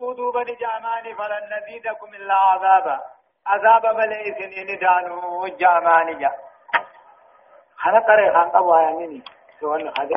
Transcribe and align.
فذوقوا 0.00 0.14
دوبا 0.14 0.44
جاماني 0.44 1.14
فلن 1.14 1.58
نزيدكم 1.58 2.14
إلا 2.14 2.34
عذابا. 2.34 3.00
عذاب 3.46 3.86
ملئ 3.86 4.44
إن 4.62 4.78
دانوا 4.78 5.48
جاماني 5.48 6.14
جا 6.14 6.32
خنا 7.76 7.98
قري 7.98 8.32
خان 8.32 8.50
قبوا 8.50 8.78
يعني 8.80 9.22
سوال 9.60 9.94
خذ 9.96 10.10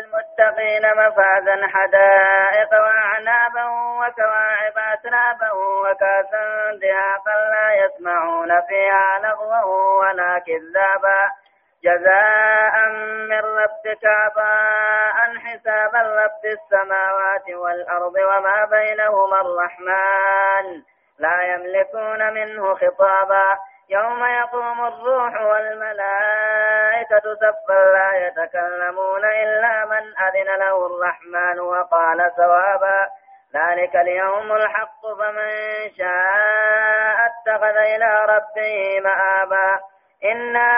المتقين 0.00 0.82
مفازا 0.96 1.66
حدائق 1.66 2.72
وأعنابا 2.72 3.64
وكواعب 4.00 4.76
أترابا 4.92 5.52
وكاسا 5.52 6.44
دهاقا 6.82 7.34
لا 7.54 7.84
يسمعون 7.84 8.60
فيها 8.68 9.18
لغوا 9.22 10.00
ولا 10.00 10.38
كذابا. 10.38 11.47
جزاء 11.84 12.88
من 13.28 13.40
ربك 13.40 14.04
عطاء 14.04 15.38
حسابا 15.38 15.98
رب 15.98 16.44
السماوات 16.44 17.50
والأرض 17.50 18.14
وما 18.14 18.64
بينهما 18.64 19.40
الرحمن. 19.40 20.82
لا 21.18 21.42
يملكون 21.42 22.34
منه 22.34 22.74
خطابا. 22.74 23.58
يوم 23.90 24.24
يقوم 24.24 24.86
الروح 24.86 25.40
والملائكة 25.40 27.34
صفا 27.34 27.84
لا 27.92 28.26
يتكلمون 28.26 29.24
إلا 29.24 29.84
من 29.84 30.14
أذن 30.18 30.58
له 30.58 30.86
الرحمن 30.86 31.60
وقال 31.60 32.32
ثوابا. 32.36 33.08
ذلك 33.54 33.96
اليوم 33.96 34.52
الحق 34.52 35.00
فمن 35.18 35.50
شاء 35.98 37.18
اتخذ 37.26 37.76
إلى 37.76 38.24
ربه 38.28 39.00
مآبا. 39.00 39.80
إنا 40.24 40.70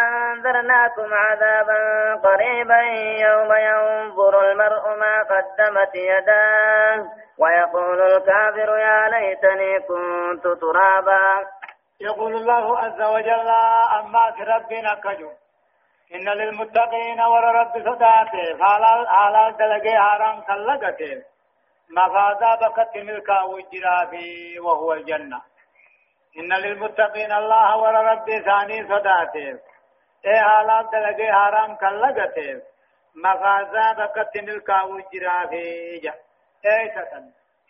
أنذرناكم 0.00 1.14
عذابا 1.14 2.14
قريبا 2.14 2.80
يوم 3.26 3.52
ينظر 3.52 4.50
المرء 4.50 4.96
ما 4.96 5.22
قدمت 5.22 5.94
يداه 5.94 7.06
ويقول 7.38 8.00
الكافر 8.02 8.78
يا 8.78 9.08
ليتني 9.08 9.80
كنت 9.80 10.42
ترابا 10.60 11.46
يقول 12.00 12.34
الله 12.34 12.78
عز 12.78 13.00
وجل 13.02 13.48
أما 13.98 14.34
ربنا 14.40 14.94
كجو 14.94 15.30
إن 16.14 16.28
للمتقين 16.28 17.20
ور 17.20 17.44
رب 17.44 17.72
صداته 17.72 18.56
فعلى 18.58 19.08
على 19.08 19.54
دلقي 19.58 19.98
حرام 19.98 20.40
كلقته 20.40 21.22
مفادا 21.90 22.54
بكت 22.54 22.96
ملكا 22.96 23.42
وجرافي 23.42 24.60
وهو 24.60 24.92
الجنة. 24.92 25.51
إن 26.38 26.52
للمتقين 26.52 27.32
الله 27.32 27.76
ور 27.76 27.94
رب 27.94 28.26
ثاني 28.44 28.88
صداته 28.88 29.58
إيه 30.26 30.40
على 30.40 30.88
دلقي 30.92 31.32
حرام 31.32 31.76
كلقته 31.76 32.62
مفادا 33.14 33.92
بكت 33.92 34.36
ملكا 34.36 34.82
وجرافي 34.82 35.98
جا 35.98 36.14
إيه 36.64 36.90
ستن 36.90 37.24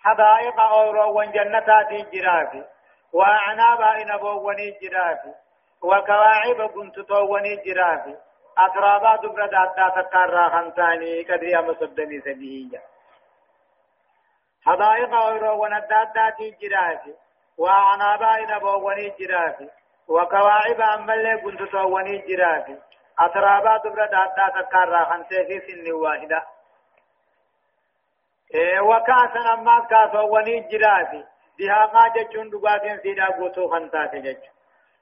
حدائق 0.05 0.61
أورو 0.61 1.19
وجنتات 1.21 1.93
جرافي 2.13 2.65
وأعنابا 3.13 4.03
إن 4.03 4.17
بووني 4.17 4.71
جرافي 4.83 5.35
وكواعب 5.83 6.71
كنت 6.75 7.01
تووني 7.01 7.57
جرافي 7.57 8.17
أترابا 8.59 9.17
دبر 9.17 9.47
دادا 9.47 9.89
تكارا 10.03 10.49
خمساني 10.49 11.23
قدري 11.23 11.59
أم 11.59 11.75
صدني 11.75 12.21
سبيهية 12.21 12.83
حدائق 14.67 15.25
ويرون 15.25 15.75
الدادات 15.75 16.37
جرافي 16.61 17.15
وأعنابا 17.63 18.35
إن 18.35 18.59
بووني 18.59 19.09
جرافي 19.19 19.69
وكواعب 20.09 20.81
أمالي 20.81 21.41
كنت 21.43 21.63
تووني 21.63 22.19
جرافي. 22.19 22.77
أترابا 23.19 23.77
دبر 23.77 24.07
دادا 24.07 24.47
تكارا 24.61 25.05
خمسة 25.05 25.45
في 25.49 25.61
سن 25.67 25.93
واحدة. 25.93 26.43
إيه 28.55 28.81
وكاسا 28.81 29.53
أما 29.53 29.87
كاسووني 29.91 30.61
جرافي. 30.61 31.25
دهاقا 31.59 32.09
جچون 32.09 32.51
دغاتين 32.51 32.99
سيدا 33.03 33.25
غوتو 33.25 33.69
خنتاته 33.71 34.19
جچ. 34.19 34.43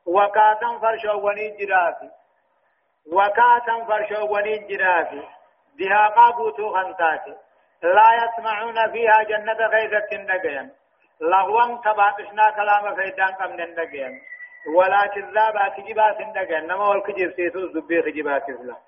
وكاتن 0.06 0.78
فرشووني 0.78 1.56
جرافي. 1.56 2.10
وكاتن 3.12 3.84
فرشووني 3.88 4.58
جرافي. 4.58 5.22
دهاقا 5.78 6.26
غوتو 6.30 6.74
خنتاته 6.74 7.36
لا 7.82 8.08
يسمعون 8.22 8.92
فيها 8.92 9.22
جنة 9.22 9.66
غيثة 9.66 10.08
النجيم 10.12 10.79
لغوا 11.20 11.76
تباقشنا 11.84 12.50
كلام 12.50 12.94
فيدان 12.94 13.34
قم 13.34 13.60
النجيم 13.60 14.20
ولا 14.74 15.06
كذابا 15.06 15.68
كجبات 15.68 16.20
النجيم 16.20 16.64
نما 16.70 16.88
والكجب 16.88 17.32
سيسو 17.36 17.66
زبي 17.66 18.02
خجبات 18.02 18.48
الله 18.48 18.78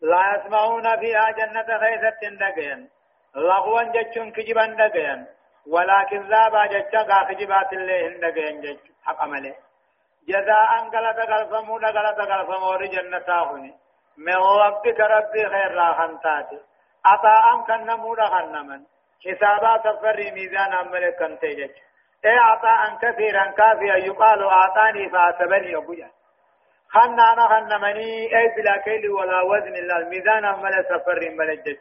لا 0.00 0.22
يسمعون 0.34 0.96
فيها 1.00 1.30
جنة 1.30 1.76
غيثة 1.76 2.20
النجيم 2.28 2.88
لغوا 3.34 3.82
جچون 3.82 4.32
كجبا 4.32 4.66
نجيم 4.66 5.26
ولكن 5.66 6.28
ذابا 6.28 6.66
جچا 6.66 7.00
غاخجبات 7.08 7.72
الله 7.72 8.08
هندگين 8.08 8.60
جچ 8.60 8.82
حق 9.04 9.22
عمله 9.22 9.54
جزاء 10.28 10.70
غلط 10.94 11.18
غلفمو 11.30 11.78
غلط 11.78 12.18
غلفمو 12.30 12.76
جنة 12.76 13.28
هوني 13.28 13.74
من 14.16 14.36
ربك 14.36 15.00
ربي 15.00 15.42
خير 15.48 15.74
راحنتاتي 15.74 16.60
عطاء 17.04 17.60
كن 17.66 17.86
نمودا 17.86 18.26
خنمن 18.26 18.82
حسابا 19.26 19.72
سفر 19.84 20.16
ميزان 20.34 20.72
عمل 20.72 21.04
جچ 21.42 21.76
اي 22.24 22.38
عطاء 22.38 22.98
كثيرا 23.02 23.44
كافيا 23.50 23.94
يقال 23.94 24.44
أعطاني 24.44 25.10
فاعتبني 25.10 25.76
أبويا. 25.76 26.10
خنانا 26.88 27.48
خنمني 27.48 28.36
اي 28.36 28.48
بلا 28.56 28.76
كيل 28.76 29.10
ولا 29.10 29.42
وزن 29.42 29.74
إلا 29.74 29.96
الميزان 29.96 30.44
عمل 30.44 30.84
سفر 30.90 31.20
ملجچ 31.38 31.80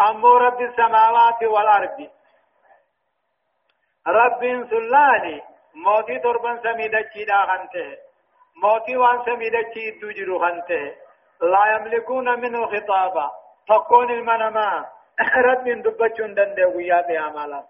أمو 0.00 0.36
رب 0.36 0.60
السماوات 0.60 1.42
والأرض. 1.42 2.10
رب 4.06 4.40
سلاني 4.70 5.42
موتي 5.74 6.18
تربان 6.18 6.58
سميدتشي 6.62 7.24
دا 7.24 7.40
خنته. 7.46 7.98
موتي 8.62 8.96
وان 8.96 9.24
سميدتشي 9.24 9.90
دوجرو 10.00 10.38
خنته. 10.38 10.94
لا 11.40 11.62
يملكون 11.74 12.40
منه 12.40 12.66
خطابا. 12.66 13.30
تكون 13.68 14.10
المنما. 14.10 14.97
رب 15.20 15.64
دبچون 15.84 16.34
دنده 16.34 16.66
ويا 16.76 17.00
بيامالا 17.00 17.62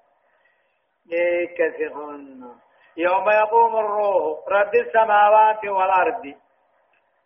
كثيرون 1.59 2.59
يوم 2.97 3.31
يقوم 3.31 3.77
الروح 3.77 4.49
رب 4.49 4.75
السماوات 4.75 5.65
والأرض. 5.65 6.25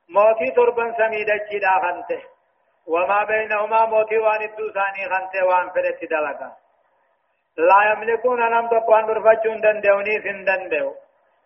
موتي 0.09 0.51
تربان 0.57 0.95
سميدتشي 0.99 1.59
دا 1.59 1.71
خنته. 1.83 2.23
وما 2.87 3.25
بينهما 3.25 3.87
موتي 3.87 4.19
وان 4.19 4.43
الدوساني 4.43 5.03
خنته 5.13 5.47
وان 5.47 5.71
فرت 5.71 6.01
دلقا. 6.11 6.51
لا 7.57 7.93
يملكون 7.93 8.41
نم 8.51 8.69
تقوان 8.69 9.07
برفجون 9.07 9.61
دندوني 9.61 10.21
سن 10.25 10.45
دندو 10.45 10.95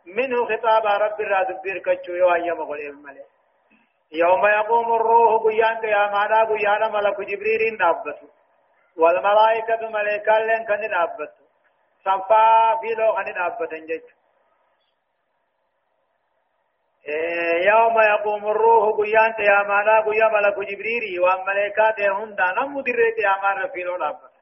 منه 0.07 0.45
خطاب 0.45 0.87
رب 0.87 1.21
الراد 1.21 1.63
بير 1.63 1.79
كچو 1.79 2.13
يو 2.13 2.35
أيام 2.35 2.65
قول 2.65 2.81
الملي 2.81 3.25
يوم 4.13 4.47
يقوم 4.47 4.95
الروح 4.95 5.43
قيان 5.43 5.77
قيامانا 5.77 6.45
قيان 6.45 6.93
ملك 6.93 7.21
جبريل 7.21 7.77
دابت 7.79 8.19
والملائكة 8.99 9.89
ملائكة 9.89 10.39
لن 10.39 10.65
كن 10.65 10.81
دابت 10.81 11.33
صفا 12.05 12.77
في 12.81 12.95
لو 12.99 13.15
كن 13.15 13.33
دابت 13.33 13.73
انجج 13.73 14.03
يوم 17.71 18.01
يقوم 18.01 18.49
الروح 18.49 18.97
قيان 18.99 19.33
قيامانا 19.33 20.01
قيام 20.01 20.33
ملك 20.33 20.59
جبريل 20.59 21.21
والملائكات 21.21 22.01
هندا 22.01 22.53
نم 22.53 22.77
مدر 22.77 22.99
قيامان 23.17 23.57
رفيلو 23.63 23.97
دابت 23.99 24.37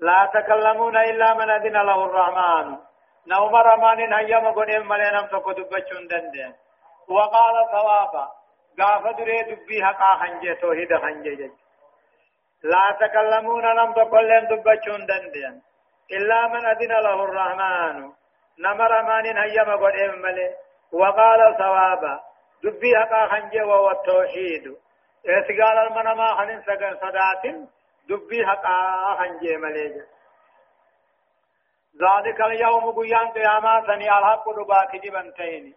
لا 0.00 0.30
تكلمون 0.34 0.96
إلا 0.96 1.34
من 1.34 1.50
أذن 1.50 1.72
له 1.72 2.04
الرحمن. 2.04 2.78
نوم 3.26 3.54
رمان 3.56 4.12
هيام 4.12 4.46
قد 4.52 4.70
ملينم 4.70 5.26
تكو 5.26 5.52
دبچون 5.52 6.06
دندن 6.10 6.52
وقال 7.08 7.56
ثوابا 7.72 8.24
غاف 8.80 9.16
دري 9.18 9.42
دبي 9.42 9.84
حقا 9.84 10.18
خنجه 10.20 10.54
توحيد 10.60 10.96
خنجه 10.96 11.50
لا 12.62 12.96
تكلمون 13.00 13.64
نم 13.64 13.92
تقلن 13.92 14.46
دبچون 14.46 15.06
دندن 15.06 15.60
إلا 16.10 16.46
من 16.48 16.66
أذن 16.66 16.92
له 16.92 17.24
الرحمن. 17.24 18.12
نمر 18.58 19.02
مان 19.02 19.38
هيام 19.38 19.70
قد 19.70 19.96
ملي 20.24 20.54
وقال 20.92 21.56
ثوابا 21.58 22.20
دبي 22.62 22.96
حقا 22.96 23.26
خنجه 23.26 23.66
وهو 23.66 23.90
التوحيد. 23.90 24.76
إسقال 25.26 25.78
المنما 25.78 26.34
خنن 26.34 26.62
سقن 26.62 26.96
صداتين 26.96 27.68
دبي 28.08 28.46
حقا 28.46 29.14
خنجي 29.18 29.56
مليجا 29.56 30.04
ذلك 32.02 32.40
اليوم 32.40 32.92
قيان 32.98 33.28
قياما 33.28 33.86
سني 33.86 34.18
الحق 34.18 34.50
دباك 34.50 34.96
جبنتين 34.96 35.74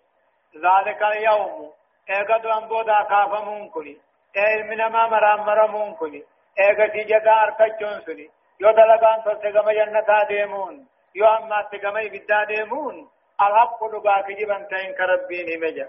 ذلك 0.56 1.02
اليوم. 1.04 1.74
ايقظ 2.10 2.48
أنبودا 2.48 3.04
كافمون 3.04 3.70
كني. 3.70 3.98
اي 4.38 4.64
من 4.64 4.78
ما 4.78 5.08
مرام 5.08 5.40
مرمون 5.46 5.94
كني. 5.94 6.24
ايقظ 6.60 6.96
جدا 7.12 7.34
اركجون 7.44 8.00
سني 8.06 8.30
يو 8.60 8.72
دلقان 8.72 9.20
تسقم 9.26 9.72
جنتا 9.72 10.24
ديمون 10.24 10.88
يو 11.16 11.26
اما 11.28 11.62
تقم 11.72 11.96
بدا 12.14 12.44
ديمون 12.44 13.10
الحق 13.42 13.80
دباك 13.94 14.28
جبنتين 14.40 14.94
كربين 14.98 15.60
مجا 15.64 15.88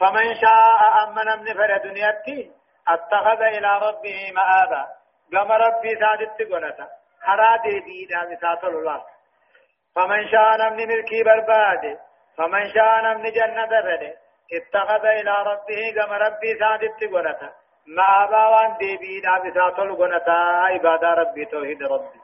فمن 0.00 0.34
شاء 0.42 0.80
أمن 1.02 1.28
من 1.44 1.54
فر 1.54 1.76
دنياتي 1.76 2.52
اتخذ 2.88 3.42
إلى 3.42 3.78
ربه 3.78 4.32
مآبا 4.36 4.86
قام 5.32 5.52
ربي 5.52 5.96
سادت 6.00 6.42
قنتا 6.52 6.86
خرا 7.26 7.56
دي 7.56 7.80
دي 7.80 8.06
دا 8.10 8.20
مساتل 8.30 8.68
الله 8.68 9.04
فمن 9.94 10.28
شاء 10.28 10.56
نمن 10.60 10.88
ملكي 10.88 11.22
برباد 11.22 11.98
فمن 12.36 12.72
شاء 12.74 13.00
نمن 13.04 13.30
جنة 13.30 13.66
فد 13.66 14.14
اتخذ 14.52 15.04
إلى 15.06 15.34
ربه 15.50 15.80
قام 15.96 16.12
ربي 16.12 16.58
سادت 16.58 17.04
قنتا 17.14 17.50
مآبا 17.86 18.46
وان 18.46 18.76
دي 18.76 18.96
بي 18.96 19.20
دا 19.20 19.34
مساتل 19.44 19.96
قنتا 19.96 20.38
عبادة 20.72 21.08
ربي 21.08 21.44
توحيد 21.44 21.82
ربي. 21.82 22.20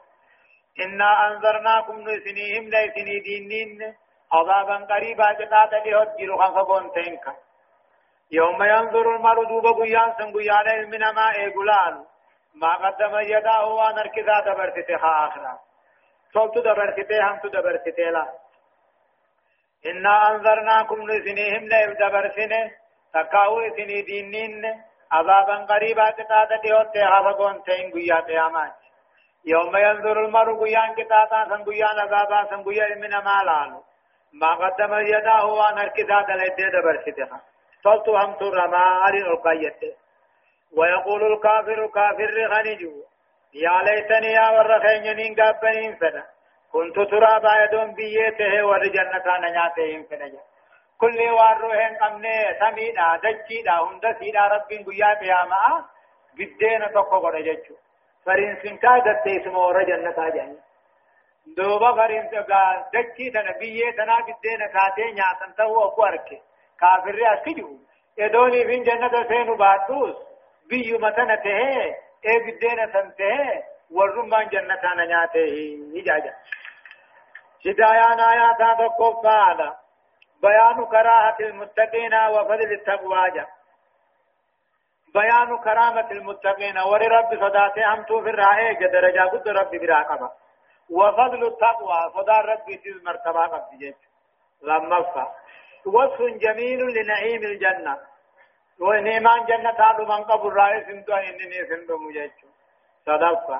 إنا 0.79 1.27
أنذرناكم 1.27 1.95
نسنيهم 2.09 2.69
ليسني 2.69 3.19
دينين. 3.19 3.95
عذابا 4.33 4.75
قريبا 4.75 5.31
جتاتا 5.31 5.75
لهد 5.75 6.15
جيرو 6.17 6.37
خنفقون 6.37 6.91
تنكا 6.91 7.33
يوم 8.31 8.63
ينظر 8.63 9.15
المرء 9.15 9.43
دوبا 9.49 9.71
قيان 9.71 10.13
سن 10.17 10.33
قيان 10.33 10.67
علمنا 10.67 11.11
ما 11.11 11.35
إيقلال 11.35 12.05
ما 12.55 12.73
قدم 12.73 13.13
يداه 13.19 13.65
وان 13.73 13.99
اركزا 13.99 14.39
دبرتته 14.39 15.05
آخرا. 15.25 15.59
صوت 16.33 16.57
دبرتته 16.57 17.31
هم 17.31 17.37
دبرتته 17.49 18.09
لا. 18.09 18.25
إنا 19.85 20.31
أنذرناكم 20.31 20.99
لسنيهم 21.09 21.63
ليل 21.71 21.93
دبرسنه 21.93 22.71
تقاو 23.13 23.69
سني 23.77 24.01
دينين. 24.01 24.83
عذابا 25.15 25.55
قريبا 25.71 26.09
تتاتا 26.17 26.55
ديوت 26.63 26.93
تهافقون 26.93 27.63
تين 27.63 27.91
قيا 27.91 28.19
قيامات 28.29 28.75
يوم 29.45 29.75
ينظر 29.77 30.25
المرء 30.25 30.63
قيان 30.63 30.93
كتاتا 30.97 31.39
سن 31.49 31.63
قيان 31.63 31.99
عذابا 31.99 32.63
قيا 32.65 32.83
علمنا 32.83 33.19
ما 33.19 33.81
ما 34.33 34.51
قدم 34.61 34.93
يداه 34.93 35.45
وان 35.45 35.77
اركزا 35.77 36.21
دلته 36.21 36.69
دبرتته 36.73 37.29
فلتو 37.83 38.17
هم 38.17 38.33
ترما 38.33 38.77
علي 38.77 39.21
القيت 39.33 39.81
ويقول 40.77 41.33
الكافر 41.33 41.87
كافر 41.87 42.47
غنجو 42.53 42.93
يا 43.53 43.75
ليتني 43.85 44.31
يا 44.33 44.49
ورخين 44.49 45.05
ينين 45.05 45.35
قابنين 45.39 45.95
فدا 45.95 46.23
كنت 46.71 46.95
ترابا 47.11 47.63
يدون 47.63 47.93
بيته 47.93 48.65
ور 48.65 48.87
جنة 48.87 49.27
نياتهم 49.43 50.03
كل 51.01 51.19
واروهن 51.37 51.95
قمنه 51.95 52.35
سميدا 52.59 53.07
دجيدا 53.23 53.71
هند 53.71 54.15
سيدا 54.19 54.47
ربين 54.47 54.83
قيا 54.85 55.13
قياما 55.13 55.85
بدين 56.37 56.81
تقو 56.93 57.19
قد 57.19 57.35
جچو 57.35 57.75
فرين 58.25 58.55
سنكا 58.63 58.97
دته 58.97 59.41
اسمه 59.41 59.59
ور 59.59 59.83
جنة 59.83 60.29
جاني 60.35 60.57
دوبا 61.57 61.91
فرين 61.91 62.29
تگا 62.29 62.61
دجي 62.93 63.29
تنبيه 63.31 63.91
تنا 63.97 64.17
بدين 64.27 64.61
كاته 64.73 65.05
نياتن 65.17 65.55
تو 65.57 65.81
اكو 65.87 66.03
اركه 66.03 66.39
كافر 66.79 67.17
أسكجو 67.33 67.77
إدوني 68.19 68.65
فين 68.65 68.83
جنة 68.83 69.27
سين 69.27 69.57
باتوس 69.57 70.15
بيو 70.69 70.97
متنة 70.99 71.35
ته 71.35 71.49
إيه 72.25 72.39
بدينة 72.45 72.85
سنته 72.93 73.63
ورمان 73.91 74.47
جنة 74.49 74.83
نياته 74.95 75.53
إجاجة 75.95 76.33
هدايان 77.65 78.19
آيات 78.19 78.61
تقفالا 78.79 79.82
بيان 80.41 80.85
كراهة 80.85 81.37
المتقين 81.39 82.13
وفضل 82.13 82.71
التقوى 82.71 83.45
بيان 85.13 85.57
كرامة 85.57 86.11
المتقين 86.11 86.77
ورب 86.77 87.29
صداته 87.41 87.93
هم 87.93 88.03
تو 88.03 88.21
في 88.21 88.29
الرائع 88.29 88.71
درجة 88.71 89.21
قد 89.29 89.47
رب 89.47 89.71
براقبة 89.71 90.29
وفضل 90.89 91.47
التقوى 91.47 91.99
صدار 92.15 92.45
رب 92.45 92.65
في 92.65 92.93
مرتبة 93.05 93.41
قد 93.41 93.95
لما 94.61 95.01
فا. 95.01 95.35
وصف 95.85 96.21
جميل 96.21 96.79
لنعيم 96.79 97.43
الجنة. 97.43 97.97
ونعمان 98.79 99.45
جنة 99.45 99.69
هذا 99.69 100.03
من 100.03 100.23
قبل 100.23 100.53
رأي 100.53 100.85
سنتو 100.85 101.13
إنني 101.13 101.65
سنتو 101.69 101.97
مجيشو 101.97 102.47
صدقا 103.05 103.59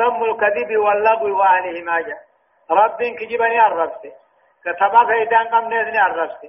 ذم 0.00 0.24
الكذب 0.24 0.76
واللغو 0.76 1.38
وأهلهما 1.38 2.00
جاء 2.00 2.20
رب 2.70 3.02
كجبني 3.02 3.58
عرفت 3.58 4.04
كتبا 4.64 5.04
فيدان 5.06 5.48
قم 5.48 5.74
نزني 5.74 5.98
عرفت 5.98 6.42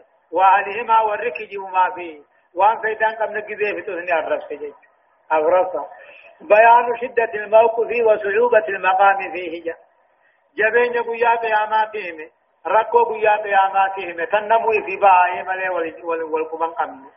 جيب 1.37 1.61
ما 1.61 1.89
فيه 1.95 2.21
وان 2.55 2.81
فيدان 2.81 3.15
قم 3.15 3.37
نجذي 3.37 3.75
في 3.75 3.81
تزني 3.81 4.11
عرفت 4.11 4.53
جيش 4.53 4.73
أغرصة 5.31 5.87
بيان 6.41 6.97
شدة 7.01 7.33
الموقف 7.33 7.87
وصعوبة 8.05 8.67
المقام 8.67 9.31
فيه 9.31 9.63
جاء 9.63 9.77
جبين 10.57 10.93
يقول 10.93 11.21
يا 11.21 11.35
قياماتهم. 11.35 12.29
ركو 12.67 13.03
قيا 13.03 13.35
قياماته 13.35 14.13
متنمو 14.13 14.71
في 14.85 14.97
باعي 14.97 15.43
ملي 15.43 15.69
والقمان 16.03 16.71
قمي 16.71 17.09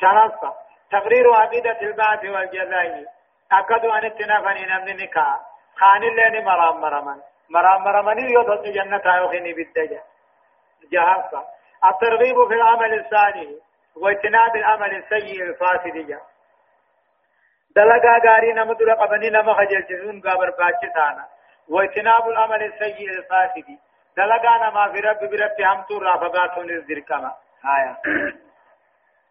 شرفة 0.00 0.54
تقرير 0.90 1.34
عقيدة 1.34 1.80
البعث 1.82 2.24
والجزاء. 2.24 3.04
أكدوا 3.52 3.98
أن 3.98 4.04
اتنافني 4.04 4.66
نمن 4.66 4.96
نكا 4.96 5.40
خان 5.76 6.02
اللين 6.02 6.44
مرام 6.44 6.80
مرمان. 6.80 7.20
مرام 7.50 7.82
مرمان 7.84 8.18
يوضع 8.18 8.62
جنة 8.62 9.16
يوخيني 9.16 9.52
بالدجا 9.52 10.00
جهافة 10.92 11.44
الترغيب 11.84 12.48
في 12.48 12.54
العمل 12.54 12.94
الصالح 13.00 13.50
واجتناب 13.96 14.56
العمل 14.56 14.96
السيء 14.96 15.42
الفاسد 15.42 16.06
جا. 16.08 16.20
دلقا 17.76 18.18
غاري 18.28 18.52
نمدر 18.52 18.92
قبني 18.92 19.30
نما 19.30 19.54
خجل 19.54 19.86
جزون 19.86 20.20
قابر 20.20 20.50
باچتانا 20.50 21.24
واجتناب 21.68 22.28
العمل 22.28 22.62
السيء 22.62 23.08
الفاسد 23.10 23.78
دلقانا 24.16 24.70
ما 24.70 24.92
في 24.92 25.00
رب 25.00 25.18
برب 25.30 25.60
همتو 25.60 25.98
رافقاتون 25.98 26.70
الزركما 26.70 27.32
آية 27.64 27.96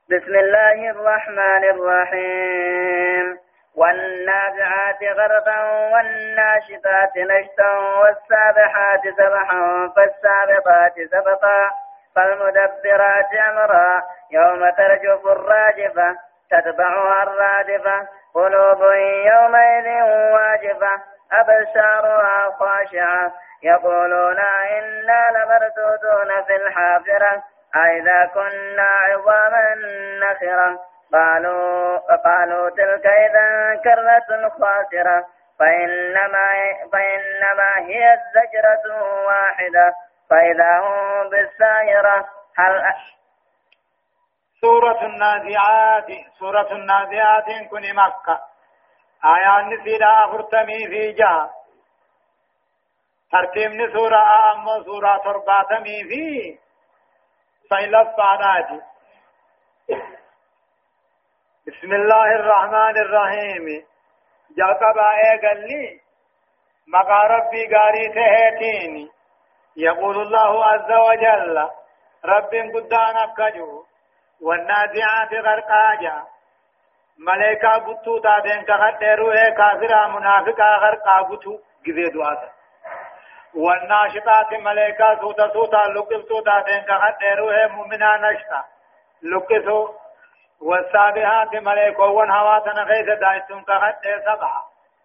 بسم 0.09 0.35
الله 0.35 0.89
الرحمن 0.89 1.63
الرحيم 1.73 3.39
والنازعات 3.75 5.03
غرقا 5.03 5.63
والناشطات 5.93 7.17
نشطا 7.17 7.77
والسابحات 8.01 9.01
سبحا 9.17 9.89
فالسابقات 9.95 10.93
سبقا 11.11 11.69
فالمدبرات 12.15 13.33
أمرا 13.49 14.03
يوم 14.31 14.69
ترجف 14.69 15.25
الراجفة 15.27 16.17
تتبعها 16.51 17.23
الرادفة 17.23 18.07
قلوب 18.33 18.81
يومئذ 19.31 19.87
واجفة 20.33 21.01
أبشارها 21.31 22.49
خاشعة 22.59 23.31
يقولون 23.63 24.39
إنا 24.79 25.23
لمردودون 25.31 26.43
في 26.47 26.55
الحافرة 26.55 27.43
أئذا 27.75 28.25
كنا 28.25 28.87
عظاما 29.07 29.75
نخرة 30.21 30.79
قالوا 31.13 31.97
قالوا 32.17 32.69
تلك 32.69 33.05
إذا 33.05 33.81
كرة 33.83 34.49
خاسرة 34.49 35.25
فإنما 35.59 36.45
فإنما 36.91 37.87
هي 37.87 38.13
الزجرة 38.13 39.03
واحدة. 39.25 39.93
فإذا 40.29 40.79
هم 40.79 41.29
بالساهرة 41.29 42.29
هل 42.57 42.81
سورة 44.61 45.05
النازعات 45.05 46.07
سورة 46.39 46.71
النازعات 46.71 47.45
كن 47.71 47.95
مكة. 47.95 48.41
آيان 49.25 49.69
نسيلا 49.69 50.25
أفرتمي 50.25 50.87
في 50.87 51.11
جهة 51.11 51.51
ترتيبني 53.31 53.93
سورة 53.93 54.51
أما 54.51 54.83
سورة 54.83 55.17
ترباتمي 55.17 56.03
في. 56.03 56.59
سيلف 57.69 58.07
بعداتي 58.17 58.81
بسم 61.67 61.93
الله 61.93 62.35
الرحمن 62.35 62.97
الرحيم 62.97 63.85
جاكبا 64.57 65.07
ايقل 65.23 65.59
لي 65.67 65.99
مقا 66.87 67.19
ربي 67.27 67.75
قاري 67.75 68.07
تهيتيني 68.15 69.09
يقول 69.75 70.17
الله 70.21 70.65
عز 70.65 70.91
وجل 70.91 71.69
رب 72.25 72.51
قدانا 72.75 73.25
كجو 73.37 73.85
والنازعات 74.41 75.33
غرقاجا 75.33 76.23
ملائكة 77.17 77.77
بطو 77.77 78.17
تاتين 78.17 78.61
كخد 78.61 79.03
روح 79.03 79.49
كافرة 79.57 80.07
منافقة 80.07 80.75
غرقا 80.83 81.21
بطو 81.21 81.59
قذي 81.85 82.09
دعاتا 82.09 82.49
والناشطات 83.55 84.53
ملائكة 84.53 85.19
سوتا 85.21 85.53
سوتا 85.53 85.83
لقب 85.95 86.21
سوتا 86.29 86.59
دين 86.59 86.81
كخد 86.81 87.23
روح 87.37 87.71
مؤمنا 87.71 88.17
نشتا 88.17 88.63
لقسو 89.23 90.02
والسابحات 90.65 91.55
ملائكة 91.55 92.03
ونهواتنا 92.03 92.83
غيث 92.83 93.19
دايتون 93.19 93.63
كخد 93.63 94.05
سبعة 94.25 94.63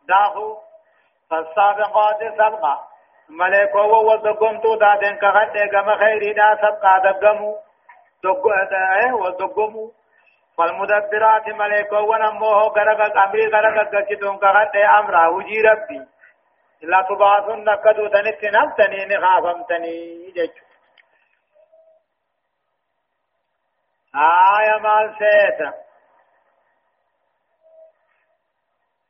داخو. 0.09 0.57
فالسابقات 1.31 2.21
سبقة 2.39 2.75
ملائكة 3.29 3.81
وودقم 3.81 4.61
توتا 4.61 4.97
دين 4.97 5.17
كخد 5.17 5.57
كما 5.73 5.97
خيري 5.97 6.33
دا 6.33 6.57
سبقة 6.63 6.99
دقمو 6.99 7.57
ودقمو 9.13 9.93
فالمدبرات 10.57 11.49
ملائكة 11.49 12.01
ونموه 12.01 12.63
غرق 12.63 13.01
أمري 13.25 13.47
غرق 13.47 14.05
كتون 14.09 14.37
كخد 14.39 14.77
أمرا. 14.99 15.27
وجي 15.29 15.61
ربي 15.61 16.01
لا 16.83 17.03
تبعثن 17.09 17.75
كدو 17.85 18.07
تنت 18.07 18.45
نفتني 18.45 19.05
نخافمتني 19.07 20.31
جيش 20.35 20.68
آية 24.15 24.79
مال 24.79 25.15
سيتا 25.19 25.73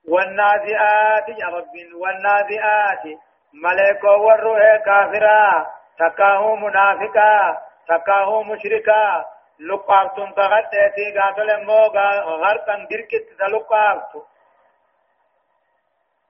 والنازئات 0.09 1.29
يا 1.29 1.47
رب 1.47 1.75
والنازئات. 1.95 3.19
ملائكة 3.55 4.11
والروح 4.11 4.61
كافرا 4.87 5.67
تكاهو 5.99 6.57
منافقا 6.57 7.59
تكاهو 7.89 8.43
مشركا 8.43 9.25
لقافتم 9.61 10.31
تغدتي 10.33 11.19
قاتل 11.19 11.65
موغا 11.65 12.21
غرقا 12.21 12.87
دركت 12.91 13.27
تلقافتم 13.39 14.23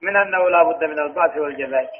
من 0.01 0.15
أنه 0.15 0.49
لا 0.49 0.63
بد 0.63 0.83
من 0.83 0.99
البعث 0.99 1.37
والجزاء. 1.37 1.91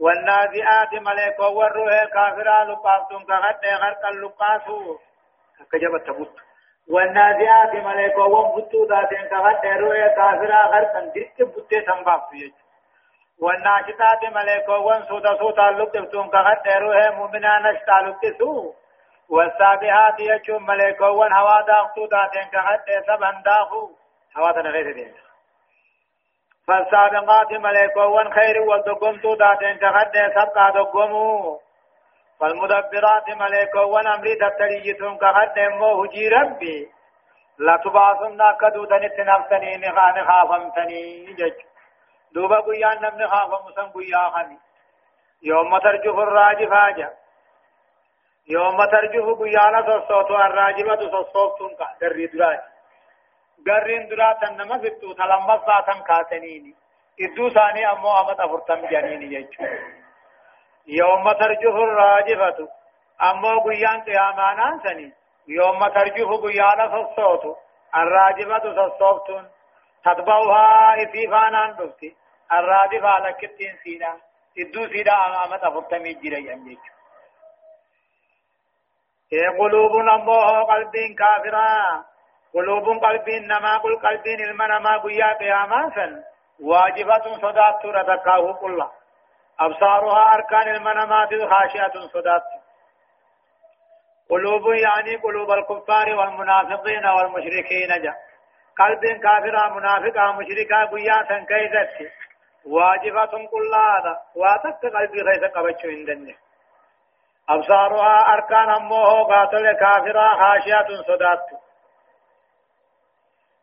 والنازئات 0.00 0.94
ملائكة 0.94 1.48
والروح 1.48 2.04
كافرا 2.04 2.64
لقافتم 2.64 3.24
تغدتي 3.24 3.74
غرقا 3.74 4.10
لقاسو 4.10 4.98
كجبت 5.72 6.06
تبوت. 6.06 6.36
والنازعات 6.88 7.74
ملائكة 7.74 8.22
وفتو 8.22 8.84
ذاتين 8.84 9.28
كغد 9.28 9.66
روية 9.66 10.08
كافرة 10.08 10.66
غرقا 10.72 11.00
ديك 11.14 11.42
بوتي 11.42 11.80
تنباف 11.80 12.32
يج 12.32 12.52
والناشطات 13.42 14.24
ملائكة 14.34 14.78
وانسودا 14.78 15.38
سوتا 15.38 15.70
لبتفتون 15.70 16.28
كغد 16.28 16.68
روية 16.68 17.10
مؤمنا 17.10 17.58
نشتا 17.58 17.96
لبتسو 18.04 18.72
والسابحات 19.28 20.20
يجو 20.20 20.58
ملائكة 20.58 21.10
وان 21.10 21.32
هوا 21.32 21.60
داختو 21.66 22.06
ذاتين 22.06 22.48
كغد 22.52 22.80
سبن 23.06 23.42
داخو 23.42 23.90
هوا 24.36 24.52
تنغير 24.52 24.92
دين. 24.92 25.14
فالسابقات 26.66 27.52
ملائكة 27.52 28.06
وان 28.06 28.32
خير 28.32 28.60
والدقمتو 28.60 29.34
ذاتين 29.34 29.76
كغد 29.78 30.16
سبقا 30.34 30.70
دقمو. 30.70 31.60
فالمدبرات 32.40 33.28
ملائكة 33.28 33.84
ونمري 33.84 34.34
تبتليتهم 34.34 35.18
كهد 35.18 35.58
مو 35.58 36.04
هجي 36.04 36.28
ربي. 36.28 36.90
لا 37.58 37.76
تبعثن 37.76 38.42
كدودا 38.60 38.98
نتنفتني 38.98 39.76
نخان 39.76 40.24
خافمتني 40.24 41.32
جج. 41.38 41.58
دوبا 42.32 42.60
قيان 42.60 43.02
نمن 43.02 43.28
خافم 43.28 43.70
سن 43.76 43.88
قيا 43.92 44.22
خمي. 44.34 44.58
يوم 45.42 45.78
ترجف 45.78 46.18
الراجف 46.18 46.72
حاجة 46.72 47.12
يوم 48.48 48.84
ترجف 48.84 49.26
قيانا 49.40 49.80
تصوت 49.80 50.30
الراجفة 50.30 50.94
تصوتون 50.94 51.74
كا 51.78 51.86
دري 52.00 52.26
دراج 52.26 52.60
غرين 53.68 54.08
دراتا 54.08 54.50
نما 54.50 54.78
فتو 54.78 55.12
تلمس 55.12 55.60
ساتن 55.66 56.00
كاسنيني 56.08 56.74
إدو 57.20 57.48
ثاني 57.50 57.92
أمو 57.92 58.20
أمد 58.20 58.40
أفرتم 58.40 58.86
جانيني 58.86 59.26
جج. 59.26 59.52
يوم 60.86 61.32
ترجف 61.32 61.74
الراجفة 61.74 62.68
أمو 63.22 63.60
قيان 63.60 64.00
قيامانا 64.00 64.80
سني 64.84 65.12
يوم 65.48 65.88
ترجف 65.88 66.28
قيانا 66.44 66.88
فالصوت 66.88 67.56
الراجفة 67.96 68.74
فالصوت 68.76 69.28
تتبعها 70.04 71.02
إثيفانا 71.02 71.72
دفتي 71.78 72.16
الراجفة 72.52 73.18
لكتين 73.18 73.76
سيدا 73.84 74.12
إدو 74.58 74.86
سيدا 74.88 75.12
أمامة 75.12 75.70
فرتمي 75.74 76.12
جري 76.14 76.52
أنجيك 76.52 76.84
قلوب 79.58 79.92
نموه 79.96 80.62
قلب 80.62 80.92
كافرا 81.18 82.04
قلوب 82.54 83.04
قلب 83.04 83.28
نما 83.30 83.78
قل 83.78 83.96
قلب 83.98 84.26
المنما 84.26 84.96
قيا 84.98 85.32
قياما 85.32 85.92
سن 85.94 86.22
واجبة 86.60 87.36
صدات 87.42 87.86
رتكاه 87.86 88.52
كله 88.52 88.90
أبصارها 89.60 90.34
أركان 90.34 90.74
المنامات 90.76 91.28
خاشعة 91.28 92.06
صدات 92.12 92.42
قلوب 94.30 94.72
يعني 94.74 95.16
قلوب 95.16 95.50
الكفار 95.50 96.14
والمنافقين 96.14 97.06
والمشركين 97.06 98.02
جاء 98.02 98.16
قلب 98.78 99.00
كافر 99.22 99.74
منافق 99.74 100.16
مشركا 100.38 100.84
قياسا 100.84 101.38
كيزت 101.50 102.12
واجبة 102.64 103.32
هذا 103.76 104.20
واتك 104.34 104.82
قلبي 104.96 105.20
غيث 105.22 105.44
قبتش 105.54 105.84
عندنا 105.84 106.34
أبصارها 107.48 108.34
أركان 108.34 108.70
أمه 108.70 109.24
قاتل 109.24 109.72
كافرا 109.72 110.28
خاشعة 110.28 110.88
صدات 111.08 111.46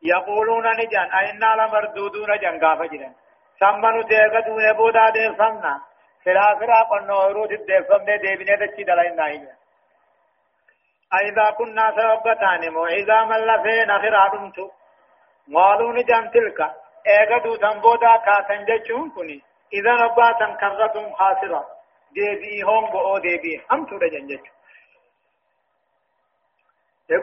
يقولون 0.03 0.63
نجان 0.79 1.11
أئنا 1.11 1.55
لمردودون 1.55 2.37
جنگاف 2.41 2.81
جنان 2.81 3.13
سمنو 3.59 4.01
تيغا 4.01 4.39
دونه 4.39 4.71
بودا 4.73 5.09
دير 5.09 5.33
فمنا 5.33 5.81
فلا 6.25 6.55
فرا 6.59 6.81
قنو 6.89 7.17
هرود 7.21 7.51
دير 7.65 7.83
فمنا 7.83 8.15
ديبنه 8.15 8.55
دچي 8.55 8.83
دلائن 8.83 9.15
ناهي 9.15 9.47
أئذا 11.13 11.51
كنا 11.57 11.85
سوبتان 11.97 12.73
مو 12.73 12.85
إذا 12.85 13.23
من 13.23 13.39
لفين 13.49 13.89
آخر 13.91 14.25
آدمتو 14.25 14.71
مالون 15.47 16.03
جان 16.09 16.31
تلك 16.31 16.59
ايغا 17.07 17.37
دو 17.43 17.55
تنبودا 17.55 18.17
كاتن 18.25 18.65
جچون 18.65 19.09
كني 19.15 19.41
إذا 19.73 19.93
نباتن 20.01 20.51
كرتم 20.61 21.13
خاسرة 21.13 21.67
ديبي 22.15 22.61
هم 22.63 22.89
بو 22.91 23.17
ديبي 23.17 23.61
هم 23.71 23.85
تو 23.85 23.97
دجن 23.97 24.27
جچو 24.27 24.51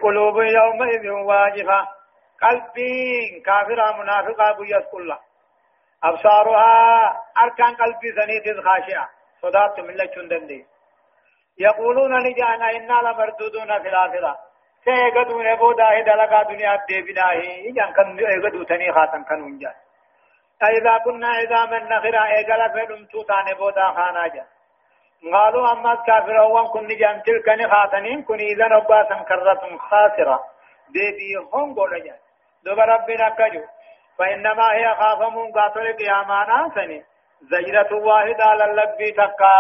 قلوب 0.02 0.36
يومئذ 0.36 1.10
واجفة 1.10 1.88
قلبين 2.42 3.42
كافرة 3.46 3.86
منافقة 4.02 4.52
بيس 4.58 4.86
كلها 4.92 5.24
أبصارها 6.04 6.73
أركان 7.42 7.75
قلبي 7.75 8.08
سنيت 8.16 8.46
خاشعة. 8.66 9.08
صدات 9.42 9.80
من 9.80 9.94
لچون 9.96 10.28
دندي. 10.28 10.66
يقولون 11.58 12.12
نجانا 12.26 12.70
إنا 12.70 12.99
لمردودون 13.08 13.82
في 13.82 13.88
الآخرة. 13.88 14.54
سيقدون 14.84 15.54
بودا 15.54 16.00
دلقا 16.00 16.42
دنيا 16.42 16.76
ديبناه 16.88 17.40
إجان 17.68 17.92
كن 17.96 18.18
يقدو 18.18 18.62
تني 18.62 18.92
خاتم 18.92 19.25
كن 19.25 19.42
ونجان 19.42 19.75
إذا 20.78 20.99
كنا 21.04 21.30
إذا 21.38 21.61
من 21.64 21.88
نخرا 21.88 22.26
إيقلا 22.26 22.68
فدم 22.68 23.04
توتان 23.12 23.54
بودا 23.58 23.87
خانا 23.96 24.26
جا 24.34 24.44
قالوا 25.32 25.73
أما 25.73 25.94
كافر 25.94 26.40
وان 26.40 26.66
كن 26.66 26.84
نجان 26.87 27.23
تلك 27.23 27.49
نخاتنين 27.49 28.23
كن 28.23 28.40
إذا 28.40 28.68
نباسا 28.68 29.16
كرة 29.28 29.76
خاسرة. 29.88 30.44
ديبي 30.92 31.37
هم 31.52 31.75
قول 31.75 32.04
جان 32.04 32.18
دوب 32.64 32.78
ربنا 32.78 33.28
كجو. 33.28 33.62
فإنما 34.18 34.73
هي 34.73 34.94
خافمون 34.94 35.52
قاتل 35.52 35.97
قيامانا 35.97 36.71
سني 36.75 37.04
زجرة 37.42 37.94
واحدة 37.94 38.54
للبي 38.54 39.12
تكا. 39.12 39.50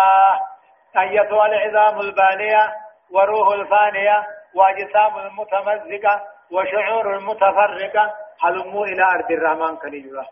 أيتها 0.98 1.46
العظام 1.46 2.00
البانية 2.00 2.74
وروح 3.10 3.48
الفانية 3.52 4.26
وأجسام 4.54 5.18
المتمزقة 5.18 6.22
وشعور 6.52 7.16
المتفرقة. 7.16 8.14
هلموا 8.44 8.86
إلى 8.86 9.02
أرض 9.02 9.30
الرحمن 9.30 9.76
كنيجوا 9.76 10.22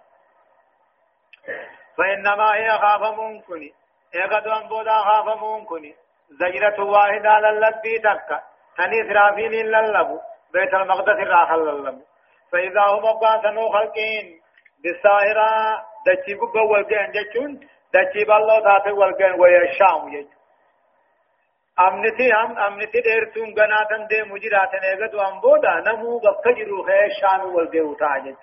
فإنما 1.98 2.54
هي 2.54 2.70
خافمون 2.70 3.40
كني. 3.40 3.72
إيقظ 4.14 4.68
بودا 4.68 4.98
خافمون 4.98 5.64
كني. 5.64 5.94
زجرة 6.30 6.84
واحدة 6.84 7.40
للبي 7.40 7.98
تكا. 7.98 8.42
تني 8.76 9.00
إسرافيل 9.02 9.52
للبو. 9.52 10.20
بيت 10.52 10.74
المقدس 10.74 11.08
الراحل 11.08 11.58
للبو. 11.58 12.04
فإذا 12.52 12.82
هم 12.82 13.06
قاسنوا 13.06 13.72
خلقين 13.72 14.40
بالساهرة 14.82 15.82
دچي 16.06 16.34
بقى 16.34 16.66
والقين 16.66 17.10
جچون 17.16 17.60
دچي 17.94 18.24
بالله 18.24 18.60
تاتي 18.60 18.90
والقين 18.90 19.40
ويشام 19.40 20.08
جچون 20.10 20.42
أمنتي 21.80 22.30
هم 22.32 22.58
أمنتي 22.58 23.00
ديرتون 23.00 23.54
غناتن 23.58 24.06
دي 24.06 24.22
مجراتن 24.22 24.84
اگدو 24.92 25.20
أم 25.20 25.40
بودا 25.40 25.74
نمو 25.86 26.18
بفجرو 26.18 26.82
خي 26.86 27.10
شام 27.20 27.54
والقين 27.54 27.82
وتاجج 27.82 28.36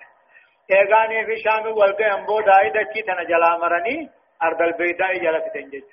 اگاني 0.70 1.26
في 1.26 1.42
شام 1.44 1.66
والقين 1.66 2.12
أم 2.12 2.26
بودا 2.26 2.58
اي 2.60 2.70
دچي 2.70 3.02
تن 3.02 3.26
جلا 3.26 3.56
مرني 3.56 4.10
ارض 4.42 4.62
البيداء 4.62 5.18
جلت 5.18 5.44
تنجج 5.54 5.84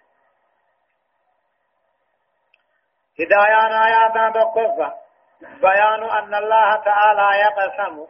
هدايان 3.19 3.71
آياتنا 3.71 4.29
بقفة. 4.29 5.06
بيان 5.41 6.03
أن 6.03 6.36
الله 6.36 6.75
تعالى 6.75 7.39
يقسم 7.41 8.08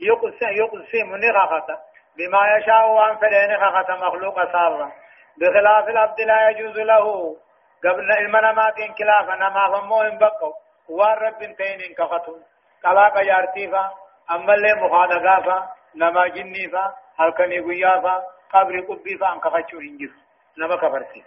يقسم 0.00 0.48
يقسم 0.48 1.16
نغفة 1.16 1.78
بما 2.16 2.56
يشاء 2.56 2.90
وأن 2.90 3.16
فلين 3.16 3.50
نغفة 3.50 3.96
مخلوق 3.96 4.52
سارة. 4.52 4.92
بخلاف 5.36 5.88
العبد 5.88 6.20
لا 6.20 6.48
يجوز 6.48 6.78
له 6.78 7.36
قبل 7.84 8.12
المنامات 8.12 8.78
انكلافا 8.78 9.34
نما 9.34 9.80
فمو 9.80 10.02
إن 10.02 10.18
بقوا. 10.18 10.52
والرب 10.88 11.38
تين 11.38 11.94
كفتون. 11.98 12.42
قلاق 12.84 13.26
يارتيفا 13.26 13.90
أما 14.30 14.54
اللي 14.54 14.74
مخادقافا 14.74 15.68
نما 15.94 16.26
جنيفا 16.26 16.94
هلكني 17.18 17.60
قيافا 17.60 18.24
قبر 18.52 18.80
قبيفا 18.80 19.32
انكفتشو 19.32 19.78
هنجف 19.78 20.12
نما 20.58 20.76
كفرتي. 20.76 21.24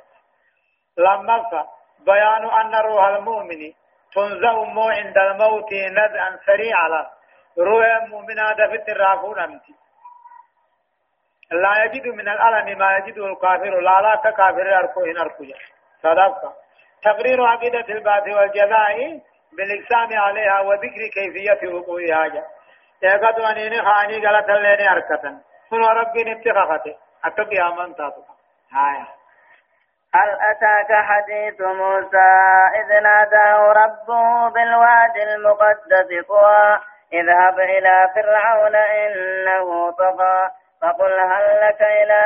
لما 0.98 1.68
بيان 2.00 2.50
أن 2.50 2.76
روح 2.76 3.04
المؤمن 3.06 3.74
تنزع 4.16 4.54
مو 4.64 4.90
عند 4.90 5.18
الموت 5.18 5.74
نزعا 5.74 6.40
سريعا. 6.46 7.12
روح 7.58 8.10
مؤمنا 8.10 8.54
دفت 8.54 8.90
الرافون 8.90 9.40
أمتي. 9.40 9.76
لا 11.52 11.84
يجد 11.84 12.08
من 12.08 12.30
الألم 12.30 12.78
ما 12.80 12.98
يجده 12.98 13.26
الكافر. 13.26 13.80
لا 13.80 14.02
لا 14.02 14.16
ككافر 14.16 14.78
أركو 14.78 15.06
إن 15.06 15.18
أركو 15.18 15.44
صدقة 16.04 16.54
تقرير 17.04 17.46
عقيدة 17.46 17.94
البعث 17.94 18.28
والجزاء 18.28 19.22
بالإقسام 19.58 20.20
عليها 20.20 20.60
وذكر 20.60 21.02
كيفية 21.14 21.74
وقوعها. 21.74 22.28
جاء 22.28 22.56
يقض 23.04 23.42
أنيني 23.42 23.82
خاني 23.82 24.28
غلط 24.28 24.50
الليني 24.50 24.92
أركتا 24.92 25.42
سنو 25.70 25.88
ربي 25.88 26.24
نبتخخته 26.24 26.96
أكبر 27.26 27.68
آمان 27.68 27.96
تاتو 27.96 28.22
هايا 28.72 29.08
هل 30.16 30.38
أتاك 30.52 30.92
حديث 31.06 31.62
موسى 31.62 32.32
إذ 32.76 33.02
ناداه 33.04 33.72
ربه 33.72 34.50
بالوادي 34.50 35.24
المقدس 35.24 36.26
طوى 36.28 36.80
اذهب 37.14 37.60
إلى 37.60 38.10
فرعون 38.16 38.76
إنه 38.76 39.92
طغى 39.92 40.50
فقل 40.82 41.20
هل 41.20 41.62
لك 41.68 41.82
إلى 41.82 42.24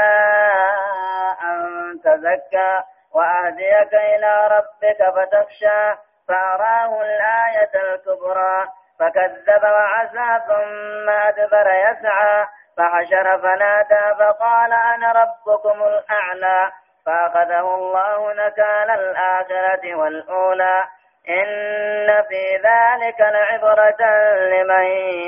أن 1.43 1.59
تزكى 2.03 2.81
وأهديك 3.13 3.93
إلى 3.93 4.47
ربك 4.51 4.99
فتخشى 5.15 5.95
فأراه 6.27 7.01
الآية 7.01 7.71
الكبرى 7.75 8.67
فكذب 8.99 9.63
وعسى 9.63 10.41
ثم 10.47 11.09
أدبر 11.09 11.67
يسعى 11.73 12.45
فحشر 12.77 13.37
فنادى 13.39 14.15
فقال 14.19 14.73
أنا 14.73 15.11
ربكم 15.11 15.83
الأعلى 15.83 16.71
فأخذه 17.05 17.75
الله 17.75 18.33
نكال 18.33 18.89
الآخرة 18.91 19.95
والأولى. 19.95 20.83
إن 21.29 22.23
في 22.29 22.55
ذلك 22.55 23.19
لعبرة 23.19 24.01
لمن 24.35 24.83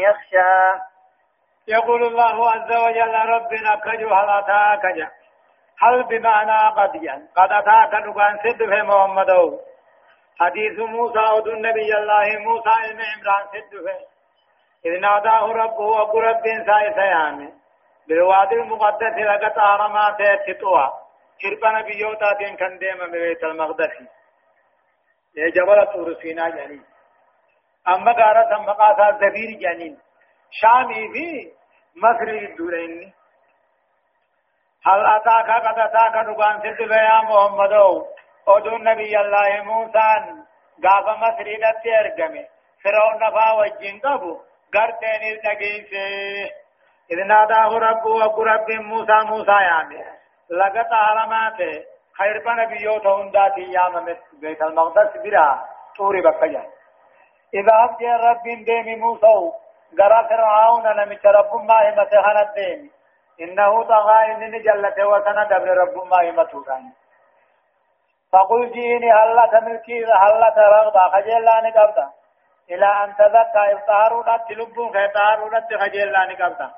يخشى. 0.05 0.81
يقول 1.67 2.03
الله 2.03 2.51
عز 2.51 2.71
وجل 2.85 3.15
ربنا 3.29 3.75
كجو 3.85 4.13
هل 4.13 4.29
أتاك 4.29 4.95
جا. 4.95 5.09
هل 5.81 6.03
بمعنى 6.03 6.81
قد 6.81 6.91
جا. 7.01 7.21
قد 7.35 7.51
أتاك 7.51 7.93
نقان 7.93 8.37
سد 8.43 8.57
في 8.57 8.81
محمد 8.81 9.59
حديث 10.39 10.79
موسى 10.79 11.19
ود 11.35 11.47
النبي 11.47 11.97
الله 11.97 12.39
موسى 12.39 12.69
ابن 12.89 13.01
عمران 13.11 13.45
سد 13.53 13.69
في. 13.69 14.05
إذ 14.85 14.99
ناداه 14.99 15.45
ربه 15.45 15.81
وقرب 15.81 16.41
ساي 16.43 16.93
سيامي. 16.93 17.53
بالوادي 18.07 18.55
المقدس 18.55 19.15
لقد 19.17 19.57
أهرمات 19.57 20.17
تطوى 20.47 21.00
كربنا 21.41 21.81
بيوتا 21.81 22.33
كان 22.59 22.77
ديما 22.77 23.05
ببيت 23.05 23.43
المقدس 23.43 23.93
يا 25.35 25.49
جبل 25.49 25.85
طور 25.93 26.13
سينا 26.21 26.49
جانين 26.49 26.83
أما 27.87 28.11
قارة 28.11 28.55
أما 28.55 28.71
قاسا 28.71 29.17
زبير 29.21 29.59
جانين 29.59 29.97
شامي 30.51 31.07
في 31.13 31.51
مصر 31.95 32.27
الدورين 32.27 33.13
هل 34.85 35.05
أتاك 35.05 35.49
قد 35.65 35.79
أتاك 35.79 36.15
نقان 36.27 36.59
سد 36.61 36.91
يا 36.91 37.21
محمد 37.21 37.73
أدو 38.47 38.77
نبي 38.77 39.19
الله 39.19 39.63
موسى 39.63 40.09
قاف 40.83 41.07
مصر 41.17 41.41
إلى 41.41 41.73
أرقمي 41.99 42.45
فرعون 42.83 43.15
نفا 43.23 43.51
وجين 43.51 43.99
قبو 43.99 44.39
قرتين 44.73 45.23
الدقيسي 45.33 46.51
إذ 47.11 47.17
ناداه 47.27 47.77
ربه 47.77 48.09
وقرب 48.09 48.71
موسى 48.71 49.17
موسى 49.25 49.51
لقد 50.51 50.93
علامات 50.93 51.57
خير 52.17 52.43
بنا 52.45 52.65
بيوت 52.65 53.07
هنداتي 53.07 53.61
يا 53.61 53.89
ممت 53.89 54.21
بيت 54.41 54.61
المقدس 54.61 55.17
برا 55.23 55.65
طوري 55.97 56.21
بقيا 56.21 56.63
إذا 57.53 57.73
أبجي 57.83 58.11
رب 58.27 58.43
ديم 58.43 58.99
موسى 58.99 59.51
قرى 59.99 60.27
فرعون 60.29 60.83
نمت 60.97 61.25
رب 61.25 61.53
ما 61.69 61.77
همتهن 61.89 62.37
الديم 62.47 62.91
إنه 63.41 63.83
طغى 63.83 64.31
إنني 64.31 64.59
جلت 64.59 64.99
وسند 64.99 65.47
دبر 65.47 65.77
رب 65.77 65.95
ما 66.11 66.29
همتهن 66.29 66.91
فقل 68.31 68.71
جيني 68.71 69.11
هلا 69.11 69.45
تملكي 69.51 70.05
هلا 70.05 70.49
ترغب 70.55 70.97
خجلاني 71.13 71.71
قبضا 71.71 72.09
إلى 72.71 72.85
أن 73.03 73.15
تذكى 73.15 73.73
إفتارون 73.73 74.25
تلبون 74.49 74.93
خيطارون 74.93 75.53
خجلاني 75.81 76.33
قبضا 76.33 76.71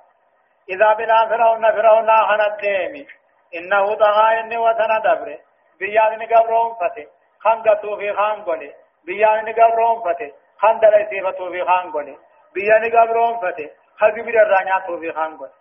إذا 0.70 0.94
بلا 0.94 1.28
فرعون 1.30 1.72
فرعون 1.72 2.08
خنا 2.08 2.48
الديم 2.48 3.08
إنه 3.56 3.96
طغى 3.96 4.40
إني 4.40 4.58
وسند 4.58 5.04
دبر 5.04 5.38
بيان 5.80 6.22
قبرون 6.32 6.74
فتي 6.82 7.08
خنقتو 7.40 7.98
في 7.98 8.14
خانقوني. 8.14 8.74
بيان 9.06 9.54
قبرون 9.54 9.98
فتي 10.06 10.34
خندل 10.58 11.08
سيفتو 11.10 11.52
في 11.52 11.66
خانقوني. 11.66 12.18
بيان 12.54 12.84
قبرون 12.96 13.38
فتي 13.38 13.70
خبيب 14.00 14.28
الرانياتو 14.30 15.00
في 15.00 15.12
خانقوني. 15.12 15.54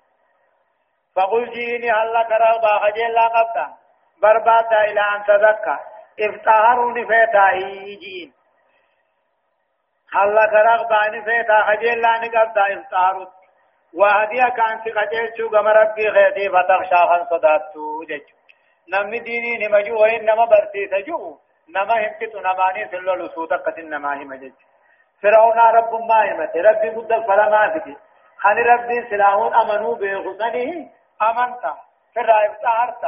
فقل 1.17 1.51
جيني 1.51 1.91
هلا 1.91 2.23
ترى 2.23 2.59
باخجل 2.63 3.13
لا 3.13 3.27
قبتا 3.29 3.67
بربادا 4.23 4.85
إلى 4.85 5.01
أن 5.01 5.25
تذكى 5.25 5.77
افتهروني 6.21 7.07
فيتا 7.07 7.55
يجين 7.55 8.33
هلا 10.13 10.47
فيتا 11.25 11.63
خجل 11.63 12.01
لا 12.01 12.19
نقبتا 12.19 12.63
افتهروا 12.75 13.42
وهديا 13.95 14.49
كان 14.49 14.79
سقجل 14.85 15.37
شو 15.37 15.49
قم 15.49 15.69
ربي 15.69 16.11
خيتي 16.11 16.49
فتخشى 16.49 16.97
خان 17.09 17.27
صداتو 17.31 18.05
جيجو. 18.09 18.37
نمني 18.93 19.19
ديني 19.19 19.67
نمجو 19.67 20.03
وإنما 20.03 20.45
برسي 20.45 20.89
سجو. 20.89 21.39
نما 21.69 21.95
همتو 22.03 22.39
نماني 22.41 22.89
سلو 22.89 23.15
لسوطة 23.15 23.57
قتن 23.57 23.91
نما 23.91 24.15
هم 24.15 24.35
جيجو. 24.35 24.67
فرعون 25.23 25.59
رب 25.59 25.93
ما 26.09 26.21
همت 26.33 26.57
ربي 26.57 26.89
قد 26.89 27.13
فلما 27.29 27.69
فدي 27.75 27.97
خان 28.43 28.59
ربي 28.59 29.11
سلاهون 29.11 29.55
أمنوا 29.55 29.95
بغسنه 29.95 30.71
أمنت 31.23 31.65
فرع 32.15 32.47
افتعرت 32.47 33.05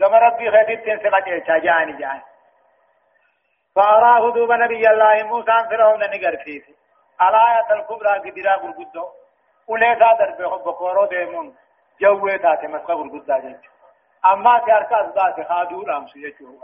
قم 0.00 0.14
ربي 0.14 0.50
خيتي 0.50 0.96
سقجل 0.96 1.46
شاجاني 1.46 1.92
جاني 1.92 2.22
فأراه 3.74 4.30
دوب 4.34 4.52
نبي 4.52 4.90
الله 4.90 5.22
موسى 5.22 5.56
فرعون 5.70 6.00
نقر 6.00 6.36
فيه. 6.44 6.62
الآية 7.22 7.72
الكبرى 7.72 8.12
قدرا 8.24 8.52
قرقدو. 8.52 9.04
Uleesaa 9.68 10.18
darbe 10.18 10.44
bokkoroo 10.64 11.10
deemuun 11.10 11.56
jawwee 12.00 12.38
taate 12.38 12.68
masqa 12.68 12.96
gurguddaa 12.96 13.40
jechuudha. 13.40 13.78
أما 14.26 14.58
تركز 14.58 15.14
ذات 15.14 15.48
خادور 15.48 15.96
أمس 15.96 16.16
يجو 16.16 16.58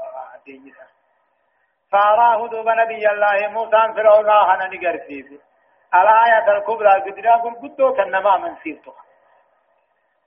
دينيسا 0.45 0.87
فأراه 1.93 2.49
دوب 2.49 2.69
نبي 2.69 3.11
الله 3.11 3.49
موسى 3.49 3.93
فرعون 3.97 4.31
هنا 4.31 4.67
نقر 4.67 4.99
فيه. 5.07 5.39
الآية 5.95 6.57
الكبرى 6.57 6.91
قدرا 6.91 7.37
قل 7.37 7.55
قدو 7.63 7.95
كنما 7.95 8.37
من 8.37 8.57
سيرتها 8.63 9.03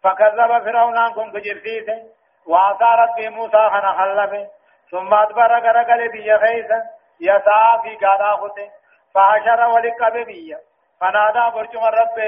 فكذب 0.03 0.63
فرعون 0.65 1.13
كن 1.13 1.31
كجر 1.31 1.59
فيه. 1.59 2.03
وعصى 2.45 2.89
ربي 3.01 3.29
موسى 3.29 3.57
هنا 3.57 3.91
خلفه. 3.97 4.49
ثم 4.91 5.13
أدبر 5.13 5.51
قرقل 5.59 6.09
بي 6.09 6.37
خيسا 6.37 6.83
يسعى 7.19 7.81
في 7.83 8.05
قاداخته 8.05 8.71
فحشر 9.13 9.67
ولق 9.67 10.09
ببيه. 10.09 10.59
فنادى 10.99 11.55
برجم 11.55 11.83
الرب 11.83 12.19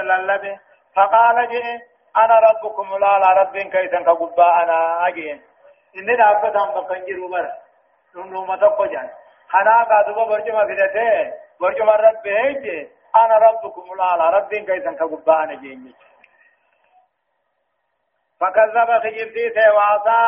للبه 0.00 0.58
فقال 0.96 1.48
جئ 1.48 1.78
أنا 2.16 2.38
ربكم 2.38 2.96
لا 2.98 3.18
لا 3.18 3.32
رب 3.42 3.56
كيسا 3.58 4.02
كقبا 4.02 4.62
أنا 4.62 5.06
أجئ. 5.08 5.38
إني 5.96 6.16
دابت 6.16 6.56
هم 6.56 6.70
بقنجر 6.74 7.26
بر. 7.32 7.52
نمو 8.16 8.44
متقجا 8.44 9.10
خنا 9.48 9.82
قادوا 9.82 10.24
برجم 10.24 10.58
فدته. 10.68 11.32
برجم 11.60 11.88
الرب 11.88 12.26
هيجي 12.26 12.88
أنا 13.16 13.38
ربكم 13.38 13.86
لا 13.98 14.16
لا 14.16 14.30
رب 14.30 14.54
كيسا 14.54 14.92
كقبا 14.92 15.44
أنا 15.44 15.54
جئ. 15.54 15.76
فكذب 18.40 18.90
خجبتي 19.02 19.70
وعصى 19.74 20.20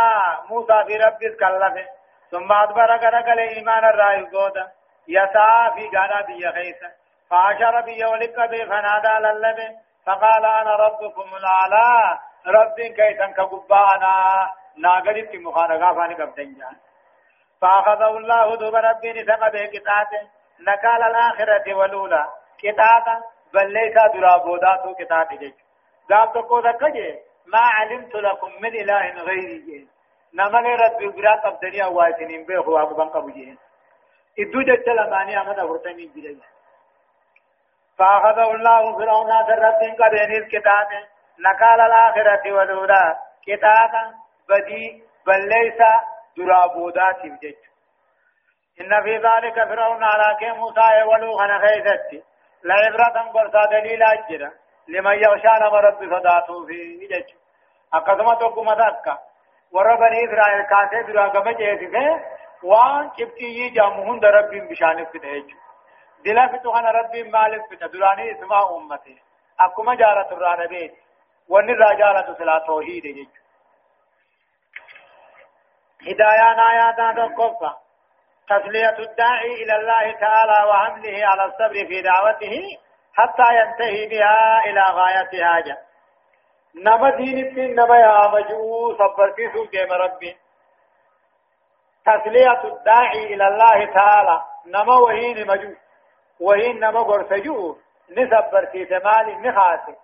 موسى 0.48 0.84
في 0.86 0.96
رب 0.96 1.18
كلفه 1.40 1.86
ثم 2.30 2.52
أدبر 2.52 2.96
قرقل 2.96 3.38
إيمان 3.38 3.84
الرأي 3.84 4.20
قودا 4.20 4.72
يسعى 5.08 5.70
في 5.74 5.96
قانا 5.96 6.20
بي 6.20 6.46
فعشر 7.30 7.80
بي 7.80 8.04
ولك 8.04 8.50
بي 8.50 8.66
فنادى 8.66 9.14
للبي 9.24 9.68
فقال 10.06 10.44
أنا 10.44 10.76
ربكم 10.76 11.28
الأعلى. 11.36 12.18
رب 12.46 12.74
كيتن 12.96 13.32
كقبانا 13.32 14.14
ناغريت 14.76 15.34
مخانقا 15.34 15.94
فاني 15.94 16.14
قبتن 16.14 16.54
جان. 16.58 16.76
فأخذه 17.60 18.16
الله 18.16 18.56
دوب 18.56 18.74
ربي 18.74 19.12
نسق 19.12 19.48
به 19.52 19.70
قطعته 19.74 20.22
نكال 20.60 21.02
الآخرة 21.02 21.74
والأولى. 21.74 22.26
قطعة 22.64 23.22
بل 23.54 23.72
ليس 23.72 23.96
درابوداتو 24.14 24.92
قطعة 25.00 25.36
جيش. 25.36 25.54
قاب 26.10 26.32
تقول 26.32 26.72
كجي 26.72 27.18
ما 27.46 27.62
علمت 27.76 28.14
لكم 28.14 28.50
من 28.62 28.74
إله 28.74 29.22
غيري. 29.22 29.88
نمل 30.34 30.66
ربي 30.80 31.08
برات 31.08 31.44
الدنيا 31.44 31.86
وايتنين 31.86 32.44
به 32.44 32.58
هو 32.58 32.82
أبو 32.82 32.94
بنقبو 32.94 33.30
جين 33.30 33.58
إدو 34.38 34.62
جت 34.62 34.88
لماني 34.88 35.40
امد 35.40 35.60
ورتني 35.60 36.06
جيجي 36.06 36.38
فأخذه 38.00 38.50
الله 38.54 38.98
فرعون 38.98 39.30
سرتين 39.46 39.94
قبين 39.94 40.32
الكتاب. 40.42 40.88
نقال 41.46 41.80
الآخرة 41.80 42.52
والأولى. 42.52 43.16
كتابا 43.46 44.04
بدي 44.48 45.02
بل 45.26 45.48
ليس 45.48 45.80
درابودات 46.36 47.22
بجج 47.26 47.62
إن 48.80 49.02
في 49.02 49.16
ذلك 49.16 49.68
فرعون 49.68 50.04
على 50.04 50.36
كي 50.40 50.50
موسى 50.52 51.02
ولو 51.02 51.38
خنا 51.38 51.58
خيثتي 51.58 52.22
لعبرة 52.64 53.30
قرصا 53.34 53.64
دليل 53.64 54.02
أجرا 54.02 54.50
لمن 54.88 55.14
يغشى 55.14 55.54
نما 55.60 55.80
رب 55.80 56.00
صداته 56.14 56.66
في 56.66 57.08
جج. 57.10 57.30
أقسم 57.94 58.34
تقوم 58.34 58.68
ذكا 58.72 59.18
وربني 59.72 60.24
إسرائيل 60.24 60.62
كاسي 60.62 61.12
درا 61.12 61.28
قم 61.28 61.50
جيسي 61.50 62.20
وان 62.62 63.10
كبتي 63.10 63.44
يجامهن 63.44 64.20
درب 64.20 64.50
بشانك 64.68 65.10
في 65.10 65.18
دلافت 66.24 66.66
أنا 66.66 66.90
ربي 66.90 67.22
مالك 67.22 67.62
في 67.68 67.76
دراني 67.76 68.32
اسماء 68.32 68.76
أمتي. 68.76 69.22
أكما 69.60 69.94
جارة 69.94 70.32
الرانبيت 70.32 70.94
وان 71.48 71.70
الرجالة 71.70 72.34
سلا 72.38 72.58
توحيد 72.66 73.02
جيج 73.02 73.28
هدايان 76.02 76.58
آيات 76.70 77.16
تقفى 77.16 77.72
تسلية 78.48 78.98
الداعي 78.98 79.54
إلى 79.62 79.76
الله 79.76 80.12
تعالى 80.20 80.68
وحمله 80.68 81.26
على 81.26 81.44
الصبر 81.44 81.86
في 81.88 82.02
دعوته 82.02 82.56
حتى 83.14 83.54
ينتهي 83.58 84.06
بها 84.06 84.60
إلى 84.66 84.80
غايتها 84.80 85.60
جاء 85.60 85.90
نما 86.74 87.10
دين 87.10 87.46
الدين 87.46 87.74
نما 87.74 87.96
يا 87.96 88.28
مجو 88.28 88.96
صبر 88.98 89.32
في 89.32 89.52
سوء 89.52 89.92
ربي 89.92 90.36
تسلية 92.04 92.64
الداعي 92.64 93.34
إلى 93.34 93.48
الله 93.48 93.84
تعالى. 93.94 94.42
نما 94.66 94.94
وهين 94.96 95.46
مجو. 95.46 95.74
وهين 96.40 96.80
نما 96.80 97.02
قرسجو 97.02 97.76
نسبر 98.10 98.66
في 98.72 98.84
تمال 98.84 99.42
نخاسي 99.42 99.94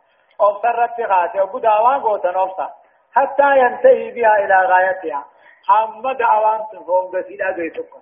أو 0.40 0.62
سرت 0.62 1.09
خاسي 1.09 1.40
أو 1.40 1.46
بدعوان 1.46 2.01
قوتن 2.01 2.37
أفتا 2.37 2.70
حتى 3.14 3.59
ينتهي 3.59 4.11
بها 4.11 4.35
إلى 4.44 4.57
غايتها. 4.72 5.25
هم 5.70 6.12
دعوان 6.12 6.61
تنفون 6.72 7.11
بسيطة 7.11 7.53
قيتكم 7.57 8.01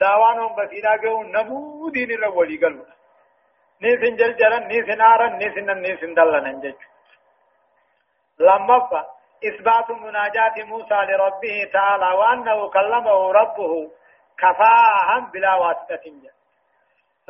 دعوان 0.00 0.38
هم 0.38 0.56
بسيطة 0.56 0.96
قيون. 0.96 1.32
نمو 1.32 1.88
دين 1.88 2.10
الرولي 2.10 2.56
قلوا 2.56 2.84
نيسن 3.82 4.16
جلجرن 4.16 4.66
نيسن 4.68 5.00
آرن 5.00 5.32
نيسن 5.38 5.80
نيسن 5.82 6.14
دلن 6.14 6.46
انجج. 6.46 6.74
لما 8.38 9.04
إثبات 9.48 9.90
مناجاة 9.90 10.64
موسى 10.64 10.94
لربه 10.94 11.70
تعالى 11.72 12.06
وأنه 12.18 12.70
كلمه 12.70 13.32
ربه 13.32 13.90
كفاها 14.38 15.30
بلا 15.32 15.54
واسطة 15.54 16.04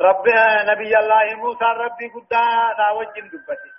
رب 0.01 0.27
نبي 0.71 0.97
الله 0.97 1.35
موسى 1.35 1.65
ربي 1.65 2.07
قدان 2.07 2.77
لا 2.77 2.91
وجن 2.91 3.29
دبته. 3.29 3.71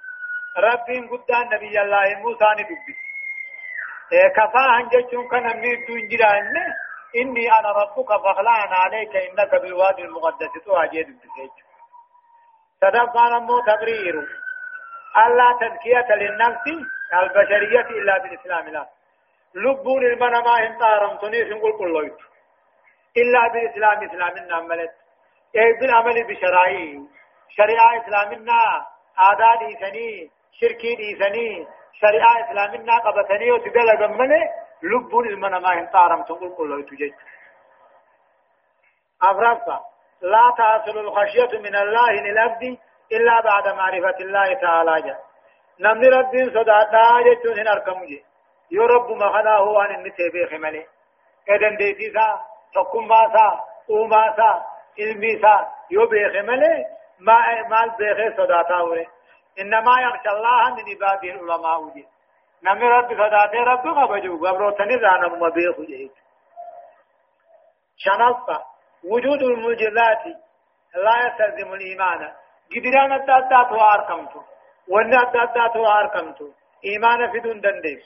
ربي 0.57 1.09
قدان 1.09 1.44
نبي 1.55 1.81
الله 1.83 2.18
موسى 2.18 2.44
ندبته. 2.59 2.96
إيه 4.12 4.29
كفاها 4.29 4.88
جتشون 4.92 5.29
كان 5.29 5.61
ميدو 5.61 5.94
انجران 5.96 6.57
إني 7.16 7.52
أنا 7.59 7.70
ربك 7.72 8.09
فخلعن 8.09 8.72
عليك 8.85 9.16
إنك 9.16 9.62
بالوادي 9.62 10.02
المقدس 10.02 10.64
تواجد 10.64 11.07
بسيج. 11.07 11.50
تدفع 12.81 13.29
نمو 13.29 13.61
تبرير 13.61 14.14
ألا 15.26 15.48
تزكية 15.61 16.14
للنفس 16.14 16.66
البشرية 17.22 17.81
إلا 17.81 18.18
بالإسلام 18.18 18.68
لا. 18.68 18.87
لبون 19.55 20.02
المنما 20.02 20.66
انتارم 20.66 21.16
تنيس 21.16 21.48
نقول 21.48 21.79
كل 21.79 22.12
إلا 23.16 23.48
بالإسلام 23.52 24.05
إسلامنا 24.05 24.57
عملت 24.57 25.05
إيه 25.56 25.80
بالعمل 25.80 26.24
بشرائع 26.24 27.00
شريعة 27.56 28.02
إسلامنا 28.02 28.86
عادات 29.18 29.62
إيساني 29.62 30.30
شركي 30.60 30.98
إيساني 30.98 31.66
شريعة 32.00 32.34
إسلامنا 32.44 32.98
قبتني 32.98 33.52
وتدل 33.52 33.98
جمله 33.98 34.50
لبون 34.82 35.26
المنما 35.28 35.72
انتارم 35.72 36.22
تنقل 36.22 36.54
كل 36.56 36.80
يتجج 36.80 37.12
أفرفا 39.22 39.80
لا 40.22 40.54
تحصل 40.58 40.98
الخشية 40.98 41.58
من 41.58 41.76
الله 41.76 42.10
للعبد 42.10 42.78
إلا 43.12 43.40
بعد 43.40 43.68
معرفة 43.68 44.16
الله 44.20 44.54
تعالى 44.54 45.02
جل 45.02 45.16
نمني 45.80 46.08
ربين 46.08 46.50
صداتا 46.50 47.20
جتون 47.26 47.58
هن 47.58 47.68
أركم 47.68 48.04
جي 48.04 48.24
يو 48.70 48.86
رب 48.86 49.10
مخنا 49.10 49.56
هو 49.56 49.80
أن 49.80 49.94
النتي 49.94 50.46
خمالي 50.50 50.86
إذن 51.48 51.76
ديتي 51.76 52.12
سا 52.12 52.40
تقوم 52.74 53.08
سا 53.08 53.60
اوما 53.90 54.36
سا 54.36 54.75
علمي 54.98 55.40
سا 55.42 55.54
يو 55.90 56.06
بيخمالي 56.06 56.85
ما 57.20 57.37
مال 57.70 57.90
هوري 58.72 59.06
إنما 59.61 59.92
يخشى 60.04 60.30
الله 60.37 60.74
من 60.74 60.85
عباده 60.90 61.30
العلماء 61.35 61.88
جي 61.94 62.06
نمني 62.64 62.88
رب 62.88 63.11
صداتا 63.12 63.59
رب 63.59 63.87
قبجو 63.98 64.46
قبروتني 64.46 64.96
رانا 64.96 65.28
مبيخ 65.28 65.80
جي 65.80 66.11
شنفة 67.96 68.62
وجود 69.04 69.42
المجرات 69.42 70.24
لا 70.94 71.14
يستلزم 71.26 71.74
الإيمان. 71.74 72.32
قدران 72.74 73.12
التأتات 73.12 73.72
واركمتو 73.72 74.40
وان 74.88 75.14
أدى 75.14 75.42
أدى 75.42 75.72
توار 75.74 76.06
كمتو 76.06 76.48
إيمان 76.85 77.32
في 77.32 77.38
دون 77.38 77.61
دنديس 77.61 78.04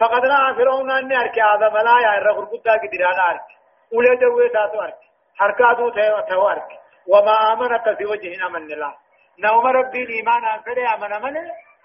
فقد 0.00 0.22
رأى 0.26 0.54
فرعون 0.54 0.90
أن 0.90 1.12
أركي 1.12 1.40
هذا 1.42 1.68
ملايا 1.68 2.18
الرغر 2.18 2.44
قد 2.44 2.68
قدران 2.68 3.20
أرك 3.30 3.57
أولي 3.94 4.16
دوي 4.16 4.48
ساتو 4.52 4.80
أرك 4.80 4.98
حركاتو 5.36 5.90
تهو 6.28 6.48
أرك 6.48 6.70
وما 7.12 7.52
آمن 7.52 7.96
في 7.96 8.04
وجه 8.04 8.46
أمن 8.46 8.72
الله 8.72 8.94
نوم 9.38 9.66
ربي 9.66 10.02
الإيمان 10.02 10.44
أنفره 10.44 10.94
أمن 10.94 11.12
أمن 11.12 11.36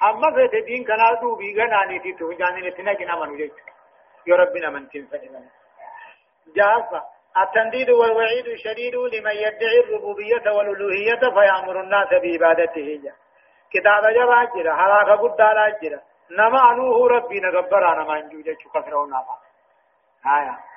أما 0.04 0.28
في 0.36 0.62
دين 0.62 0.84
كنا 0.84 1.14
دو 1.22 1.36
بيغناني 1.36 2.00
تي 2.00 2.14
تو 2.14 2.32
جاني 2.32 2.70
نتنا 2.70 2.94
جنا 2.94 3.16
من 3.16 3.30
وجه 3.32 3.52
يا 4.28 4.36
ربنا 4.36 4.70
من 4.70 4.90
تنفعني 4.90 5.50
جافا 6.56 7.02
التنديد 7.38 7.90
والوعيد 7.90 8.48
الشديد 8.48 8.96
لمن 8.96 9.36
يدعي 9.46 9.80
الربوبية 9.84 10.52
والألوهية 10.52 11.24
فيأمر 11.36 11.82
الناس 11.82 12.10
بعبادته 12.24 13.00
كتاب 13.74 14.04
جبا 14.18 14.44
جرا 14.44 14.76
حلاك 14.76 15.20
قد 15.20 15.36
دالا 15.38 15.80
جرا 15.82 16.00
نما 16.32 16.72
أنوه 16.72 17.08
ربي 17.08 17.40
نغبر 17.40 17.94
أنا 17.94 18.04
من 18.04 18.30
جوجة 18.30 18.58
كفرون 18.74 19.14
آية 20.26 20.73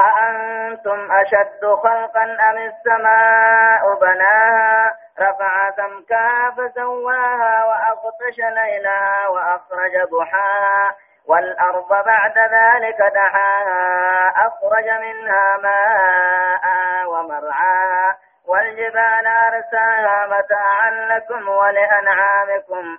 أأنتم 0.00 1.12
أشد 1.12 1.64
خلقا 1.82 2.22
أم 2.24 2.58
السماء 2.58 3.94
بناها؟ 4.00 4.96
رفع 5.20 5.70
سمكها 5.76 6.50
فسواها 6.50 7.64
وأغطش 7.64 8.38
ليلها 8.38 9.28
وأخرج 9.28 9.92
ضحاها 10.12 10.94
والأرض 11.28 11.88
بعد 11.88 12.38
ذلك 12.38 12.98
دحاها 12.98 14.28
أخرج 14.46 14.88
منها 15.02 15.56
ماء 15.62 16.64
ومرعاها 17.08 18.16
والجبال 18.48 19.26
أرساها 19.26 20.26
متاعا 20.26 20.90
لكم 20.90 21.48
ولأنعامكم. 21.48 22.98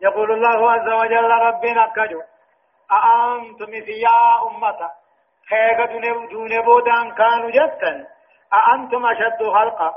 يقول 0.00 0.32
الله 0.32 0.72
عز 0.72 0.88
وجل 0.88 1.30
ربنا 1.30 1.86
كجو 1.96 2.22
أأنتم 2.92 3.72
يا 3.74 4.42
أمة 4.42 4.90
خيغة 5.50 5.92
دون 6.30 6.62
بودان 6.62 7.14
كانوا 7.14 7.50
جدا 7.50 8.06
أأنتم 8.54 9.06
أشد 9.06 9.42
خلقا. 9.42 9.94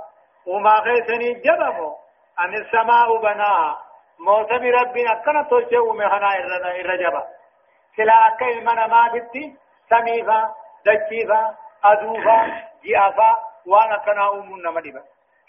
وما 0.47 0.73
غيثني 0.79 1.33
جبموا 1.33 1.95
أم 2.39 2.53
السماء 2.53 3.17
بناها. 3.17 3.79
موسم 4.19 4.63
ربنا. 4.79 5.13
كنا 5.25 5.43
تلجوا 5.43 5.93
مهنا 5.93 6.35
الرجبة 6.79 7.23
سلا 7.97 8.27
أكا 8.27 8.45
المنا 8.49 8.87
ما 8.87 9.07
بتي 9.13 9.57
سميفا 9.89 10.51
دجيفا 10.85 11.55
أدوفا 11.83 12.37
جيافا. 12.83 13.31
وانا 13.67 13.97
كنا 13.97 14.29
أمون 14.29 14.61
نمدبا 14.63 15.03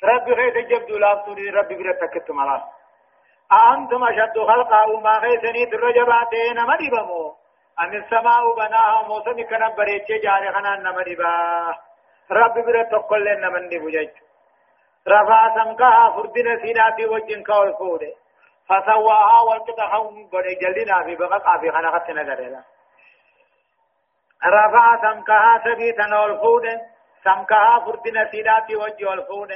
رب 0.04 0.28
غيث 0.28 0.56
جبدو 0.66 0.98
لافتوني 0.98 1.50
رب 1.50 1.68
برد 1.68 1.98
تكت 2.00 2.30
ملاس. 2.30 2.62
أأنتم 3.52 4.04
أشد 4.04 4.38
خلقا. 4.38 4.84
وما 4.84 5.18
غيثني 5.18 5.66
ترجباتين 5.66 6.56
مدبا 6.70 7.02
مو. 7.02 7.41
أم 7.80 7.94
السماء 7.94 8.54
بناها 8.56 9.02
موسم 9.08 9.48
كنا 9.48 9.68
بريتش 9.68 10.08
جاري 10.24 10.52
خنا 10.52 10.76
نمدبا 10.76 11.32
رب 12.30 12.54
برد 12.54 12.88
تقل 12.88 13.40
نمني 13.40 13.78
بجج 13.78 14.10
رفع 15.08 15.54
سمكها 15.54 16.10
فردنا 16.10 16.56
سيناتي 16.62 17.06
وجن 17.06 17.42
كول 17.42 17.74
فوده. 17.78 18.12
فسواها 18.68 19.40
والقطعهم 19.40 20.28
بني 20.32 20.54
جلنا 20.54 21.02
في 21.04 21.14
بقى 21.16 21.60
في 21.60 21.70
خنقت 21.70 22.10
نغرلا 22.10 22.62
رفع 24.46 25.00
سمكها 25.02 25.62
سبيتا 25.64 26.16
والفون 26.20 26.64
سمكها 27.24 27.78
فردنا 27.86 28.30
سيداتي 28.30 28.76
وجه 28.76 29.08
والفون 29.10 29.48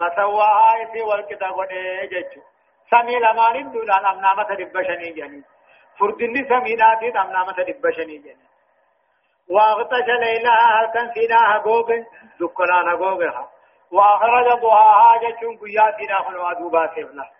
فسواها 0.00 0.76
يسي 0.78 1.02
والقطع 1.02 1.50
بني 1.50 2.06
ججو 2.06 2.42
سمي 2.90 3.16
لمان 3.18 3.72
دولان 3.72 4.06
أمنامة 4.06 4.42
دبشني 4.54 5.10
جني 5.12 5.42
فردني 5.98 6.48
سميناتي 6.48 7.08
أمنامة 7.20 7.52
دبشني 7.52 8.18
جني 8.18 8.46
واغتش 9.50 10.08
ليلها 10.22 10.80
هل 10.80 10.86
كان 10.94 11.12
سيناها 11.14 11.58
قوغ 11.58 11.88
دكنا 12.40 12.92
قوغها 12.94 13.50
وأخرج 13.92 14.46
ضحاها 14.62 15.16
جتشون 15.22 15.56
قياتنا 15.56 16.14
خلوا 16.14 16.52
دوبا 16.52 16.94
سيفنا 16.94 17.30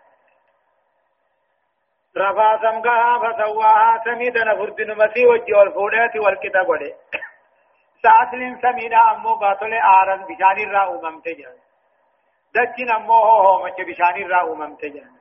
رفع 2.16 2.56
سمكها 2.62 3.18
فسواها 3.18 4.02
سميدنا 4.04 4.54
فردن 4.54 4.96
مسي 4.98 5.26
وجه 5.26 5.56
والفودات 5.58 6.16
والكتاب 6.16 6.68
ولي. 6.68 6.94
ساتلين 8.02 8.60
سمينا 8.62 9.12
أمو 9.12 9.34
باطل 9.34 9.72
آرن 9.74 10.24
بشاني 10.28 10.64
را 10.64 10.82
أمم 10.90 11.20
تجان 11.20 11.56
دچين 12.54 12.90
أمو 12.90 13.12
هو 13.14 13.38
هو 13.48 13.68
مچ 13.68 13.80
بشاني 13.80 14.22
را 14.24 14.52
أمم 14.52 14.76
تجان 14.76 15.17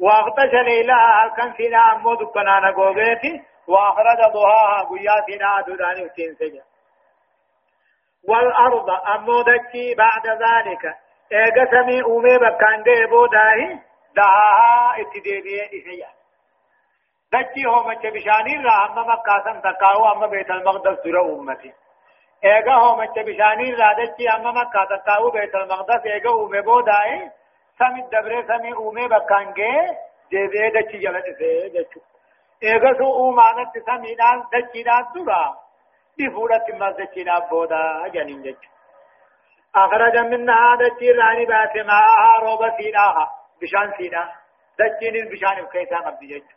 واغتش 0.00 0.52
ليلها 0.52 1.28
كان 1.36 1.52
سينا 1.56 1.92
أمو 1.92 2.14
دكنانا 2.14 2.70
قوغيتي 2.70 3.42
وأخرج 3.68 4.20
ضحاها 4.34 4.88
قياتنا 4.88 5.60
دوداني 5.66 6.04
وتين 6.04 6.34
سجان 6.34 6.64
والأرض 8.28 8.90
أمو 8.90 9.42
دكي 9.42 9.94
بعد 9.94 10.26
ذلك. 10.26 10.96
إيغا 11.32 11.64
سمي 11.70 12.02
أومي 12.02 12.38
بكان 12.38 12.82
دي 12.82 13.06
بوداهي 13.06 13.78
دعاها 14.16 15.00
اتديبية 15.00 15.66
إسيا 15.66 16.08
دكي 17.32 17.66
هو 17.66 17.82
مچ 17.82 18.06
بشاني 18.06 18.56
را 18.64 18.86
أما 18.86 19.02
مكاسم 19.02 19.60
تقاو 19.60 20.12
أما 20.12 20.26
بيت 20.26 20.50
المقدس 20.50 21.02
سورة 21.02 21.22
أمتي. 21.22 21.72
إيغا 22.44 22.74
هو 22.74 22.96
مچ 22.96 23.18
بشاني 23.18 23.74
را 23.74 23.92
دكي 23.92 24.30
أما 24.36 24.50
مكا 24.50 24.84
تقاو 24.96 25.30
بيت 25.30 25.54
المقدس 25.54 26.06
إيغا 26.06 26.30
أومي 26.30 26.60
بوداهي 26.60 27.30
سمي 27.80 28.02
دبري 28.12 28.42
سمي 28.50 28.72
أومي 28.72 29.08
بكان 29.08 29.52
دي 29.52 29.72
ديبية 30.30 30.68
دكي 30.68 30.98
جلد 30.98 31.24
إسيا 31.32 31.68
دكي 31.74 32.00
إيغا 32.62 32.92
سو 32.98 33.08
أومانت 33.20 33.72
سمي 33.86 34.14
دان 34.14 34.38
دكي 34.52 34.82
دان 34.82 35.04
سورة 35.14 35.70
بفورة 36.18 36.66
مزدچنا 36.80 37.38
بودا 37.50 38.08
جنين 38.14 38.42
جچ 38.42 38.62
أخرج 39.74 40.16
منها 40.18 40.76
دچي 40.80 41.10
راني 41.12 41.44
بات 41.46 41.76
ماءها 41.76 42.40
روبا 42.42 42.76
سيناها 42.76 43.28
بشان 43.62 43.92
سينا 43.98 44.22
دچين 44.78 45.28
بشان 45.32 45.66
كيسا 45.72 45.96
قبض 45.96 46.20
جچ 46.32 46.48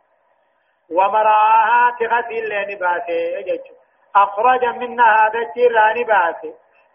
ومراها 0.90 1.96
تغسل 2.00 2.50
لين 2.50 2.80
بات 2.80 3.08
جچ 3.48 3.66
أخرج 4.16 4.66
منها 4.66 5.30
دچي 5.36 5.68
راني 5.68 6.04
بات 6.04 6.42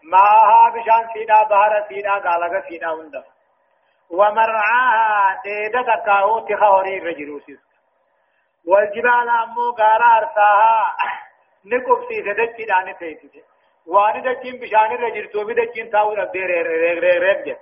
ماءها 0.03 0.69
بشان 0.69 1.07
سينا 1.13 1.43
بحر 1.43 1.85
سينا 1.89 2.13
غالغ 2.25 2.61
سينا 2.69 2.93
هند 2.93 3.23
ومرعاها 4.09 5.41
ديدا 5.43 5.81
تكاو 5.81 6.39
تخوري 6.39 6.99
رجروسيس 6.99 7.59
والجبال 8.65 9.29
أمو 9.29 9.69
غارا 9.79 10.17
أرساها 10.17 10.93
نقب 11.65 11.99
سيسة 12.09 12.33
داني 12.33 12.93
تيسي 12.93 13.43
وان 13.87 14.21
دچين 14.21 14.59
بشان 14.59 14.91
رجرتو 15.03 15.45
بي 15.45 15.53
دچين 15.53 15.89
تاو 15.91 16.13
ربدي 16.13 16.39
رير 16.39 16.67
رير 16.67 16.99
رير 16.99 17.19
رير 17.23 17.41
جت 17.45 17.59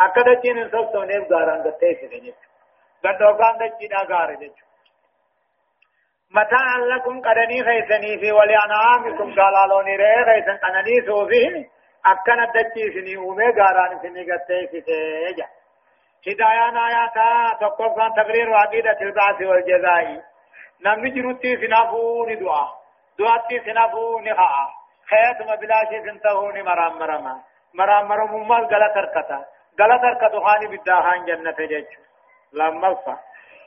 أكا 0.00 0.22
دچين 0.22 0.58
انسان 0.58 0.92
سونيب 0.92 1.32
غاران 1.32 1.62
دتيسي 1.62 2.06
دنيت 2.06 2.34
گندوغان 3.04 3.54
دچي 3.58 3.86
دا 3.88 4.02
دچ 4.40 4.58
متاعا 6.30 6.78
لكم 6.78 7.20
قدني 7.20 7.64
خيسني 7.64 8.18
في 8.20 8.32
ولعنامكم 8.32 9.34
قالالوني 9.40 9.96
ري 9.96 10.24
خيسن 10.24 10.56
قنني 10.56 11.06
سوفي. 11.06 11.66
اكنا 12.06 12.44
دچي 12.54 12.92
سني 12.94 13.16
أومي 13.16 13.44
غاران 13.58 13.98
سني 14.02 14.24
گتيسي 14.24 14.80
تيجا 14.80 15.46
هدايان 16.28 16.76
آياتا 16.76 17.58
تقفان 17.60 18.12
تقرير 18.16 18.50
وعقيدة 18.50 18.98
البعث 19.00 19.42
والجزائي 19.42 20.22
نمي 20.84 21.10
جروتي 21.10 21.56
سنافو 21.56 22.26
ندعا 22.28 22.68
دواتي 23.18 23.60
سنفو 23.66 24.18
نخاء 24.18 24.82
خيات 25.10 25.38
ما 25.48 25.54
بلاشي 25.54 25.98
سنتهو 26.06 26.46
مرام 26.68 26.98
مرما 26.98 27.34
مرام 27.74 28.08
مرم 28.08 28.48
مال 28.48 28.64
غلط 28.64 28.96
اركتا 28.96 29.44
غلط 29.80 30.02
اركتو 30.04 30.40
خاني 30.44 30.66
بداهان 30.76 31.24
جنة 31.24 31.58
جيش 31.70 31.90
لما 32.52 32.88
الفا 32.88 33.18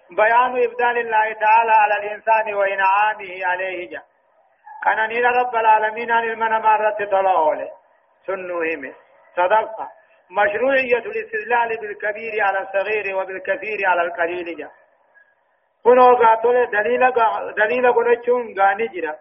بيان 0.10 0.64
إبدال 0.64 0.98
الله 0.98 1.34
تعالى 1.34 1.72
على 1.72 1.94
الإنسان 2.00 2.54
وإنعامه 2.54 3.32
عليه 3.50 3.90
جا 3.90 4.02
كان 4.84 5.10
نير 5.10 5.26
رب 5.26 5.56
العالمين 5.56 6.12
عن 6.12 6.24
المنى 6.24 6.60
مرة 6.60 6.98
طلعوله 7.12 7.72
سنوهم 8.26 8.94
صدقة 9.36 9.92
مشروعية 10.32 10.98
الاستدلال 10.98 11.78
بالكبير 11.82 12.44
على 12.44 12.60
الصغير 12.60 13.16
وبالكثير 13.18 13.78
على 13.86 14.02
القليل 14.02 14.58
جا. 14.58 14.70
كنو 15.84 16.16
قاتل 16.16 16.72
دليل 16.72 17.12
دليل 17.58 17.94
قنچون 17.94 18.60
غاني 18.60 18.88
جرا 18.88 19.16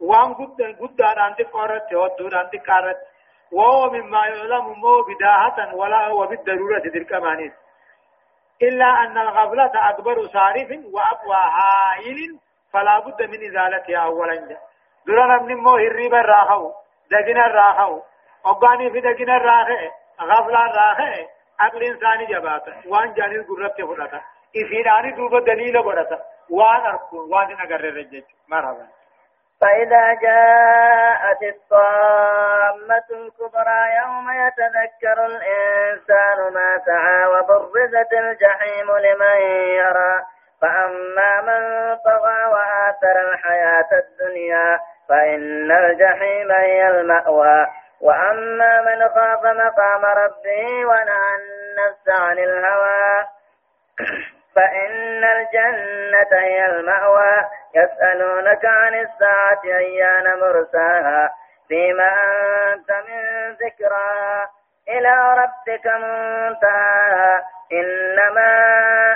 وان 0.00 0.34
قد 0.34 0.62
قد 0.80 1.00
أنت 1.00 1.42
قارت 1.52 1.94
ودور 1.94 2.40
أنت 2.40 2.68
قارت. 2.68 2.96
وهو 3.52 3.90
مما 3.90 4.26
يعلم 4.26 4.64
مو 4.64 5.02
بداهة 5.08 5.74
ولا 5.74 6.06
هو 6.06 6.26
بالضرورة 6.26 6.78
تلك 6.78 7.12
مانيس 7.12 7.52
إلا 8.62 8.84
أن 8.84 9.18
الغفلة 9.18 9.72
أكبر 9.74 10.26
صارف 10.26 10.70
وأقوى 10.94 11.36
حائل 11.36 12.38
فلا 12.72 12.98
بد 12.98 13.22
من 13.22 13.40
إزالتها 13.48 13.98
أولا 13.98 14.34
جا. 14.34 14.58
درنا 15.06 15.42
من 15.42 15.56
مو 15.56 15.70
هريب 15.70 16.14
الراحو 16.14 16.72
دقن 17.10 17.38
الراحو 17.40 18.00
أقاني 18.46 18.90
في 18.90 19.00
دقن 19.00 19.30
الراحة. 19.30 20.01
جباتا 22.26 22.72
وان 22.88 23.14
برطا 25.82 26.18
وان 26.50 26.80
أركون 26.86 27.32
وان 27.32 27.48
نقرر 27.48 27.96
رجج 27.96 28.24
مرحبا. 28.48 28.86
فإذا 29.60 30.14
جاءت 30.14 31.42
الطامة 31.42 33.08
الكبرى 33.10 33.80
يوم 34.02 34.30
يتذكر 34.30 35.26
الإنسان 35.26 36.52
ما 36.54 36.78
سعى 36.86 37.26
وبرزت 37.26 38.12
الجحيم 38.12 38.90
لمن 38.96 39.40
يرى. 39.76 40.14
فأما 40.62 41.40
من 41.40 41.62
طغى 41.96 42.44
وآثر 42.52 43.32
الحياة 43.32 43.88
الدنيا 43.92 44.80
فإن 45.08 45.70
الجحيم 45.70 46.52
هي 46.52 46.88
المأوى. 46.88 47.66
وأما 48.02 48.80
من 48.80 49.08
خاف 49.08 49.44
مقام 49.44 50.04
ربه 50.04 50.86
ونهى 50.86 51.34
النفس 51.38 52.08
عن 52.08 52.38
الهوى 52.38 53.26
فإن 54.56 55.24
الجنة 55.24 56.40
هي 56.40 56.66
المأوى. 56.66 57.38
يسألونك 57.74 58.64
عن 58.64 58.94
الساعة 58.94 59.60
أيان 59.64 60.38
مرساها؟ 60.40 61.30
فيما 61.68 62.10
أنت 62.72 62.90
من 62.90 63.50
ذكرى. 63.52 64.48
إلى 64.88 65.34
ربك 65.34 65.86
منتهاها 65.86 67.44
إنما 67.72 68.52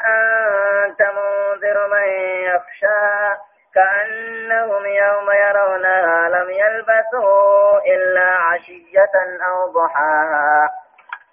أنت 0.07 1.03
منذر 1.03 1.88
من 1.88 2.09
يخشى. 2.44 3.45
كأنهم 3.76 4.84
يوم 4.86 5.28
يرونها 5.44 6.28
لم 6.28 6.48
يلبثوا 6.50 7.78
إلا 7.94 8.28
عشية 8.48 9.14
أو 9.48 9.72
ضحاها. 9.72 10.70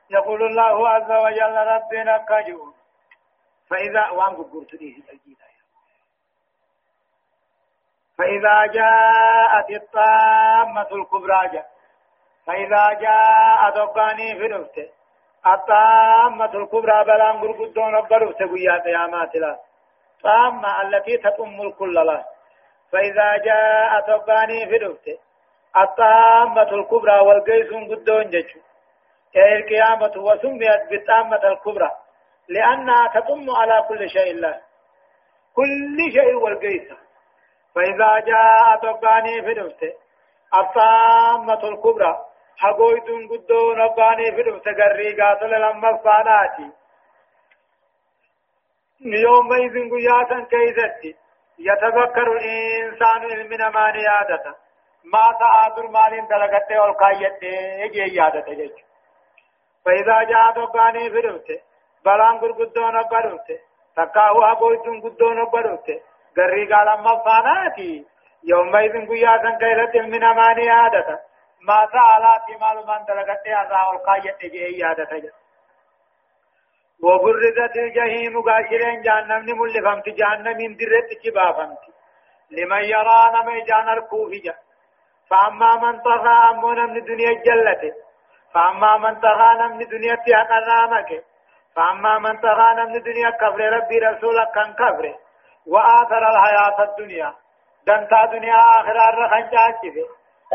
يقول 0.09 0.43
الله 0.43 0.89
عز 0.89 1.11
وجل 1.11 1.55
ربنا 1.55 2.17
كجور 2.17 2.73
فإذا 3.69 4.09
وان 4.09 4.35
ليه 4.73 4.95
فإذا 8.17 8.65
جاءت 8.65 9.69
الطامة 9.69 10.87
الكبرى 10.91 11.49
جاء 11.53 11.67
فإذا 12.47 12.93
جاء 12.93 13.69
دقاني 13.75 14.35
في 14.39 14.47
نفته 14.47 14.89
الطامة 15.47 16.53
الكبرى 16.53 17.03
بلان 17.03 17.41
قرقدون 17.41 17.95
ربرو 17.95 18.31
سقيا 18.31 18.77
قيامات 18.85 19.35
لا 19.35 19.59
طامة 20.23 20.81
التي 20.81 21.17
تطم 21.17 21.61
الكل 21.61 21.93
لا. 21.93 22.32
فإذا 22.93 23.37
جاء 23.37 23.99
دقاني 24.07 24.65
في 24.69 24.85
نفته 24.85 25.17
الطامة 25.77 26.69
الكبرى 26.79 27.19
والقيس 27.19 27.69
قدون 27.91 28.29
ججو. 28.29 28.59
القيامة 29.35 30.13
وسميت 30.17 30.89
بالطامة 30.89 31.43
الكبرى. 31.51 31.91
لأنها 32.49 33.07
تطم 33.07 33.49
على 33.49 33.85
كل 33.87 34.09
شيء 34.09 34.31
الله. 34.31 34.61
كل 35.55 36.11
شيء 36.11 36.35
والقيسة 36.35 36.97
فإذا 37.75 38.19
جاء 38.19 38.75
تقاني 38.81 39.41
في 39.41 39.53
نفسه 39.59 39.93
الطامة 40.53 41.69
الكبرى. 41.69 42.25
حقويت 42.57 43.09
قدو 43.31 43.73
نقاني 43.73 44.31
في 44.35 44.41
نفسه 44.49 44.71
قري 44.71 45.21
قاتل 45.21 45.51
لما 45.61 45.89
الصاناتي 45.89 46.71
يوم 49.01 49.53
إذن 49.53 49.89
قياسا 49.93 50.47
كيزتي 50.51 51.22
يتذكر 51.59 52.27
الإنسان 52.31 53.49
من 53.49 53.71
ما 53.73 53.91
نيادته 53.91 54.53
ما 55.13 55.25
تعادل 55.39 55.91
مال 55.91 56.27
دلقته 56.27 56.81
والقايته 56.81 57.47
يجي 57.83 58.15
يادته 58.15 58.53
جيش. 58.53 58.71
فإذا 59.85 60.23
جاء 60.23 60.53
في 61.09 61.27
نفسه 61.27 61.61
بلان 62.05 62.35
غرغدون 62.37 62.95
أبروته 62.95 63.59
تكاو 63.95 64.43
أبويتون 64.43 64.99
غدون 64.99 65.41
أبروته 65.41 66.01
غري 66.37 66.73
قال 66.73 66.87
أما 66.87 67.23
فاناتي 67.25 68.05
يوم 68.43 68.75
إذن 68.75 69.07
قيا 69.07 69.37
سن 69.43 69.57
كيلت 69.57 69.95
من 69.95 70.23
أماني 70.23 70.69
عادة 70.69 71.19
ما 71.67 71.87
سألاتي 71.93 72.53
مال 72.61 72.77
من 72.87 73.05
دلقت 73.05 73.47
أسا 73.47 73.87
والقاية 73.87 74.31
تجي 74.31 74.83
عادة 74.83 75.33
وبرزت 77.03 77.75
الجحيم 77.77 78.41
قاشرين 78.41 79.01
جهنم 79.01 79.41
نملفمت 79.49 80.09
جهنم 80.09 80.57
اندرت 80.67 81.09
كبافمت. 81.23 81.83
لمن 82.51 82.83
يرى 82.83 83.21
نمي 83.35 83.61
جان 83.61 83.89
الكوفجة 83.89 84.55
فأما 85.29 85.75
من 85.75 85.99
طغى 85.99 86.49
أمونا 86.49 86.85
من 86.85 87.03
دنيا 87.03 87.33
جلته. 87.33 87.93
فأما 88.53 88.97
من 88.97 89.19
طغى 89.19 89.67
من 89.67 89.87
دنيا 89.87 90.15
تحقرامك 90.15 91.23
فأما 91.75 92.19
من 92.19 92.41
تغانى 92.41 92.83
من 92.85 92.95
الدنيا 92.95 93.29
كفر 93.29 93.59
ربي 93.59 93.99
رسولك 93.99 94.51
كان 94.55 94.73
كفر. 94.73 95.15
وآثر 95.67 96.23
الحياة 96.33 96.83
الدنيا. 96.83 97.33
دنتا 97.87 98.25
دنيا 98.25 98.55
آخر 98.55 98.97
الرخن 99.09 99.49
جاكفه 99.49 100.07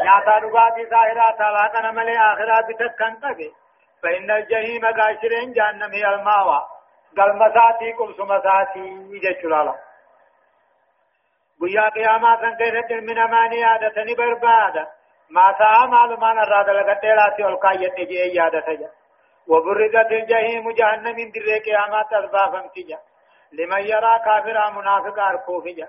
نعطى 0.05 0.47
نقاتي 0.47 0.87
ظاهرة 0.91 1.37
طلاقنا 1.39 1.91
ملي 1.91 2.19
آخرة 2.19 2.61
بتكن 2.69 3.21
تبي. 3.21 3.53
فإن 4.03 4.31
الجحيم 4.31 4.87
قاشرين 4.87 5.53
جهنم 5.53 5.93
هي 5.93 6.07
الماوى. 6.15 6.79
قال 7.17 7.39
مساتي 7.39 7.93
قل 7.93 8.15
سمساتي 8.17 8.85
جتشلالا 9.23 9.75
قيا 11.61 11.89
قياما 11.89 12.37
سنكيرت 12.41 12.93
من 12.93 13.19
أماني 13.19 13.65
عادتني 13.65 14.15
بربادا 14.15 14.87
ما 15.31 15.55
سعى 15.59 15.87
معلومان 15.87 16.39
الرادة 16.39 16.73
لقتلاتي 16.73 17.45
والقاية 17.45 17.89
تجي 17.89 18.15
يادة 18.15 18.61
تجا 18.61 18.91
وبرزت 19.49 20.13
الجحيم 20.13 20.71
جهنم 20.71 21.17
من 21.17 21.31
دري 21.31 21.59
قيامات 21.59 22.13
أسبابا 22.13 22.71
تجا 22.75 22.99
لمن 23.53 23.81
يرى 23.81 24.19
كافر 24.25 24.71
منافق 24.71 25.19
أركوفجا 25.19 25.89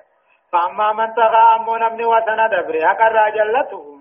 فأما 0.51 0.93
من 0.93 1.13
طغى 1.13 1.55
أمو 1.55 1.75
نمني 1.75 2.05
وسن 2.05 2.49
دبري 2.51 2.85
أقر 2.85 3.29
جلته. 3.29 3.98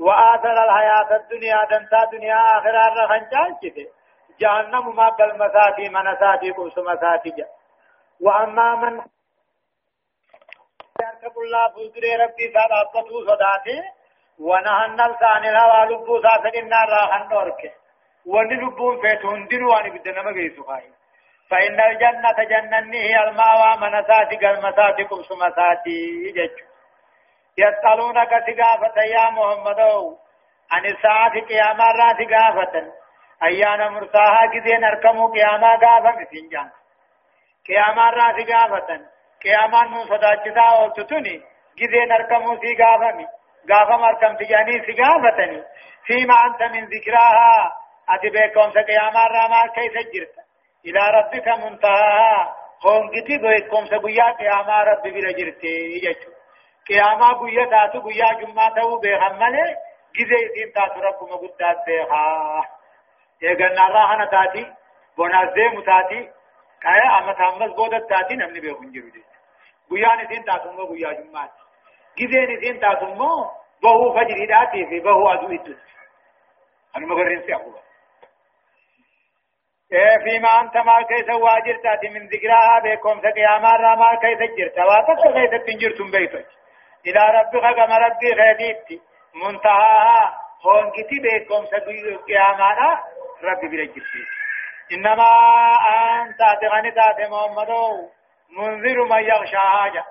وآثر 0.00 0.56
الحياة 0.64 1.16
الدنيا 1.16 1.64
دنتا 1.70 2.04
دنيا 2.12 2.36
آخرة 2.58 2.82
رخن 2.98 3.28
جالجته 3.32 3.86
جهنم 4.40 4.96
ما 4.96 5.08
قل 5.08 5.38
مساتي 5.38 5.88
منساتي 5.88 6.50
قوس 6.50 6.78
مساتي 6.78 7.30
جا. 7.30 7.46
وأما 8.20 8.74
من 8.74 8.94
يركب 11.00 11.34
الله 11.44 11.68
فوزر 11.74 12.04
ربي 12.22 12.46
صداقته 12.54 13.16
صداته 13.28 13.80
ونهى 14.38 14.84
النفس 14.86 15.22
عن 15.22 15.44
الهوى 15.44 15.80
لبو 15.90 16.22
سافر 16.22 16.54
النار 16.62 16.88
راحن 16.88 17.28
نورك. 17.28 17.62
ونلبون 18.26 19.00
فيتون 19.00 19.46
دنو 19.46 19.70
وان 19.70 19.90
بدنا 19.90 20.22
ما 20.22 20.32
خاين 20.66 20.92
فإن 21.50 21.80
الجنة 21.80 22.38
جنة 22.52 22.94
هي 22.94 23.28
الماوى 23.28 23.70
منساتي 23.82 24.36
قل 24.36 24.56
مساتي 24.66 25.04
قوس 25.04 25.32
مساتي 25.32 25.98
جج. 26.36 26.69
يسألونك 27.64 28.32
سقافة 28.46 28.96
يا 29.14 29.30
محمد. 29.36 29.80
عن 30.72 30.84
الساعة 30.86 31.34
قيامة 31.40 31.84
را 31.98 32.08
سقافة 32.20 32.92
أيانا 33.42 33.88
مرساها 33.88 34.46
كذين 34.52 34.84
أركموا 34.84 35.32
قيامة 35.34 35.76
قافة 35.76 36.10
مسنجان 36.20 36.70
قيامة 37.68 38.10
را 38.10 38.26
سقافة 38.38 38.88
قيامة 39.44 39.80
من 39.88 40.04
صداچتا 40.04 40.60
أولتتني 40.60 41.36
كذين 41.78 42.12
أركموا 42.12 42.56
سقافة 42.64 43.26
قافة 43.70 43.96
مركم 43.96 44.36
تجاني 44.36 44.74
سقافتني 44.86 45.62
فيما 46.06 46.34
أنت 46.46 46.62
من 46.62 46.84
ذكراها. 46.84 47.76
أتبكم 48.08 48.70
سقيامة 48.70 49.26
را 49.26 49.48
ما 49.48 49.66
كيف 49.66 49.92
جرت. 50.14 50.34
إلى 50.86 51.00
ربك 51.18 51.48
منتهاها. 51.48 52.56
هم 52.84 53.10
كتي 53.10 53.38
بيتكم 53.38 53.86
سقيا 53.86 54.30
قيامة 54.30 54.82
رب 54.82 55.02
بلا 55.02 55.32
جرتي 55.32 55.74
يجتو. 56.04 56.29
قياما 56.90 57.32
قوية 57.32 57.64
تاتو 57.64 58.00
قوية 58.00 58.32
جمعة 58.40 58.74
تاو 58.74 58.98
بيخم 58.98 59.38
ملي 59.38 59.76
جزي 60.16 60.48
دين 60.54 60.72
تاتو 60.72 61.00
رب 61.00 61.22
مقدات 61.22 61.76
بيخا 61.86 62.64
ايغن 63.42 63.78
الله 63.86 64.24
تاتي 64.24 64.72
بونازي 65.16 65.68
متاتي 65.76 66.30
كايا 66.82 67.18
اما 67.18 67.32
تامس 67.32 67.72
بودت 67.76 68.10
تاتي 68.10 68.34
نمني 68.34 68.60
بيخون 68.60 68.92
جرو 68.92 69.08
دي 69.08 69.22
قوية 69.90 70.14
نسين 70.22 70.44
تاتو 70.44 70.72
مو 70.72 70.84
قوية 70.84 71.12
جمعة 71.12 71.50
جزي 72.18 72.40
نسين 72.46 72.80
تاتو 72.80 73.06
مو 73.06 73.50
بهو 73.82 74.14
فجر 74.14 74.46
داتي 74.46 74.86
في 74.86 75.00
بهو 75.00 75.32
ادو 75.32 75.54
اتو 75.54 75.72
أنا 76.96 77.06
مغرين 77.06 77.42
سي 77.46 77.54
اقوى 77.54 77.80
فيما 80.24 80.60
أنت 80.60 80.76
ما 80.76 81.02
كيس 81.02 81.30
واجر 81.30 81.76
تاتي 81.82 82.08
من 82.08 82.26
ذكرها 82.26 82.78
بكم 82.84 83.20
سقياما 83.20 83.76
راما 83.76 84.14
كيس 84.14 84.38
جرت 84.58 84.78
واتك 84.78 85.22
كيس 85.34 85.62
تنجرتم 85.66 86.10
بيتك 86.10 86.59
إلى 87.06 87.20
ربك 87.38 87.76
كما 87.76 87.98
ربي 87.98 88.32
غيبيتي 88.32 89.00
منتهاها 89.34 90.34
هون 90.66 90.90
كتي 90.90 91.18
بيكم 91.20 91.66
سبيل 91.66 92.18
قيامانا 92.18 93.00
ربي 93.44 93.68
برجتي 93.68 94.22
إنما 94.92 95.30
أنت 96.22 96.40
أتغني 96.40 96.90
تاتي 96.90 97.30
محمد 97.30 97.70
منذر 98.58 99.04
من 99.04 99.22
يخشى 99.22 99.56
حاجة. 99.56 100.04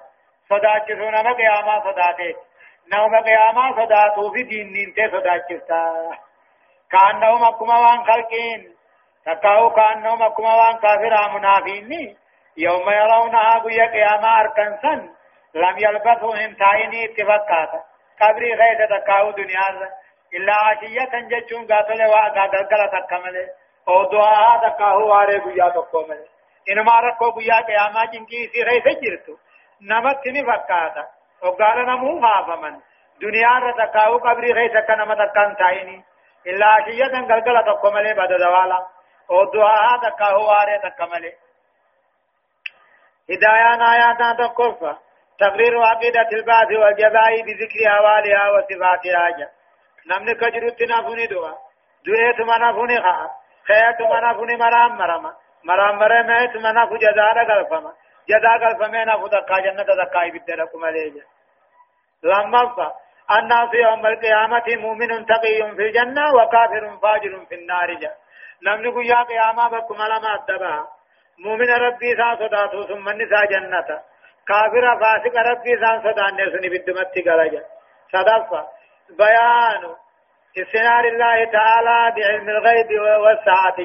صداتشون 0.49 1.11
ما 1.11 1.33
قياما 1.33 1.79
صداتي 1.79 2.35
نوم 2.93 3.15
قياما 3.23 3.71
صداتو 3.71 4.31
في 4.31 4.43
دين 4.43 4.67
ننتي 4.67 5.11
صداتشتا 5.11 6.11
كأنهم 6.91 7.43
أكما 7.43 7.79
وان 7.79 8.03
خلقين. 8.05 8.75
تكاو 9.25 9.69
كأنهم 9.69 10.21
أكما 10.23 10.55
وان 10.55 10.77
كافر 10.77 11.37
منافين 11.37 12.17
يوم 12.57 12.89
يرونها 12.89 13.59
قيا 13.59 13.85
قياما 13.85 14.39
أركنسن 14.39 15.18
لم 15.53 15.77
يلبثوا 15.77 16.35
هم 16.35 16.53
تايني 16.53 17.05
اتفقاتا 17.05 17.83
قبري 18.21 18.53
غير 18.53 18.99
تكاو 18.99 19.31
دنيا 19.31 19.89
إلا 20.33 20.53
عشية 20.53 21.13
جتشون 21.31 21.67
قاتل 21.67 22.05
وعقا 22.05 22.43
قلقلة 22.47 22.85
تكمل 22.85 23.49
أو 23.87 24.03
دعاها 24.11 24.69
تكاو 24.69 25.07
واري 25.07 25.37
قيا 25.37 25.69
تكمل 25.69 26.25
إنما 26.69 26.99
ركو 26.99 27.31
قيا 27.31 27.59
قياما 27.61 28.05
جنكي 28.05 28.47
سي 28.47 28.63
غير 28.63 28.83
جرتو 29.01 29.37
نمت 29.81 30.27
نفقاتا 30.27 31.07
وقال 31.43 31.85
نمو 31.85 32.19
غافمن 32.19 32.79
دنيا 33.21 33.59
رتكاو 33.59 34.17
قبري 34.17 34.51
غير 34.51 34.81
تكنم 34.81 35.13
تكن 35.13 35.55
تايني. 35.59 36.03
إلا 36.47 36.65
عشية 36.65 37.05
قلقلة 37.05 37.61
تكمل 37.61 38.15
بعد 38.15 38.29
دوالا. 38.29 38.87
أو 39.31 39.43
دعاها 39.53 40.09
تكاو 40.09 40.47
واري 40.47 40.79
تكمل 40.79 41.33
هدايان 43.29 43.81
آياتنا 43.81 44.33
تقفى 44.33 44.95
تقرير 45.39 45.81
عقيدة 45.83 46.29
البعث 46.33 46.71
والجزاء 46.71 47.41
بذكر 47.41 47.79
أوالها 47.97 48.49
وصفاتها. 48.51 49.29
جا 49.37 49.47
نمن 50.09 50.33
كجرت 50.33 50.81
نفني 50.81 51.25
دوا. 51.27 51.51
دويت 52.05 52.39
منفني 52.39 53.01
خا. 53.01 53.29
خيات 53.67 54.01
منفني 54.01 54.55
مرام 54.57 54.97
مرما. 54.97 55.33
مرام 55.63 55.95
مرمت 55.99 56.55
منف 56.55 56.89
جزاء 56.93 57.35
قلفما 57.49 57.91
جزاء 58.29 58.57
قلفما 58.63 59.05
نفو 59.05 59.27
دقا 59.27 59.59
جنة 59.59 59.83
دقا 59.83 60.29
بدركم 60.33 60.85
عليه. 60.85 61.13
لما 62.23 62.75
فا. 62.75 62.93
الناس 63.37 63.73
يوم 63.73 64.05
القيامة 64.05 64.67
مؤمن 64.67 65.25
تقي 65.25 65.75
في 65.75 65.81
الجنة 65.87 66.33
وكافر 66.35 66.97
فاجر 67.01 67.45
في 67.49 67.55
النار. 67.55 67.93
جا 67.93 68.11
نمن 68.63 68.91
قيا 68.95 69.23
قيامة 69.23 69.67
بكم 69.69 69.95
لما 69.95 70.87
مؤمن 71.39 71.69
ربي 71.69 72.15
سا 72.15 72.35
صداتو 72.35 72.83
ثم 72.83 73.09
النساء 73.09 73.45
جنة. 73.45 74.08
كافر 74.49 74.85
فاسق 75.01 75.35
ربي 75.49 75.79
سان 75.81 75.99
صدان 76.03 76.33
نسني 76.41 76.69
بدمت 76.69 77.15
قلجا 77.27 77.63
صدفة 78.13 78.61
بيان 79.19 79.83
استنار 80.57 81.03
الله 81.05 81.45
تعالى 81.45 82.13
بعلم 82.15 82.49
الغيب 82.49 82.91
والساعة 83.23 83.77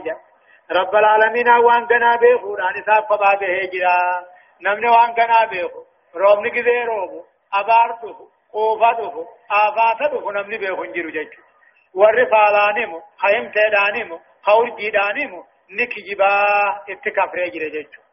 رب 0.70 0.94
العالمين 0.94 1.48
وان 1.48 1.86
قنا 1.86 2.16
بيخو 2.16 2.54
راني 2.54 2.82
صاحب 2.86 3.04
فبا 3.04 3.34
بهجرا 3.40 3.96
نمني 4.60 4.88
وان 4.88 5.12
قنا 5.12 5.44
بيخو 5.50 5.82
رومني 6.14 6.50
كذي 6.50 6.82
روبو 6.84 7.24
أبارته 7.54 8.28
قوفته 8.52 9.26
آفاته 9.50 10.32
نمني 10.32 10.58
بيخو 10.58 10.84
انجرو 10.84 11.10
جيجو 11.10 11.42
والرفالانمو 11.94 13.02
خيم 13.22 13.50
تيدانمو 13.50 14.20
خور 14.42 14.68
جيدانمو 14.68 15.44
نكجبا 15.70 16.44
اتكافر 16.88 17.48
جيجو 17.48 18.03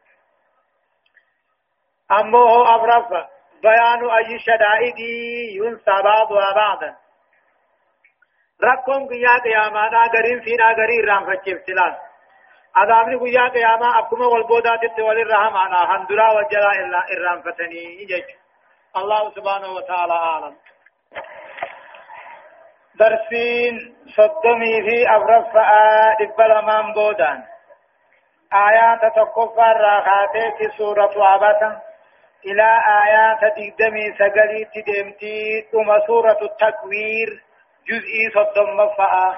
جيجو 2.12 2.20
أمه 2.20 2.74
أبرف 2.74 3.08
بيان 3.62 4.10
أي 4.10 4.38
شدائد 4.38 4.98
ينسى 5.56 6.02
بعضها 6.02 6.54
بعضا. 6.54 6.96
ركم 8.64 9.08
قيا 9.08 9.38
قيامانا 9.38 10.02
قرين 10.02 10.40
فينا 10.40 10.72
قرين 10.72 11.04
رام 11.08 11.26
فجيب 11.26 11.58
سلال. 11.66 11.96
عذابني 12.76 13.16
قيا 13.16 13.48
قياما 13.48 13.98
أبكما 13.98 14.26
والبودات 14.26 14.84
التوالي 14.84 15.22
الرحم 15.22 15.56
أنا 15.56 15.96
هندلا 15.96 16.32
وجلا 16.32 16.72
إلا 16.72 16.98
إرام 17.12 17.42
فتني 17.42 18.06
الله 18.96 19.30
سبحانه 19.30 19.68
وتعالى 19.72 20.12
أعلم. 20.12 20.56
درسين 22.94 23.96
صدمي 24.16 24.82
في 24.82 25.16
أبرف 25.16 25.56
إقبال 26.20 26.52
أمام 26.52 26.92
بودان. 26.92 27.42
آيات 28.52 29.00
تقفى 29.00 29.60
الراخاتي 29.60 30.70
سورة 30.78 31.14
عبسا 31.16 31.91
إلى 32.46 32.68
آيات 33.02 33.40
دقدمي 33.40 34.12
سقلي 34.18 34.64
تدمتي 34.74 35.66
ثم 35.72 36.06
سورة 36.06 36.38
التكوير 36.42 37.28
جزئي 37.88 38.30
صدم 38.34 38.88
فأه 38.98 39.34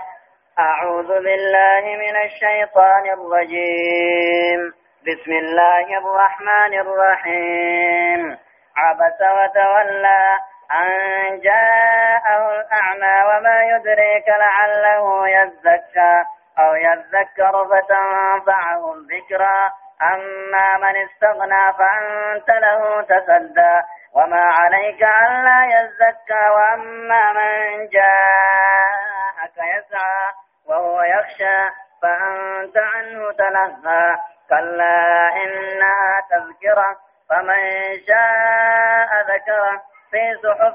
أعوذ 0.58 1.08
بالله 1.08 1.82
من 1.96 2.16
الشيطان 2.24 3.04
الرجيم. 3.16 4.72
بسم 5.06 5.32
الله 5.32 5.98
الرحمن 5.98 6.72
الرحيم. 6.80 8.38
عبس 8.76 9.20
وتولى 9.20 10.38
أن 10.72 11.40
جاءه 11.40 12.60
الأعمى 12.60 13.16
وما 13.28 13.58
يدريك 13.62 14.28
لعله 14.28 15.28
يزكى 15.28 16.14
أو 16.58 16.74
يذكر 16.74 17.64
فتنفعه 17.64 18.94
الذكرى 18.94 19.70
أما 20.02 20.76
من 20.76 20.96
استغنى 20.96 21.72
فأنت 21.78 22.50
له 22.50 23.02
تسدى. 23.02 23.74
وما 24.14 24.44
عليك 24.44 25.02
ألا 25.02 25.64
يزكى. 25.64 26.48
وأما 26.50 27.32
من 27.32 27.88
جاءك 27.88 29.56
يسعى 29.56 30.32
وهو 30.66 31.02
يخشى 31.02 31.70
فأنت 32.02 32.76
عنه 32.76 33.32
تلهى. 33.32 34.16
كلا 34.48 35.28
إنها 35.44 36.20
تذكرة. 36.30 36.96
فمن 37.30 37.62
شاء 38.08 39.20
ذكره 39.34 39.82
في 40.10 40.34
صحف 40.42 40.74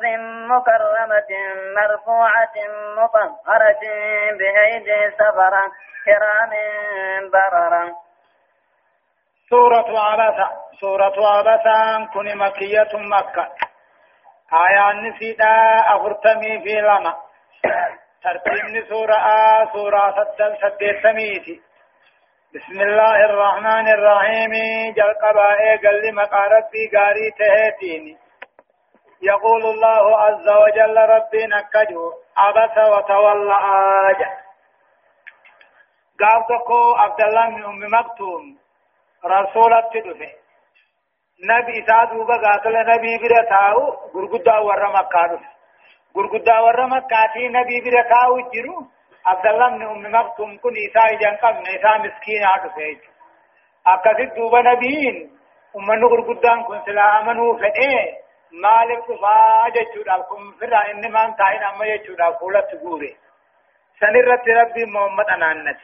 مكرمة 0.50 1.32
مرفوعة 1.78 2.56
مطهرة 2.98 3.80
بأيدي 4.38 5.12
سفرة 5.12 5.72
كرام 6.06 6.52
بررة. 7.32 8.09
سورة 9.50 10.00
عبسة 10.00 10.50
سورة 10.80 11.28
عبسة 11.28 12.06
كن 12.14 12.38
مكية 12.38 12.92
مكة. 12.94 13.48
آية 14.54 14.92
نسيدا 14.92 15.80
أفرتمي 15.96 16.62
في 16.64 16.82
لما. 16.82 17.16
ترتيب 18.24 18.86
سورة 18.90 19.14
آ 19.14 19.66
سورة 19.74 20.16
سدل 20.16 21.02
سميتي 21.04 21.62
بسم 22.56 22.82
الله 22.82 23.26
الرحمن 23.26 23.88
الرحيم. 23.88 24.54
جل 24.94 25.14
قبائي 25.24 25.78
قل 25.78 26.16
مقاربي 26.16 26.84
قاري 26.96 27.32
تهيتيني. 27.40 28.18
يقول 29.22 29.62
الله 29.66 30.22
عز 30.22 30.48
وجل 30.50 30.98
ربي 30.98 31.46
نكجو. 31.48 32.14
عبس 32.38 32.78
وتولى 32.78 33.58
آجا 34.10 34.30
قال 36.20 37.00
عبد 37.00 37.22
الله 37.22 37.50
من 37.50 37.66
أم 37.66 38.00
مكتوم. 38.00 38.69
رسولة 39.26 39.82
تدفه 39.94 40.32
نبي 41.50 41.86
سادو 41.88 42.24
بقاتل 42.26 42.76
نبي 42.92 43.18
برتاو 43.18 43.90
قرقدا 44.14 44.58
ور 44.58 44.84
مكة 44.96 45.40
قرقدا 46.16 46.60
ور 46.60 46.86
مكة 46.86 47.36
نبي 47.58 47.82
برتاو 47.86 48.40
جرو 48.54 48.88
عبد 49.26 49.46
الله 49.48 49.70
من 49.70 49.82
أم 49.84 50.16
مكتوم 50.16 50.58
كن 50.58 50.74
إساء 50.86 51.16
جنقم 51.16 51.56
إساء 51.76 52.00
مسكين 52.00 52.44
عطفه 52.44 52.98
أكثر 53.88 54.24
دوب 54.36 54.56
نبيين 54.56 55.38
أمن 55.76 56.08
قرقدان 56.08 56.64
كن 56.64 56.82
سلا 56.86 57.20
أمنوا 57.20 57.58
فئه 57.58 58.20
مالك 58.52 59.06
فا 59.22 59.70
جچوداف 59.76 60.22
كم 60.30 60.52
فرا 60.60 60.92
انما 60.92 61.26
انتاين 61.26 61.64
اما 61.64 61.86
جچوداف 61.96 62.40
فولت 62.40 62.70
غوري 62.84 63.16
سنرت 64.00 64.48
ربي 64.48 64.86
محمد 64.86 65.30
انانت 65.30 65.80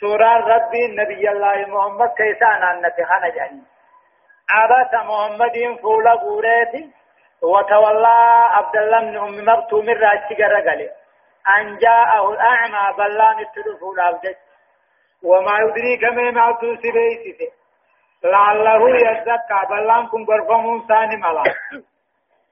سورة 0.00 0.32
ربي 0.52 0.82
نبي 1.00 1.30
الله 1.30 1.66
محمد 1.66 2.10
كيسا 2.18 2.46
انانت 2.46 2.96
خانا 3.08 3.28
جاني. 3.28 3.62
عباس 4.50 4.92
محمد 4.94 5.56
فولا 5.82 6.12
غوريتي 6.12 6.90
وتولى 7.42 8.18
عبد 8.56 8.76
الله 8.76 9.00
بن 9.00 9.16
أم 9.16 9.34
مكتوم 9.48 9.88
راشي 9.88 10.34
غرغله 10.40 10.90
أن 11.56 11.76
جاءه 11.78 12.30
الأعمى 12.32 12.96
بلان 12.98 13.38
التلفون 13.38 14.00
الابدت 14.00 14.38
وما 15.22 15.54
يدريك 15.64 16.04
ما 16.04 16.30
معتو 16.30 16.76
سبيسته 16.76 17.52
لعله 18.24 18.82
يزكى 18.90 19.60
بلان 19.70 20.06
كن 20.06 20.24
غرفمون 20.24 20.86
ثاني 20.88 21.16
ملا. 21.16 21.42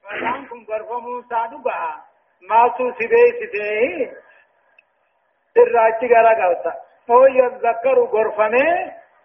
فلان 0.03 0.45
كن 0.45 0.65
موسى 0.89 1.47
دبا 1.51 2.09
ما 2.49 2.73
سو 2.77 2.91
سبي 2.91 3.23
سبي 3.39 4.11
الراجي 5.57 6.07
غرا 6.13 6.33
غلطا 6.39 6.88
هو 7.11 7.25
يذكر 7.25 7.99
غرفة 7.99 8.51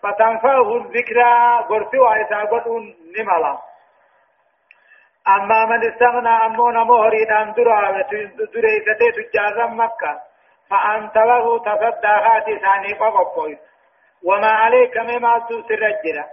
فتنفعه 0.03 0.77
الذكرى 0.77 1.59
غرفة 1.71 1.99
وعيسى 1.99 2.35
قدون 2.35 2.95
نملا. 3.19 3.59
أما 5.29 5.65
من 5.65 5.93
استغنى 5.93 6.29
أمون 6.47 6.75
مهرين 6.75 7.33
أن 7.33 7.53
درى 7.53 8.05
دريسته 8.55 9.11
تجارا 9.17 9.67
مكة 9.67 10.21
فأنت 10.71 11.17
له 11.17 11.59
تصدى 11.59 12.07
هاتي 12.27 12.59
ثاني 12.59 12.93
قبقوي 12.93 13.59
وما 14.25 14.51
عليك 14.51 14.97
مما 14.97 15.39
تسر 15.39 15.87
الجرى 15.87 16.25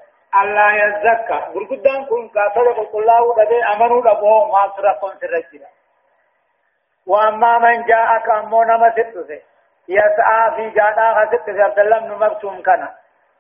الله 0.42 0.74
يزكى. 0.74 1.40
غرغدان 1.54 2.06
كون 2.06 2.30
كافر 2.30 2.72
قل 2.72 3.00
الله 3.00 3.36
دبي 3.38 3.64
امنوا 3.64 4.02
دبو 4.02 4.46
ما 4.46 4.74
سر 4.76 4.94
كون 5.00 5.12
سرجنا 5.22 5.68
وأما 7.08 7.58
من 7.58 7.86
جاءك 7.86 8.30
امونا 8.30 8.78
ما 8.78 8.90
يسعى 9.98 10.44
في 10.56 11.62
عبد 11.62 11.80
الله 11.80 12.00
بن 12.00 12.12
مكتوم 12.26 12.62
كان 12.62 12.88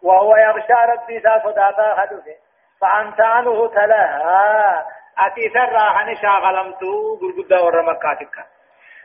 وهو 0.03 0.35
يغشى 0.35 0.73
ربي 0.91 1.17
ذا 1.17 1.41
صداتا 1.43 1.95
حدثه 1.97 2.35
فأنت 2.81 3.21
عنه 3.21 3.67
تلاها 3.67 4.85
أتي 5.17 5.49
سرى 5.53 5.85
عن 5.97 6.15
شاغلمتو 6.15 7.17
غرغدا 7.21 7.59
ورمكاتك 7.61 8.35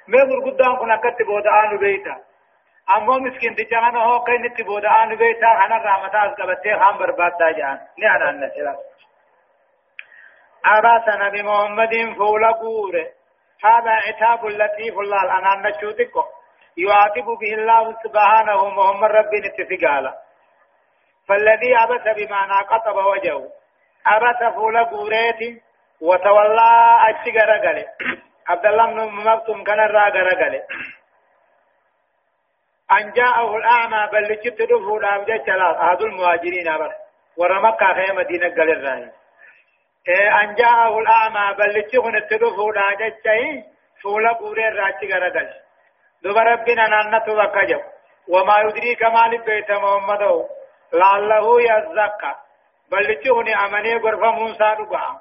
ما 0.09 0.18
غرغدان 0.18 0.76
كنا 0.76 0.97
كتبوا 0.97 1.40
دعانو 1.40 1.78
بيتا. 1.78 2.16
أمو 2.97 3.12
مسكين 3.12 3.55
دي 3.55 3.64
جانا 3.64 4.05
هو 4.05 4.22
كاين 4.24 4.42
نتي 4.42 4.62
ان 5.03 5.16
بيتا. 5.16 5.51
أنا 5.64 5.76
رحمتا 5.76 6.18
اسقبتي 6.26 6.72
هم 6.74 6.99
برباد 6.99 7.32
دا 7.38 7.51
جان 7.51 7.78
ني 7.99 8.07
أنا 8.16 8.30
نسلا 8.30 8.76
ابا 10.64 11.16
نبي 11.16 11.42
محمد 11.42 11.94
فولا 12.18 12.51
قوره. 12.53 13.07
هذا 13.64 13.90
عتاب 13.90 14.47
اللطيف 14.47 14.99
الله 14.99 15.38
أنا 15.38 15.68
نشوتكو. 15.68 16.36
يعاتب 16.77 17.27
به 17.41 17.55
الله 17.55 17.97
سبحانه 18.05 18.68
محمد 18.68 19.11
ربي 19.11 19.39
نتفقالا. 19.41 20.27
فالذي 21.29 21.74
عبس 21.74 22.05
بما 22.16 22.47
ناقطب 22.47 22.97
وجهه 22.97 23.49
عبس 24.07 24.55
فولا 24.55 24.83
قوريتي 24.83 25.62
وتولى 26.01 26.99
اشي 27.09 27.39
غرغله 27.39 27.87
عبد 28.51 28.66
الله 28.66 28.87
بن 28.87 29.31
مكتوم 29.31 29.64
كان 29.64 29.79
را 29.79 30.09
غرغله 30.09 30.62
أن 32.93 33.12
جاءه 33.12 33.57
الأعمى 33.57 34.11
بل 34.12 34.22
لجبت 34.22 34.62
دفه 34.62 34.99
نام 35.03 35.24
جلال 35.24 35.61
أحد 35.77 36.03
المهاجرين 36.03 36.68
أبر 36.68 36.93
ورمكة 37.37 37.95
في 37.95 38.12
مدينة 38.12 38.49
قال 38.49 38.70
الرأي 38.70 39.11
أن 40.43 40.55
جاءه 40.55 40.99
الأعمى 40.99 41.57
بل 41.59 41.68
لجبت 41.79 42.07
ندفه 42.07 42.66
نام 42.77 42.95
جلال 42.99 43.64
فولا 44.03 44.33
بوري 44.33 44.68
الراتي 44.68 45.07
غرقل 46.24 46.28
دوب 46.28 46.38
ربنا 46.38 46.88
نانت 46.88 47.28
وكجب 47.28 47.80
وما 48.28 48.56
يدريك 48.58 49.02
ما 49.02 49.26
لبيت 49.28 49.70
محمد. 49.70 50.46
لعله 50.92 51.62
يزكى 51.62 52.34
بل 52.90 53.02
لجبت 53.02 53.48
أمني 53.48 53.96
غرف 53.96 54.22
موسى 54.34 54.74
دقا 54.78 55.20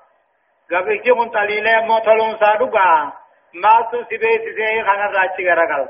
قبل 0.71 1.01
جبت 1.01 1.33
تليل 1.33 1.85
موتلون 1.87 2.37
سادقا 2.37 3.13
ما 3.53 3.87
سبيت 3.91 4.41
سيه 4.55 4.83
خنا 4.83 5.05
الراتي 5.05 5.49
غرقل 5.49 5.89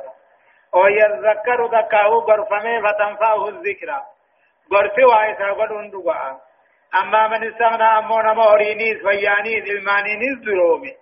ويذكر 0.74 1.66
ذكاه 1.66 2.10
غرفمه 2.10 2.82
فتنفعه 2.82 3.48
الذكرى 3.50 4.02
غرفي 4.74 5.06
وايسا 5.06 5.46
غدون 5.46 5.90
دغا 5.90 6.40
اما 7.02 7.28
من 7.28 7.48
استغنى 7.48 7.84
امو 7.84 8.22
نما 8.22 8.46
اورينيس 8.46 8.98
فيانيس 9.08 9.70
المانينيس 9.70 10.38
درومي 10.46 10.94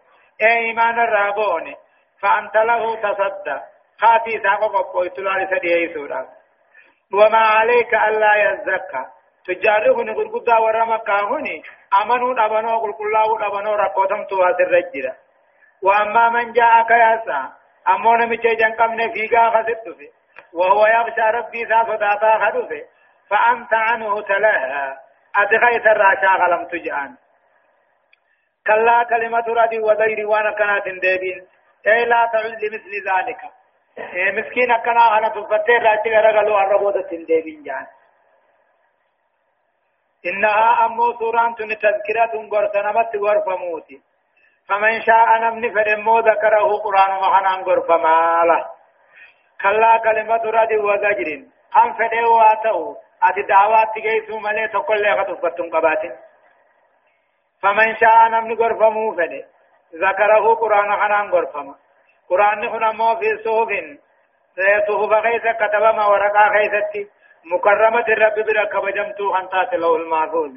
اي 0.41 0.57
ايمان 0.57 0.99
الرابوني 0.99 1.75
فانت 2.21 2.55
له 2.55 2.95
تصدى 2.95 3.59
خاتي 4.03 4.39
ساقو 4.43 4.67
قويت 4.93 5.19
له 5.19 5.45
سدي 5.51 5.93
سورة 5.93 6.27
وما 7.13 7.43
عليك 7.57 7.93
الا 7.93 8.31
يزكى 8.43 9.03
تجاره 9.47 10.03
نقول 10.03 10.27
قد 10.33 10.49
ورما 10.63 10.97
كاهوني 10.97 11.63
امنوا 12.01 12.33
دبنو 12.33 12.79
قل 12.83 12.93
كلاو 12.93 13.37
دبنو 13.43 13.75
رقوتم 13.75 14.23
تواسر 14.23 14.71
رجرا 14.77 15.13
واما 15.81 16.29
من 16.29 16.53
جاءك 16.53 16.91
يسعى 16.91 17.43
امو 17.93 18.15
نمچه 18.15 18.53
جن 18.59 18.73
قمن 18.79 19.11
فيقا 19.13 19.49
خسد 19.49 19.95
في 19.97 20.09
وهو 20.53 20.85
يغشى 20.87 21.21
ربي 21.37 21.63
ذا 21.63 21.83
صداتا 21.83 22.31
خدف 22.43 22.69
فأنت 23.29 23.73
عنه 23.73 24.21
تلهى 24.21 24.97
أدغيت 25.35 25.85
الراشا 25.87 26.31
غلم 26.41 26.67
تجعان 26.67 27.15
كلا 28.67 29.03
كلمة 29.03 29.45
ردي 29.47 29.79
وغير 29.79 30.27
وأنا 30.27 30.51
كانت 30.51 30.87
ديبين 30.87 31.47
اي 31.87 32.05
لا 32.05 32.29
تعل 32.33 32.51
لمثل 32.51 32.93
ذلك 33.09 33.41
مسكين 33.97 34.77
كنا 34.85 35.17
أنا 35.17 35.27
تفتر 35.29 35.83
راتي 35.83 36.09
غرغلو 36.15 36.57
الربوده 36.57 37.07
ديبين 37.11 37.63
جان 37.63 37.87
إنها 40.25 40.85
أمو 40.85 41.13
سوران 41.19 41.55
تذكرة 41.55 42.33
غرسنمت 42.51 43.15
غرفموتي 43.15 44.01
فمن 44.69 45.01
شاء 45.01 45.37
نمني 45.41 45.69
فدمو 45.71 46.19
ذكره 46.19 46.77
قرآن 46.83 47.11
مخنا 47.21 47.63
غرفما 47.67 48.43
له 48.45 48.65
كلا 49.61 49.97
كلمة 49.97 50.43
رد 50.57 50.73
وزجر 50.73 51.29
هم 51.75 51.93
فده 51.93 52.27
واتو 52.27 52.95
أتي 53.23 53.41
دعوات 53.41 53.87
تجيسو 53.95 54.39
ملي 54.39 54.67
تقول 54.67 55.01
لي 55.01 55.23
خطفتم 55.23 55.69
قباتين 55.69 56.15
فمن 57.61 57.95
شاء 57.95 58.27
نمني 58.27 58.53
غرفمو 58.53 59.15
فده 59.15 59.45
ذكره 59.95 60.53
قرآن 60.53 60.89
مخنا 60.89 61.21
غرفما 61.33 61.75
قرآن 62.30 62.63
هنا 62.63 62.91
مو 62.91 63.15
في 63.15 63.38
صحف 63.43 63.69
صحف 64.88 65.13
خيسة 65.24 65.51
كتب 65.51 65.82
ما 65.82 66.05
ورقا 66.05 66.49
خيستي 66.49 67.09
مكرمة 67.45 68.05
الرب 68.07 68.45
بركب 68.45 68.86
جمتو 68.95 69.34
خنطات 69.34 69.74
له 69.74 69.95
المحفوظ 69.95 70.55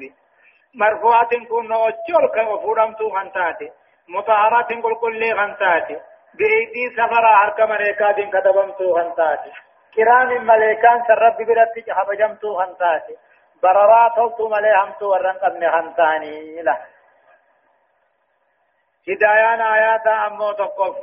مرفوعات 0.75 1.35
كن 1.49 1.71
وجل 1.73 2.27
كفورمتو 2.35 3.09
خنتاتي 3.09 3.71
مطهرات 4.09 4.73
كل 4.73 4.95
كل 4.95 5.37
خنتاتي 5.37 5.97
بأيدي 6.37 6.83
سفر 6.97 7.25
حرك 7.35 7.59
ملائكات 7.59 8.15
كتبمتو 8.33 8.95
خنتاتي 8.95 9.51
كرام 9.95 10.45
ملائكان 10.45 11.03
سرب 11.07 11.37
برتي 11.37 11.93
حبجمتو 11.93 12.57
خنتاتي 12.59 13.15
بررات 13.63 14.15
تو 14.37 14.49
ملائكمتو 14.49 15.11
ورن 15.11 15.37
قبن 15.43 15.71
خنتاني 15.71 16.61
لا 16.61 16.77
هدايان 19.09 19.61
آيات 19.61 20.07
أمو 20.07 20.51
تقف 20.51 20.95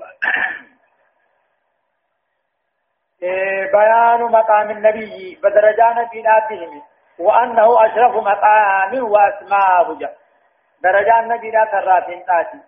بيان 3.73 4.23
مقام 4.23 4.71
النبي 4.71 5.39
بدرجان 5.43 6.09
بيناتهم 6.13 6.83
وأنه 7.19 7.87
أشرف 7.87 8.15
مقام 8.17 9.11
وأسماء 9.13 9.95
جا 9.95 10.15
درجان 10.83 11.19
النبي 11.25 11.51
لا 11.51 11.65
تراتين 11.65 12.25
تاتي 12.25 12.59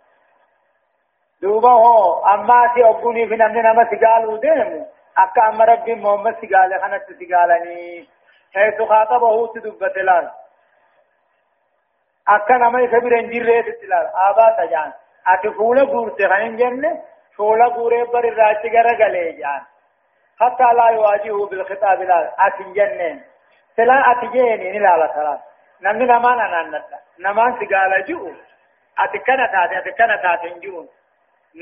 دوبه 1.43 2.35
أما 2.35 2.73
سي 2.75 2.85
أبوني 2.85 3.29
في 3.29 3.37
نمنا 3.37 3.73
ما 3.73 3.91
سيقالوا 3.91 4.39
ديمو 4.39 4.87
أكا 5.19 5.49
أما 5.49 5.65
ربي 5.65 5.95
محمد 5.95 6.37
سيقال 6.41 6.81
خانت 6.81 7.05
سيقالني 7.19 8.09
حيث 8.55 8.83
خاطبه 8.83 9.53
تدبت 9.53 9.97
لأن 9.97 10.31
أكا 12.29 12.55
نما 12.55 12.81
يسبر 12.81 13.19
انجير 13.19 13.45
ريت 13.47 13.81
تلال 13.81 14.07
آبا 14.15 14.57
أتي 15.29 15.51
فولا 15.51 15.85
قورت 15.85 16.23
خانين 16.23 16.57
جنة 16.57 17.03
فولا 17.37 17.67
قوري 17.69 18.05
بر 18.05 18.25
الراجي 18.29 18.69
غرغلي 18.69 19.33
جان 19.33 19.63
حتى 20.41 20.65
لا 20.77 20.89
يواجهه 20.91 21.47
بالخطاب 21.47 22.03
لا 22.03 22.33
أتن 22.47 22.73
جنين 22.73 23.25
سلا 23.77 24.13
أتجيني 24.13 24.79
نلا 24.79 25.07
ترى 25.07 25.39
نمني 25.83 26.05
نمان 26.05 26.41
أنا 26.41 26.79
نتا 26.79 26.99
نمان 27.19 27.53
سقال 27.61 28.05
جو 28.09 28.33
أتكنا 28.99 29.47
تاتي 29.47 29.79
أتكنا 29.79 30.17
تاتي 30.17 30.61
جون 30.61 30.89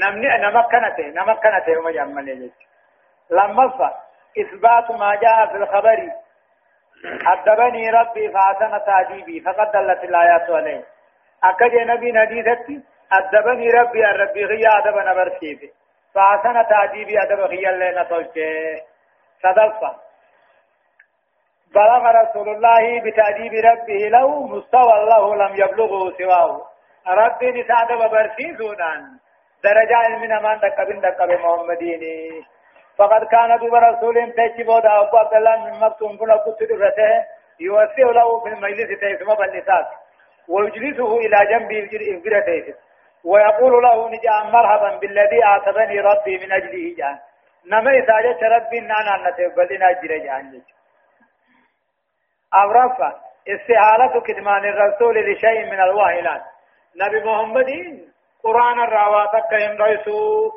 نمني 0.02 0.28
نمكنا 0.38 0.88
تي 0.96 1.02
نمكنا 1.02 1.58
تي 1.58 1.76
وما 1.76 1.90
جمال 1.90 2.28
يجي 2.28 2.52
لما 3.30 3.68
فا 3.68 3.90
إثبات 4.40 4.90
ما 4.90 5.14
جاء 5.14 5.46
في 5.46 5.56
الخبر 5.56 6.10
أدبني 7.04 7.90
ربي 7.90 8.28
فأحسن 8.32 8.84
تعذيبي 8.86 9.40
فقد 9.40 9.72
دلت 9.72 10.04
الآيات 10.04 10.50
عليه 10.50 10.84
أكد 11.44 11.74
نبي 11.74 12.12
نديثتي 12.12 12.80
أدبني 13.18 13.68
ربي 13.70 14.04
الربي 14.10 14.44
غيا 14.44 14.78
أدب 14.78 14.96
نبرسيفي 15.08 15.70
فأحسن 16.14 16.68
تعذيبي 16.70 17.14
أدب 17.22 17.40
غيا 17.40 17.70
لنا 17.72 18.04
توجه 18.04 18.82
صدفة 19.42 19.94
بلغ 21.74 22.02
رسول 22.22 22.48
الله 22.48 23.00
بتأديب 23.00 23.52
ربه 23.52 24.00
له 24.14 24.46
مستوى 24.46 24.94
الله 25.00 25.34
لم 25.36 25.52
يبلغه 25.54 26.12
سواه. 26.18 26.66
ربي 27.08 27.50
نساعد 27.50 27.92
وبرسي 27.92 28.56
سودان 28.58 29.02
درجة 29.64 30.08
من 30.18 30.32
من 30.42 30.58
دقبين 30.60 31.00
دقب 31.00 31.30
محمدين 31.30 32.00
فقد 32.98 33.24
كان 33.24 33.58
دوب 33.58 33.74
رسول 33.74 34.32
تجيبه 34.32 34.80
دا 34.80 35.00
أبو 35.00 35.16
عبد 35.16 35.34
الله 35.34 35.64
من 35.64 35.80
مكتوم 35.80 36.18
كنا 36.18 36.36
كنت 36.36 36.62
درته 36.70 37.24
يوسع 37.60 38.06
له 38.18 38.40
في 38.42 38.48
المجلس 38.48 38.88
تيسمى 39.00 39.34
بالنساء. 39.36 39.84
ويجلسه 40.48 41.16
إلى 41.18 41.38
جنب 41.50 41.70
الفرته 41.70 42.74
ويقول 43.24 43.82
له 43.82 44.08
نجا 44.08 44.50
مرحبا 44.52 44.96
بالذي 44.96 45.44
أعتبني 45.44 46.00
ربي 46.00 46.38
من 46.38 46.52
أجله 46.52 46.94
جان 46.98 47.18
نما 47.66 47.90
إساجة 47.98 48.48
ربي 48.56 48.80
نانا 48.80 49.30
نتبلنا 49.30 49.92
جرجان 49.92 50.62
أو 52.54 52.70
رفع 52.70 53.12
استحالة 53.48 54.20
كتمان 54.20 54.64
الرسول 54.64 55.32
لشيء 55.32 55.64
من 55.72 55.80
الوحيلات 55.80 56.42
نبي 56.96 57.24
محمد 57.24 57.70
قرآن 58.44 58.80
الراواتك 58.80 59.54
هم 59.54 59.82
رئيسو 59.82 60.50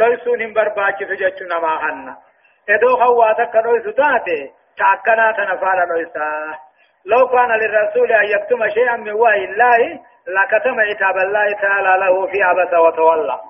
رئيسو 0.00 0.34
نمبر 0.34 0.68
باچي 0.68 1.06
فجأچو 1.06 1.44
نما 1.44 1.78
حنا 1.78 2.16
إدو 2.68 2.96
خواتك 2.96 3.54
رئيسو 3.54 3.90
تاتي 3.90 4.52
تاكنا 4.78 5.32
تنفال 5.32 5.78
رئيسا. 5.90 6.58
لو 7.12 7.28
كان 7.28 7.50
للرسول 7.62 8.12
أن 8.12 8.24
يكتم 8.24 8.68
شيئا 8.68 8.96
من 8.96 9.12
وحي 9.12 9.44
الله 9.44 9.80
لكتم 10.36 10.80
عتاب 10.80 11.16
الله 11.26 11.52
تعالى 11.62 11.92
له 12.04 12.26
في 12.26 12.42
عبس 12.42 12.72
وتولى. 12.74 13.40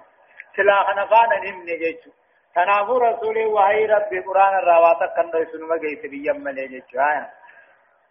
سلا 0.56 0.74
خنفانا 0.86 1.36
نمني 1.44 1.76
جيچو 1.82 2.10
تنافو 2.54 2.98
رسول 2.98 3.36
وحي 3.46 3.86
ربي 3.86 4.18
قرآن 4.20 4.54
الراواتك 4.58 5.10
كان 5.16 5.30
رئيسو 5.34 5.58
نما 5.58 5.76
جيس 5.76 6.02
بيما 6.10 6.50
لجيچو 6.50 6.98
آيان 6.98 7.26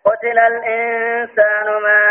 قتل 0.05 0.39
الإنسان 0.51 1.67
ما 1.85 2.01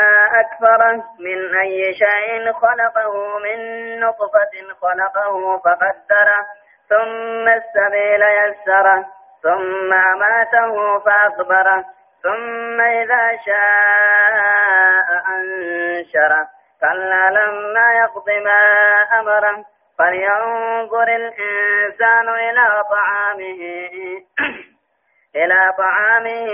أكفره 0.40 1.04
من 1.26 1.38
أي 1.56 1.94
شيء 1.94 2.52
خلقه 2.52 3.38
من 3.38 3.58
نطفة 4.00 4.54
خلقه 4.82 5.58
فقدره 5.64 6.40
ثم 6.90 7.48
السبيل 7.48 8.22
يسره 8.22 9.06
ثم 9.42 9.92
أماته 9.92 10.98
فأكبره 10.98 11.84
ثم 12.26 12.80
إذا 12.80 13.24
شاء 13.46 15.08
أنشره 15.36 16.48
كلا 16.80 17.30
لما 17.30 17.92
يقض 17.92 18.28
ما 18.44 18.62
أمره 19.20 19.64
فلينظر 19.98 21.02
الإنسان 21.02 22.28
إلى 22.28 22.84
طعامه. 22.90 23.60
إلى 25.36 25.74
طعامه. 25.78 26.48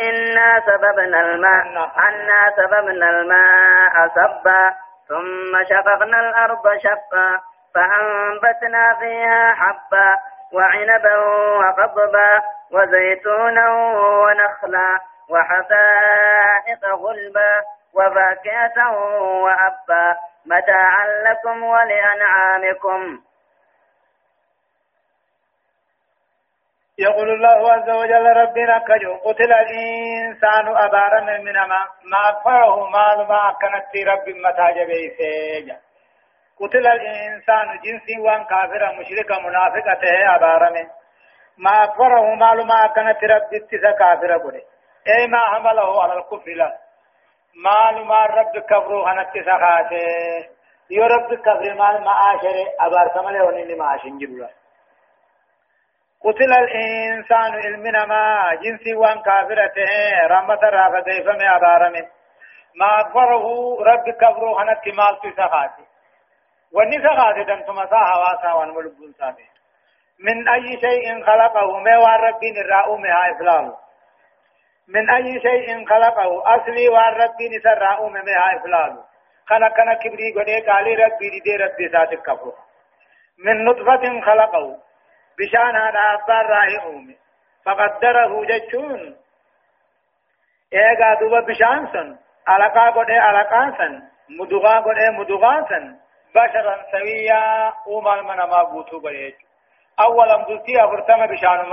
إنا 0.00 0.62
سببنا 0.66 1.20
الماء. 1.20 1.92
أنا 2.08 2.52
سببنا 2.56 3.10
الماء 3.10 4.08
صبا 4.08 4.70
ثم 5.08 5.64
شققنا 5.68 6.20
الأرض 6.20 6.78
شقا. 6.78 7.40
فأنبتنا 7.74 8.94
فيها 9.00 9.54
حبا. 9.54 10.14
وعنبا 10.52 11.16
وقضبا. 11.58 12.42
وزيتونا 12.72 13.70
ونخلا. 14.22 15.13
وحدائق 15.30 16.84
غلبا 16.94 17.52
وفاكهة 17.94 18.92
وأبا 19.44 20.16
متاعا 20.46 21.06
لكم 21.26 21.62
ولأنعامكم. 21.62 23.20
يقول 26.98 27.28
الله 27.30 27.72
عز 27.72 27.90
وجل 27.90 28.26
ربنا 28.36 28.78
كجو 28.78 29.14
قتل 29.14 29.52
الإنسان 29.52 30.66
أبارا 30.76 31.20
من 31.20 31.52
ما 31.52 31.66
ما 32.04 32.28
أكفره 32.28 32.88
مال 32.88 33.28
ما 33.28 33.56
كانت 33.60 34.08
رب 34.08 34.28
متاج 34.28 34.86
بيسيجا 34.86 35.76
قتل 36.60 36.86
الإنسان 36.86 37.66
جنسي 37.84 38.20
وان 38.20 38.44
كافر 38.44 38.82
مشرك 39.00 39.30
منافقة 39.30 40.02
أبارا 40.36 40.70
من 40.70 40.86
ما 41.58 41.84
أكفره 41.84 42.34
مال 42.34 42.66
ما 42.66 42.86
كانت 42.86 43.24
رب 43.24 43.54
اتسا 43.54 43.90
كافر 43.90 44.32
قده 44.38 44.62
أي 45.08 45.26
ما 45.26 45.38
حمله 45.40 46.02
على 46.02 46.12
الكفر 46.12 46.50
له 46.50 46.72
مال 47.54 48.04
ما 48.04 48.26
رب 48.26 48.58
كفره 48.58 49.12
هنتسا 49.12 49.58
خاته 49.58 50.48
يو 50.90 51.06
رب 51.06 51.34
كفر 51.34 51.74
مال 51.74 52.04
ما 52.04 52.12
آشر 52.34 52.56
أبار 52.80 53.10
سمله 53.14 53.44
ونين 53.44 53.78
ما 53.78 53.94
آشن 53.94 54.18
جبلا 54.18 54.48
قتل 56.24 56.52
الإنسان 56.52 57.52
علمنا 57.64 58.04
ما 58.04 58.54
جنسي 58.62 58.94
وان 58.94 59.22
كافرته. 59.22 59.86
رحمة 60.26 60.60
رافة 60.64 61.00
ديفة 61.00 61.32
من 61.32 61.46
أبارمه 61.46 62.08
ما 62.74 63.00
أكبره 63.00 63.44
رب 63.80 64.04
كبره 64.20 64.62
هنا 64.62 64.74
كمال 64.74 65.14
في 65.22 65.30
سخاتي 65.36 65.84
واني 66.72 66.98
سخاتي 67.08 67.44
دمتم 67.44 67.74
ساها 67.74 68.14
واسا 68.18 68.52
وانملبون 68.52 69.12
سابه 69.18 69.48
من 70.20 70.48
أي 70.48 70.80
شيء 70.80 71.24
خلقه 71.26 71.78
ما 71.78 71.98
وان 71.98 72.20
ربي 72.20 72.50
نرأو 72.52 72.96
مها 72.96 73.30
إفلاله. 73.32 73.83
من 74.88 75.10
أي 75.10 75.40
شيء 75.40 75.86
خلقه 75.86 76.56
أصلي 76.56 76.88
وأن 76.88 77.12
ربي 77.12 77.48
نسرأو 77.56 78.08
مها 78.08 78.56
إفلاله 78.56 79.04
خلقنا 79.46 79.94
كبري 79.94 80.32
قدي 80.32 80.60
قالي 80.70 80.94
ربي 80.94 81.40
دي 81.44 81.56
ربي 81.56 81.88
ساتك 81.88 82.22
كفره 82.22 82.54
من 83.38 83.64
نطفة 83.64 84.20
خلقه 84.20 84.78
بشان 85.38 85.76
هذا 85.76 86.00
أبار 86.14 86.46
راهي 86.46 86.78
أومي 86.84 87.16
فقدره 87.64 88.44
جتشون 88.44 89.16
إيغا 90.74 91.14
دوبا 91.20 91.40
بشان 91.40 91.88
سن 91.92 92.16
علاقا 92.48 92.90
قد 92.90 93.10
علاقا 93.10 93.76
سن 93.78 94.02
مدغا 94.28 94.80
قد 94.80 94.98
مدغا 95.18 95.66
سن 95.68 95.96
بشرا 96.34 96.76
سويا. 96.92 97.72
أوما 97.86 98.22
من 98.22 98.36
ما 98.36 98.62
بوتو 98.62 99.00
بريج 99.00 99.34
أولا 100.00 100.36
مدلتي 100.36 100.84
أفرتم 100.84 101.26
بشان 101.26 101.70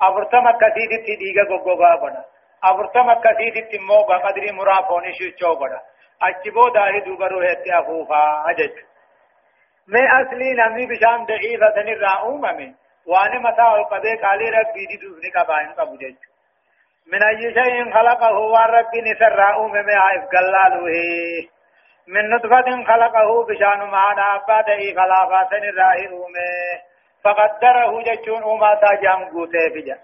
ماتا 0.00 0.12
أفرتم 0.12 0.50
كثير 0.50 0.90
تديغا 1.06 1.44
غغغا 1.44 1.96
بنا 1.96 2.24
أفرتم 2.64 3.14
كثير 3.14 3.68
تموغا 3.72 4.16
قدري 4.18 4.52
مرافوني 4.52 5.12
شو 5.12 5.54
بنا 5.54 5.80
أجبو 6.22 6.68
داهي 6.68 7.00
دوبا 7.00 7.26
روحيتي 7.26 7.78
أفوفا 7.78 8.50
أجج 8.50 8.78
میں 9.92 10.06
اصلی 10.16 10.52
نمی 10.54 10.86
بشان 10.86 11.24
ضعیفة 11.28 11.82
نرى 11.86 12.12
أمم 12.24 12.74
وأنا 13.06 13.38
متاع 13.38 13.74
القبه 13.74 14.14
قالي 14.22 14.50
ربي 14.50 14.86
دي 14.86 14.96
دوفني 14.96 15.30
قبائن 15.36 15.72
قبو 15.78 15.96
جيچو 15.96 16.30
من 17.12 17.22
أي 17.22 17.54
شيء 17.54 17.94
خلقه 17.94 18.38
والرب 18.38 18.94
نسر 19.06 19.40
أومم 19.54 19.90
عيف 19.90 20.24
قلاله 20.34 20.86
من 22.06 22.30
نطفة 22.30 22.84
خلقه 22.92 23.44
بشان 23.48 23.80
معنا 23.94 24.36
أباده 24.36 24.80
خلافة 25.00 25.58
الراه 25.58 26.08
أومه 26.10 26.89
فقدره 27.24 28.02
جتشون 28.02 28.42
أوما 28.42 28.74
تاجام 28.74 29.24
قوته 29.24 29.68
فجأ 29.74 29.98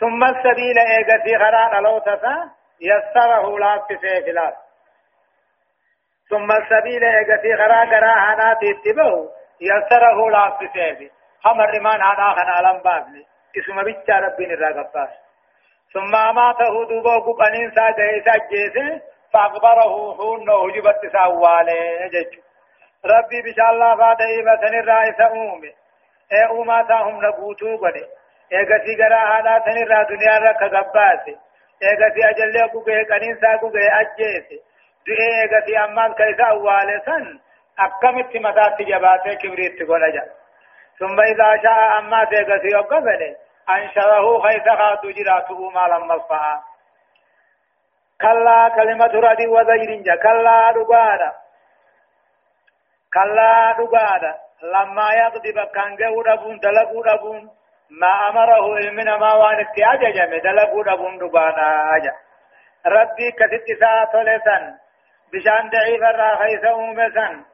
ثم 0.00 0.24
السبيل 0.24 0.78
إيغتي 0.78 1.38
خران 1.38 1.82
لو 1.82 1.98
تسا 1.98 2.50
يسره 2.80 3.58
لا 3.58 3.82
تسيفلات 3.88 4.56
ثم 6.30 6.52
السبيل 6.52 7.04
إيغتي 7.04 7.56
خرا 7.56 7.80
قرا 7.84 8.14
هنا 8.26 8.54
تتبه 8.60 9.30
يسره 9.60 10.30
لا 10.30 10.58
تسيفي 10.60 11.10
هم 11.46 11.60
الرمان 11.60 12.02
هنا 12.02 12.34
خنا 12.36 12.68
لم 12.68 12.78
بابني 12.82 13.26
اسم 13.58 13.82
بيتشا 13.84 14.18
ربين 14.18 14.50
الرقباس 14.50 15.08
ثم 15.92 16.16
أماته 16.16 16.84
دوبو 16.88 17.32
قبنين 17.32 17.70
سا 17.74 17.90
جيسا 17.90 18.36
جيسه 18.50 19.00
فأقبره 19.32 20.14
حون 20.16 20.50
وجبت 20.50 21.00
ساواله 21.12 22.08
جيش 22.08 22.40
ربي 23.04 23.42
بشاء 23.42 23.70
الله 23.70 23.96
فادئي 23.96 24.42
بسن 24.42 24.74
الرائس 24.74 25.20
أومي 25.20 25.72
هم 26.32 27.26
نبوتو 27.26 27.76
بني 27.76 28.04
اگسی 28.50 28.96
گرا 28.96 29.18
حالا 29.18 29.58
تنی 29.58 29.84
را 29.84 30.02
دنیا 30.02 30.38
را 30.38 30.52
کگباسه 30.52 31.34
اگسی 31.82 32.20
اجلے 32.28 32.66
کو 32.72 32.80
گئے 32.86 33.04
کنین 33.04 33.34
سا 33.40 33.56
کو 33.56 33.68
گئے 33.68 33.88
اجیسه 33.98 34.56
دعے 35.06 35.26
اگسی 35.42 35.76
أمان 35.76 36.14
کیسا 36.14 36.46
اواله 36.52 36.98
سن 37.06 37.24
اکمت 37.78 38.36
مدات 38.36 38.80
جباته 38.82 39.34
کبریت 39.34 39.82
گونا 39.88 40.08
جا 40.08 40.22
ثم 40.98 41.20
اذا 41.20 41.50
شاء 41.62 41.98
اما 41.98 42.24
تگسی 42.24 42.74
اگبنه 42.74 43.36
انشره 43.68 44.38
خيث 44.46 44.68
خاتو 44.78 45.10
جراته 45.10 45.70
مالا 45.74 45.98
مصفعا 45.98 46.60
كلا 48.20 48.68
كلمة 48.68 49.20
ردي 49.28 49.46
وزير 49.46 50.02
جا 50.02 50.16
كلا 50.16 50.72
دقانا 50.72 51.32
كلا 53.12 53.72
دقانا 53.78 54.34
لما 54.62 55.08
يقضي 55.12 55.52
بكان 55.52 55.96
جو 55.96 56.20
ربون 56.20 56.58
دلقوا 56.58 57.04
ربون 57.06 57.50
ما 57.90 58.28
أمره 58.30 58.76
علمنا 58.76 59.16
ما 59.16 59.34
وان 59.34 59.60
اتعجج 59.60 60.20
من 60.30 60.40
دلقوا 60.40 60.84
ربون 60.84 61.18
دقانا 61.18 61.96
أجا. 61.96 62.12
ربي 62.86 63.30
كست 63.32 63.80
ساعة 63.80 64.22
لسن 64.22 64.74
بشان 65.32 65.70
ضعيف 65.70 66.02
الراخيس 66.02 66.64
أومسن 66.64 67.44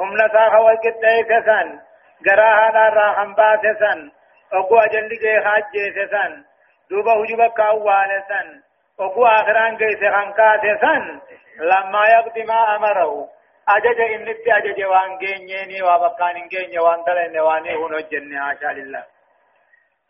هم 0.00 0.16
لساخ 0.16 0.52
والكتايسسن 0.54 1.80
قراها 2.26 2.88
الراحم 2.88 3.34
باسسن 3.34 4.10
أقو 4.52 4.78
أجل 4.78 5.08
جي 5.08 5.40
حاجيسسن 5.44 6.44
دوبا 6.90 7.12
هجوبا 7.12 7.48
كاوالسن 7.48 8.60
أقو 9.00 9.26
آخران 9.26 9.76
كيس 9.76 9.98
خنقاسسن 10.14 11.20
لما 11.60 12.06
يقضي 12.08 12.42
ما 12.42 12.76
أمره. 12.76 13.28
أجج 13.68 14.00
إنت 14.00 14.48
أجج 14.48 14.84
وان 14.84 15.18
جينيني 15.18 15.82
وابقان 15.82 16.48
جيني 16.48 16.78
وان 16.78 17.04
دلين 17.06 17.40
واني 17.40 17.74
هنو 17.74 17.98
جنة 18.12 18.40
عشاء 18.44 18.72
لله 18.72 19.04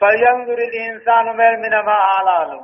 فلينظر 0.00 0.58
الإنسان 0.58 1.36
مل 1.36 1.58
من 1.58 1.70
ما 1.70 1.98
آلاله 2.20 2.62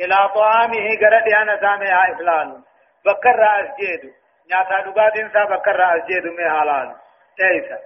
إلى 0.00 0.28
طعامه 0.34 0.86
قرد 1.02 1.28
أنا 1.42 1.60
سامع 1.60 2.12
إفلال 2.12 2.62
بكر 3.06 3.36
رأس 3.38 3.68
جيدو 3.80 4.10
نياتا 4.50 4.90
دقات 4.90 5.16
إنسا 5.16 5.44
بكر 5.44 5.76
رأس 5.76 6.04
جيدو 6.06 6.30
من 6.30 6.50
حلال 6.50 6.94
كيف 7.38 7.78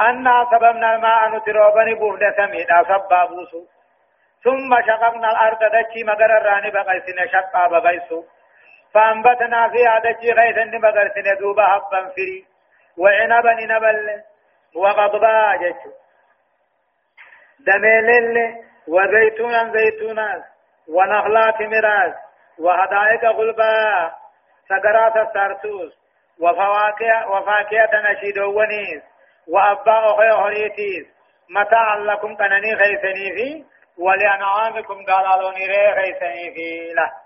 أنا 0.00 0.46
سببنا 0.50 0.94
الماء 0.94 1.28
نتروبني 1.28 1.94
بوفن 1.94 2.32
سميد 2.36 2.70
أصبا 2.70 3.24
بوسو 3.24 3.64
ثم 4.44 4.70
شققنا 4.86 5.30
الأرض 5.30 5.58
دجي 5.58 6.04
مقر 6.04 6.36
الراني 6.38 6.70
بقيسنا 6.70 7.26
شقا 7.26 7.68
بقيسو 7.68 8.24
فأنبتنا 8.94 9.68
فيها 9.68 9.98
دجي 9.98 10.32
غيثا 10.32 10.64
نبغرسن 10.64 11.38
دوبا 11.40 11.64
حبا 11.64 12.08
فري 12.16 12.44
وعنبا 12.98 13.52
نبل 13.52 14.22
وغضبا 14.74 15.56
جتشو 15.56 15.90
دميلل 17.66 18.54
وزيتونا 18.88 19.72
زيتونا 19.72 20.44
ونخلات 20.88 21.60
مراس 21.60 22.14
وهدائق 22.58 23.24
غلبا. 23.24 24.12
سقرات 24.68 25.16
السارتوس 25.16 25.92
وفواكه 26.40 27.30
وفاكهة 27.30 27.90
نشيدو 28.10 28.58
ونيس 28.58 29.02
وأباء 29.48 30.16
خيهريتيس 30.16 31.06
متاعا 31.50 31.96
لكم 31.98 32.36
كنني 32.36 32.76
خيسني 32.76 33.32
في 33.36 33.64
ولأنعامكم 33.98 35.04
قالوا 35.04 35.50
نري 35.50 35.94
خيسني 35.94 36.54
في 36.54 36.92
له. 36.94 37.23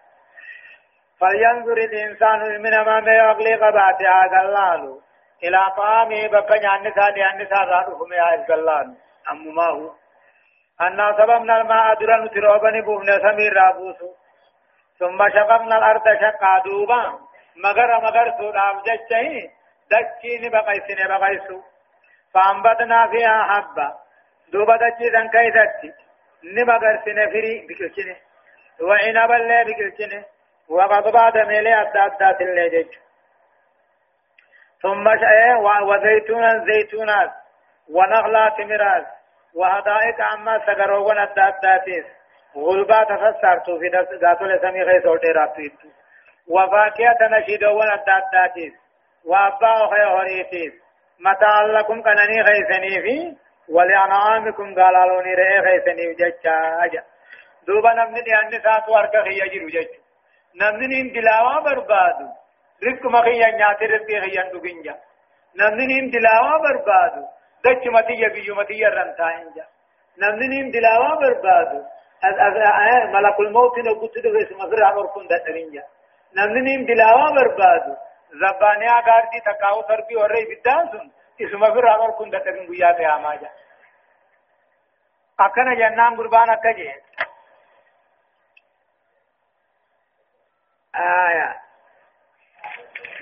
فلينظر 1.20 1.76
الإنسان 1.76 2.62
من 2.62 2.70
ما 2.70 3.12
يغلي 3.12 3.54
قبات 3.54 4.00
الله 4.42 5.00
إلى 5.44 5.60
طعامه 5.76 6.28
بقى 6.28 6.60
نعني 6.60 6.90
ثاني 6.90 7.20
نعني 7.20 7.44
ثاني 7.44 8.16
يا 8.16 8.34
الجلال 8.34 8.96
أم 9.30 9.54
ما 9.54 9.66
هو؟ 9.66 9.90
أن 10.80 11.14
سببنا 11.18 11.60
الماء 11.60 11.94
درن 11.94 12.30
تروبني 12.30 12.80
بوفنا 12.82 13.18
سمير 13.18 13.52
رابوسو. 13.52 14.14
ثم 14.98 15.28
شققنا 15.28 15.78
الأرض 15.78 16.04
شقا 16.04 16.58
دوبا. 16.64 17.18
مغر 17.56 18.00
مغر 18.00 18.34
سوداف 18.38 18.76
جچهي 18.86 19.50
دچين 19.90 20.50
بقيسين 20.50 21.08
بقيسو. 21.08 21.60
فأنبتنا 22.34 23.06
فيها 23.06 23.42
حبا 23.42 23.88
دوبا 24.52 24.76
دچي 24.76 25.08
ذن 25.14 25.28
كيدتي 25.28 25.92
نمغر 26.44 27.00
سنفري 27.04 27.66
بكلشنه 27.68 28.16
وعنبا 28.80 29.36
اللي 29.36 29.64
بكلشنه 29.64 30.24
وقد 30.70 31.12
بعد 31.12 31.38
ميلي 31.38 31.80
أدى 31.80 31.98
أدى 31.98 32.40
الليجج 32.40 32.88
ثم 34.82 35.08
وزيتونا 35.82 36.64
زيتونات 36.64 37.30
مراس 38.60 39.06
وهدائك 39.54 40.20
عما 40.20 40.58
أدى 41.38 41.84
غلبا 42.56 43.04
في 43.78 43.88
ذات 43.88 44.12
أدى 44.12 44.56
وأباء 49.26 49.90
خيهوريتيس 49.90 50.72
متاع 51.20 51.62
لكم 51.62 52.02
كنني 52.02 52.42
غيثني 52.42 53.02
في؟ 53.02 53.36
ولأنعامكم 53.68 54.74
غيثني 55.60 56.14
دوبا 57.66 57.92
نمني 57.94 58.34
ساتو 58.62 58.96
نمنين 60.54 61.12
دلاوا 61.12 61.60
بربادو 61.60 62.28
رزق 62.86 63.06
مخيا 63.06 63.48
نياتي 63.50 63.86
رزق 63.86 64.10
خيا 64.24 64.42
نغنجا 64.52 64.94
نمنين 65.56 66.10
دلاوا 66.10 66.56
بربادو 66.64 67.22
دچ 67.64 67.86
متي 67.86 68.14
يبيو 68.24 68.54
متي 68.54 68.84
رنتاينجا 68.84 69.64
نمنين 70.18 70.70
دلاوا 70.70 71.14
بربادو 71.14 71.80
از 72.24 72.34
از 72.46 72.56
ملك 73.14 73.40
الموت 73.40 73.78
نو 73.78 73.94
كنت 74.00 74.18
دغه 74.24 74.42
اسم 74.42 74.62
غير 74.62 74.88
أمر 74.88 75.06
كن 75.06 75.26
دترينجا 75.26 75.82
نمنين 76.36 76.84
دلاوا 76.86 77.30
بربادو 77.36 77.94
زبانيا 78.40 79.00
غاردي 79.06 79.40
تکاو 79.46 79.82
تربي 79.82 80.16
اوري 80.16 80.44
بدانسون 80.50 81.10
اسم 81.40 81.64
غير 81.64 81.94
أمر 81.94 82.10
كن 82.10 82.30
دترين 82.30 82.66
بيا 82.66 82.92
ته 82.92 83.16
اماجا 83.16 83.50
اكن 85.40 85.74
جنان 85.74 86.16
قربان 86.16 86.50
اكجه 86.50 86.94
آية. 90.96 91.54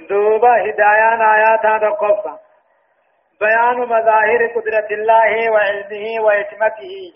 دوبا 0.09 0.49
هدايان 0.49 1.23
آيات 1.23 1.83
تقفى 1.83 2.39
بيان 3.41 3.79
مظاهر 3.79 4.47
قدرة 4.47 4.89
الله 4.91 5.51
وعلمه 5.51 6.25
وحكمته 6.25 7.12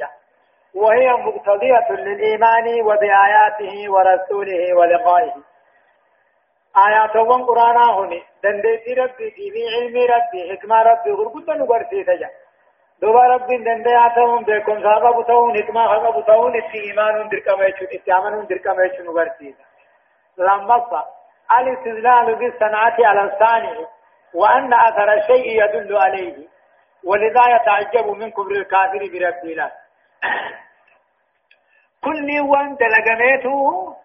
وهي 0.74 1.12
مقتضية 1.12 1.90
للإيمان 1.90 2.82
وبآياته 2.82 3.92
ورسوله 3.92 4.74
ولقائه 4.74 5.34
آيات 6.88 7.16
وان 7.16 7.44
قرانا 7.44 7.98
هني 7.98 8.22
دندتي 8.42 8.94
ربي 8.94 9.30
في 9.30 9.62
علم 9.74 9.96
ربي 9.96 10.40
حكمة 10.52 10.82
ربي 10.82 11.10
غرقود 11.10 11.50
نغرسي 11.50 12.04
تجا. 12.04 12.30
دوبا 13.00 13.20
ربي 13.20 13.56
دندياتهم 13.56 14.44
بكم 14.44 14.82
صحابة 14.82 15.22
بتون 15.22 15.62
حكمة 15.62 15.86
خبا 15.88 16.20
بتون 16.20 16.52
إيمان 16.74 17.28
دركم 17.28 17.60
ايشو 17.62 17.84
اتيامن 17.84 18.46
دركم 18.46 18.80
ايشو 18.80 19.02
نغرسي 19.02 19.52
تجا. 19.52 19.69
لما 20.40 21.04
الاستدلال 21.58 22.34
بالصنعة 22.34 22.96
على 23.00 23.22
الثاني 23.24 23.86
وأن 24.34 24.74
أثر 24.74 25.12
الشيء 25.12 25.64
يدل 25.64 25.96
عليه. 25.96 26.48
ولذا 27.04 27.42
يتعجب 27.56 28.06
من 28.06 28.30
كبر 28.30 28.50
الكافر 28.50 28.98
برب 28.98 29.44
الله. 29.44 29.70
كل 32.04 32.40
وان 32.40 32.76
دلقميته 32.76 33.96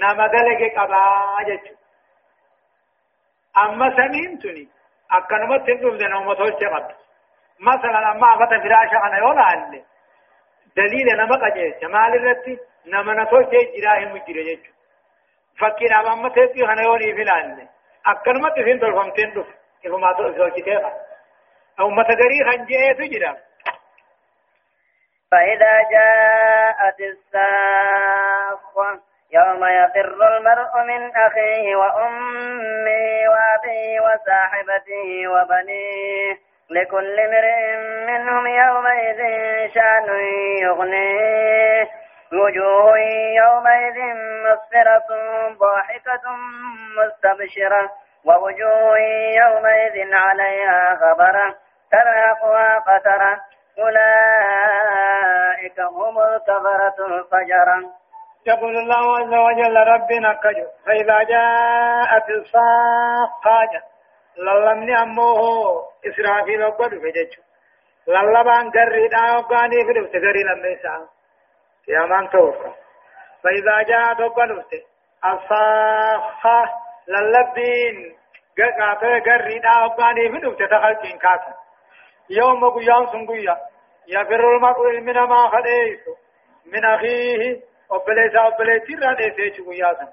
نما 0.00 0.26
دلق 0.26 0.60
قبا 0.78 1.04
أما 3.58 3.96
سميمتني 3.96 4.68
أكنمت 5.12 5.66
تنقل 5.66 5.98
ذنو 5.98 6.20
متوجه 6.30 6.68
قد. 6.74 6.94
مثلا 7.60 8.10
أما 8.12 8.34
أفت 8.34 8.48
فراشا 8.62 8.98
أنا 9.06 9.18
يولا 9.18 9.42
علي 9.42 9.84
دليل 10.76 11.06
نما 11.16 11.36
قجيش. 11.36 11.84
مال 11.84 12.14
الرتي 12.14 12.58
نما 12.86 13.22
نتوجه 13.22 13.58
جراه 13.76 14.04
مجرى 14.12 14.42
جيتشو 14.44 14.79
فكين 15.60 15.92
أمام 15.92 16.28
تيسي 16.28 16.66
خنيوني 16.66 17.14
في 17.14 17.22
الآن 17.22 17.68
أكنما 18.06 18.50
تسين 18.50 18.78
دولفمتين 18.78 19.34
دف 19.34 19.46
إفما 19.86 20.12
توجه 20.12 20.92
أو 21.80 21.90
متغري 21.90 22.44
خنجيه 22.50 22.92
تجرى 22.92 23.36
فإذا 25.30 25.72
جاءت 25.90 27.00
الساخة 27.00 29.00
يوم 29.32 29.64
يفر 29.64 30.36
المرء 30.36 30.82
من 30.86 31.16
أخيه 31.16 31.76
وأمه 31.76 33.22
وأبيه 33.30 34.00
وصاحبته 34.00 35.28
وبنيه 35.28 36.38
لكل 36.70 37.20
امرئ 37.20 37.76
منهم 38.06 38.46
يومئذ 38.46 39.18
شأن 39.74 40.08
يغنيه 40.62 41.88
وجوه 42.32 42.98
يومئذ 43.42 43.98
مسفرة 44.46 45.08
ضاحكة 45.58 46.24
مستبشرة 46.98 47.90
ووجوه 48.24 48.98
يومئذ 49.42 49.96
عليها 50.14 50.98
غبرة 51.02 51.54
ترهقها 51.92 52.78
قترة. 52.78 53.40
أولئك 53.78 55.80
هم 55.80 56.18
الكفرة 56.18 57.06
الفجرة. 57.06 58.00
يقول 58.46 58.76
الله 58.76 59.16
عز 59.18 59.34
وجل 59.34 59.76
ربنا 59.76 60.32
كجو 60.34 60.66
فإذا 60.86 61.22
جاءت 61.22 62.30
الصاقة 62.30 63.82
للمني 64.38 65.02
أمه 65.02 65.40
إسرافيل 66.06 66.64
وقد 66.64 66.88
فججو 66.88 67.42
للبان 68.08 68.66
وقاني 69.36 69.76
في 69.86 70.00
نفس 70.00 70.10
قري 70.10 70.42
لما 70.42 70.68
يسعى 70.68 71.00
يا 71.88 72.00
من 72.00 72.30
توفى 72.30 72.72
فإذا 73.42 73.82
جاءت 73.82 74.20
وقد 74.20 74.50
الصاقة 75.24 76.64
للبين 77.08 78.16
قاطع 78.78 79.18
قري 79.18 79.58
دا 79.58 79.84
وقاني 79.84 80.30
في 80.30 80.46
نفس 80.46 80.58
تخلقين 80.70 81.18
كاسا 81.18 81.54
يوم 82.30 82.70
قيام 82.70 83.06
سنقيا 83.06 83.56
يفر 84.08 84.56
المرء 84.56 85.00
من 85.00 85.14
ما 85.14 85.48
خليس 85.48 86.00
من 86.66 86.84
أخيه 86.84 87.70
obboleessa 87.90 88.42
obboleettii 88.42 89.00
dheessee 89.00 89.30
jechu 89.36 89.64
guyyaa 89.64 89.94
san 89.94 90.08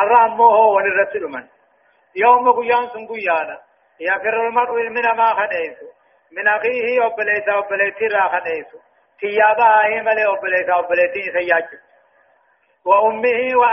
arra 0.00 0.18
ammoo 0.24 0.50
hoo 0.56 0.74
wal 0.74 0.86
irratti 0.86 1.20
dhuman 1.22 1.46
yooma 2.22 2.52
guyyaan 2.58 2.90
sun 2.90 3.06
guyyaadha 3.06 3.56
yafirru 3.98 4.48
lmar'u 4.48 4.78
ilmi 4.78 5.02
namaa 5.02 5.34
kadheessu 5.34 5.86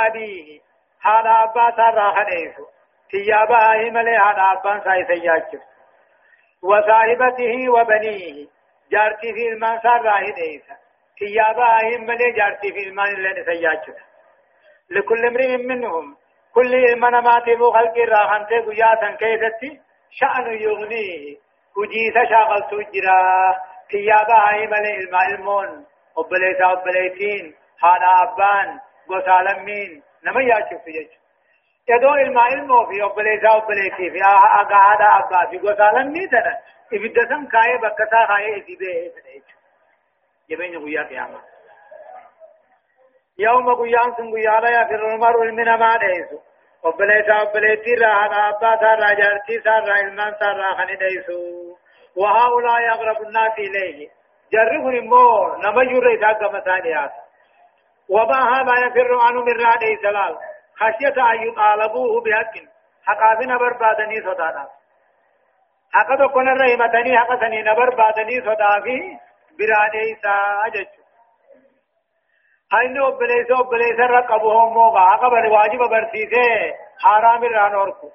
abiihi 0.10 0.62
haadha 1.08 1.40
abbaa 1.48 1.70
isaa 1.74 1.90
irraa 1.94 2.12
kadheessu 2.20 2.70
tiyyaa 3.14 3.46
bahaahii 3.54 3.96
malee 3.98 4.20
haadha 4.26 4.52
abbaan 4.58 4.86
isaa 4.86 5.00
isa 5.06 5.20
yaachisu 5.26 6.70
wa 6.74 6.84
saahibatihi 6.92 7.70
wa 7.78 7.86
baniihi 7.86 8.48
jaartii 8.96 9.34
fi 9.40 9.50
ilmaan 9.52 9.84
isaa 9.84 9.98
irraa 10.04 10.22
hidheessa 10.28 10.82
تيابا 11.22 11.68
هم 11.82 12.06
ملي 12.06 12.32
جارتي 12.32 12.72
في 12.72 12.88
المان 12.88 13.16
اللي 13.16 13.30
نسياجد 13.42 13.96
لكل 14.90 15.26
امرئ 15.26 15.58
منهم 15.58 16.18
كل 16.54 16.96
من 17.02 17.10
ما 17.10 17.40
تبو 17.40 17.72
خلق 17.72 17.98
الراحن 17.98 18.46
تي 18.46 18.60
قياسا 18.60 19.12
كيفتي 19.12 19.80
شأن 20.12 20.46
يغنيه 20.62 21.38
كجيس 21.76 22.16
شاغل 22.30 22.64
سجرا 22.72 23.22
ملي 23.98 24.98
الماء 24.98 25.28
المون 25.36 25.86
وبليتا 26.18 26.68
وبليتين 26.68 27.56
هانا 27.84 28.24
أبان 28.24 28.80
قسالمين 29.10 30.04
نما 30.24 30.42
ياجد 30.42 30.82
سجج 30.86 31.10
يدو 31.90 32.14
الماء 32.14 32.54
المو 32.54 32.86
في 32.86 33.04
وبليتا 33.04 33.56
وبليتي 33.56 34.12
في 34.12 34.22
أغادا 34.62 35.06
أبا 35.20 35.50
في 35.50 35.58
قسالمين 35.58 36.30
تنا 36.30 36.60
إبدتن 36.94 37.48
كاي 37.48 37.78
بكتا 37.78 38.26
خاي 38.28 38.56
إذبه 38.56 39.12
جبين 40.50 40.86
قيا 40.86 41.04
قيامة 41.04 41.42
يوم 43.40 43.76
قيام 43.76 44.16
سن 44.18 44.34
قيا 44.34 44.60
لا 44.62 44.82
يفر 44.82 45.14
المرء 45.14 45.52
من 45.52 45.66
ما 45.66 45.98
ديسو 45.98 46.40
وبليسا 46.84 47.42
وبليتي 47.42 47.94
را 47.96 48.26
أبا 48.26 48.76
سارا 48.82 49.14
جارتي 49.14 49.62
سارا 49.64 49.94
علمان 49.94 50.34
سارا 50.40 50.74
خني 50.78 50.96
ديسو 50.96 51.71
وهؤلاء 52.18 52.90
أقرب 52.94 53.22
الناس 53.22 53.54
إليه. 53.58 54.10
جرهم 54.54 55.06
مو 55.10 55.56
نما 55.64 55.84
يرى 55.84 56.16
إذا 56.16 56.48
مسانيات 56.48 57.12
وما 58.10 58.40
هذا 58.54 58.86
يفر 58.86 59.20
عنه 59.22 59.42
من 59.42 59.66
رادي 59.66 59.98
سلال 60.02 60.38
خشية 60.76 61.32
أن 61.32 61.48
يطالبوه 61.48 62.22
بحق. 62.22 62.54
حقافنا 63.06 63.58
بربادني 63.58 64.22
صدانا 64.22 64.68
حقا 65.94 66.28
تكون 66.28 66.48
الرحمتني 66.48 67.18
حقا 67.18 67.40
سنين 67.40 67.74
بربادني 67.74 68.42
صدافي 68.42 69.18
براني 69.60 70.14
إسا 70.14 70.36
أجج. 70.66 70.88
هاين 72.74 73.02
أبليس 73.02 74.00
رقبهم 74.00 74.74
موقع. 74.74 75.16
قبل 75.16 75.48
واجب 75.48 75.80
برسيسه. 75.80 76.76
حرام 77.00 77.44
الرانوركو. 77.44 78.12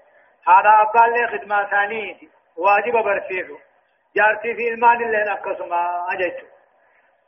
هذا 0.48 0.70
أبال 0.82 1.28
خدمة 1.28 1.66
ثانية. 1.70 2.16
واجب 2.56 2.92
برسيسه. 2.92 3.58
جارتي 4.16 4.54
في 4.54 4.68
المان 4.68 5.02
اللي 5.02 5.24
نقصما 5.30 5.80
أجج 6.12 6.36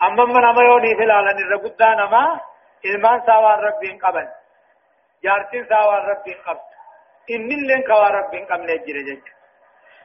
أما 0.02 0.24
من 0.24 0.44
أما 0.44 0.62
يوني 0.62 0.96
في 0.96 1.04
العالم 1.04 1.38
ilmaan 2.84 3.22
saawaan 3.26 3.62
rabbiin 3.62 3.98
qaban. 3.98 4.28
Jaartiin 5.22 5.66
saawaan 5.68 6.04
rabbiin 6.08 6.38
qabdu. 6.44 6.74
Inni 7.28 7.54
illeen 7.54 7.82
kawaa 7.82 8.12
rabbiin 8.12 8.46
qabne 8.46 8.78
jire 8.86 9.02
jecha 9.08 9.32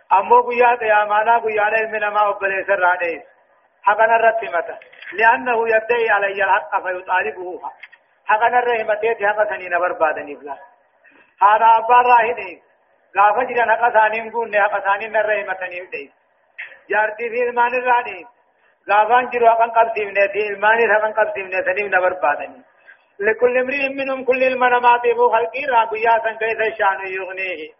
ammoo 0.10 0.44
guyyaa 0.44 0.78
qiyaamaadhaa 0.78 1.40
guyyaadha 1.46 1.84
ilmi 1.84 2.00
namaa 2.00 2.30
obboleessa 2.30 2.74
irraa 2.74 3.00
dheessu 3.04 3.34
حقنا 3.84 4.16
الرتمة 4.16 4.80
لأنه 5.14 5.70
يدعي 5.70 6.10
علي 6.10 6.44
الحق 6.44 6.84
فيطالبه 6.84 7.62
حقنا 8.26 8.60
الرحمة 8.60 9.04
حق 9.28 9.50
سنين 9.50 9.80
بربادني 9.80 10.36
فلا 10.36 10.58
هذا 11.42 11.68
أبا 11.78 12.02
راهدين 12.12 12.62
غافة 13.18 13.44
جران 13.44 13.72
حق 13.72 13.94
سانين 13.94 14.32
قولن 14.32 14.62
حق 14.62 14.84
سانين 14.84 15.16
الرحمة 15.16 15.68
نيودين 15.68 16.12
جارتي 16.90 17.30
في 17.30 17.44
إلمان 17.50 17.74
الرادين 17.76 18.28
غافان 18.92 19.30
جروا 19.30 19.50
حقا 19.50 19.68
قبسيمنة 19.68 20.28
في 20.28 20.48
إلمان 20.50 20.78
حقا 20.94 21.24
قبسيمنة 21.24 21.62
سنين 21.62 21.92
بربادني 21.92 22.62
لكل 23.20 23.58
امرئ 23.58 23.90
منهم 23.90 24.24
كل 24.26 24.44
المنامات 24.44 25.02
بو 25.16 25.30
خلقي 25.30 25.66
راقيا 25.66 26.20
سن 26.24 26.38
كيف 26.38 26.60
الشان 26.62 27.00
يغنيه 27.08 27.72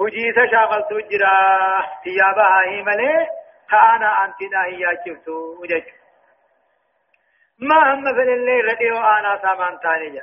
هجيس 0.00 0.50
شاغل 0.52 0.82
تجرا 0.90 1.36
ثيابها 2.04 2.60
هي 2.68 2.82
مليه 2.82 3.26
تانا 3.70 4.24
أنت 4.24 4.42
ناهي 4.52 4.84
جبتو 5.06 5.32
وجج 5.60 5.84
ما 7.58 7.94
هم 7.94 8.04
في 8.14 8.22
الليل 8.22 8.64
رديو 8.64 8.96
آنا 8.96 9.38
سامان 9.42 9.78
تاني 9.80 10.10
جا 10.10 10.22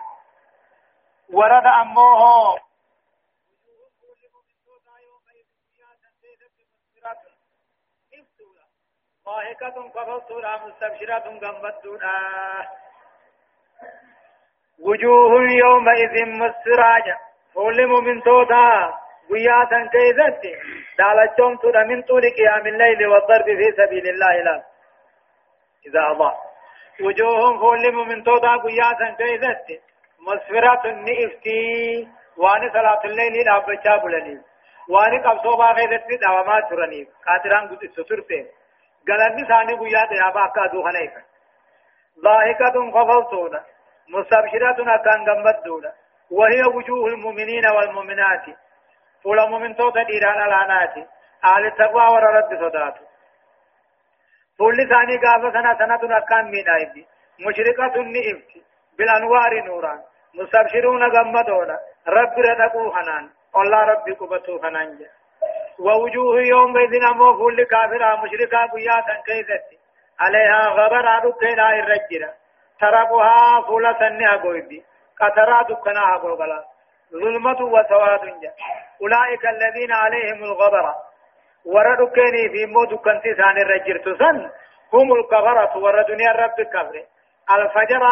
ورد 1.34 1.66
أموه 1.82 2.60
ضاحكة 9.26 9.89
ففصورا 9.95 10.57
مستبشرة 10.65 11.24
غمبتونا 11.43 12.15
وجوه 14.80 15.32
يومئذ 15.63 16.26
مسراجة 16.26 17.17
فولم 17.53 18.03
من 18.03 18.21
توتا 18.24 18.93
قياتا 19.30 19.89
كيزت 19.93 20.41
دالتهم 20.97 21.57
ترى 21.57 21.84
من 21.86 22.01
طول 22.01 22.21
قيام 22.21 22.67
الليل 22.67 23.07
والضرب 23.07 23.45
في 23.45 23.71
سبيل 23.78 24.07
الله 24.09 24.36
لا 24.43 24.63
إذا 25.88 26.01
أضاء 26.11 26.36
وجوههم 27.01 27.59
فولم 27.59 28.07
من 28.07 28.24
توضع 28.24 28.57
قياتا 28.57 29.15
كيزت 29.19 29.82
مسفرة 30.28 30.84
نئفتي 30.91 32.07
وان 32.38 32.69
صلاة 32.74 33.01
الليل 33.05 33.45
لا 33.45 33.59
بجاب 33.59 34.05
لني 34.05 34.41
وان 34.89 35.21
قبصوبا 35.21 35.71
غيرت 35.71 36.07
دعوما 36.21 36.59
ترني 36.69 37.07
قادران 37.28 37.67
قد 37.67 37.86
سترتين 37.86 38.47
قلن 39.08 39.47
ثاني 39.47 39.74
قيات 39.82 40.12
يا 40.12 40.30
باكا 40.36 40.68
دو 40.72 40.84
خنيفا 40.84 41.22
ضاحكة 42.24 42.91
خفلتون 42.91 43.60
مستبشرة 44.10 44.95
أكان 44.95 45.26
قمدون 45.30 45.86
وهي 46.32 46.62
وجوه 46.76 47.08
المؤمنين 47.08 47.66
والمؤمنات 47.76 48.45
فولا 49.24 49.45
مؤمن 49.49 49.76
توتا 49.76 50.04
ديران 50.04 50.43
الاناتي 50.43 51.08
آل 51.45 51.66
التقوى 51.66 52.04
ورد 52.14 52.60
صدات 52.62 52.95
فول 54.58 54.78
ثاني 54.89 55.18
قابل 55.18 55.54
سنة 55.54 55.78
سنة 55.78 56.18
أكام 56.18 56.45
من 56.45 56.70
آيدي 56.70 57.08
مشرقة 57.47 57.95
نئفتي 58.01 58.64
بالأنوار 58.97 59.64
نوران 59.66 60.01
مستبشرون 60.34 61.04
غمدون 61.04 61.70
رب 62.08 62.39
ردقوا 62.39 62.95
حنان 62.95 63.30
الله 63.56 63.84
رب 63.84 64.10
قبطوا 64.20 64.64
حنان 64.64 64.97
جا 64.97 65.10
ووجوه 65.80 66.41
يوم 66.41 66.74
بيذن 66.74 67.03
أمو 67.07 67.38
فول 67.38 67.63
كافرة 67.63 68.15
مشرقة 68.24 68.65
قياتا 68.74 69.15
كيفتي 69.26 69.78
عليها 70.19 70.69
غبر 70.69 71.05
عدو 71.07 71.32
كينا 71.34 71.69
الرجرة 71.80 72.34
ترقها 72.80 73.61
فولا 73.67 73.93
سنها 73.99 74.38
قويدي 74.38 74.84
قطرا 75.19 75.61
دكناها 75.63 76.15
قلقلا 76.17 76.63
ظلمة 77.13 77.61
وسواد 77.61 78.21
جاء 78.41 78.55
أولئك 79.01 79.45
الذين 79.45 79.91
عليهم 79.91 80.43
الغبرة 80.43 80.95
وردكني 81.65 82.49
في 82.49 82.65
مو 82.65 82.84
دكنتي 82.86 83.36
سان 83.36 83.57
الرجرت 83.57 84.03
سن 84.19 84.49
هم 84.93 85.13
الكفرة 85.13 85.78
ورد 85.78 86.05
دنيا 86.05 86.32
رب 86.32 86.61
كفر 86.74 87.03
الفجر 87.55 88.03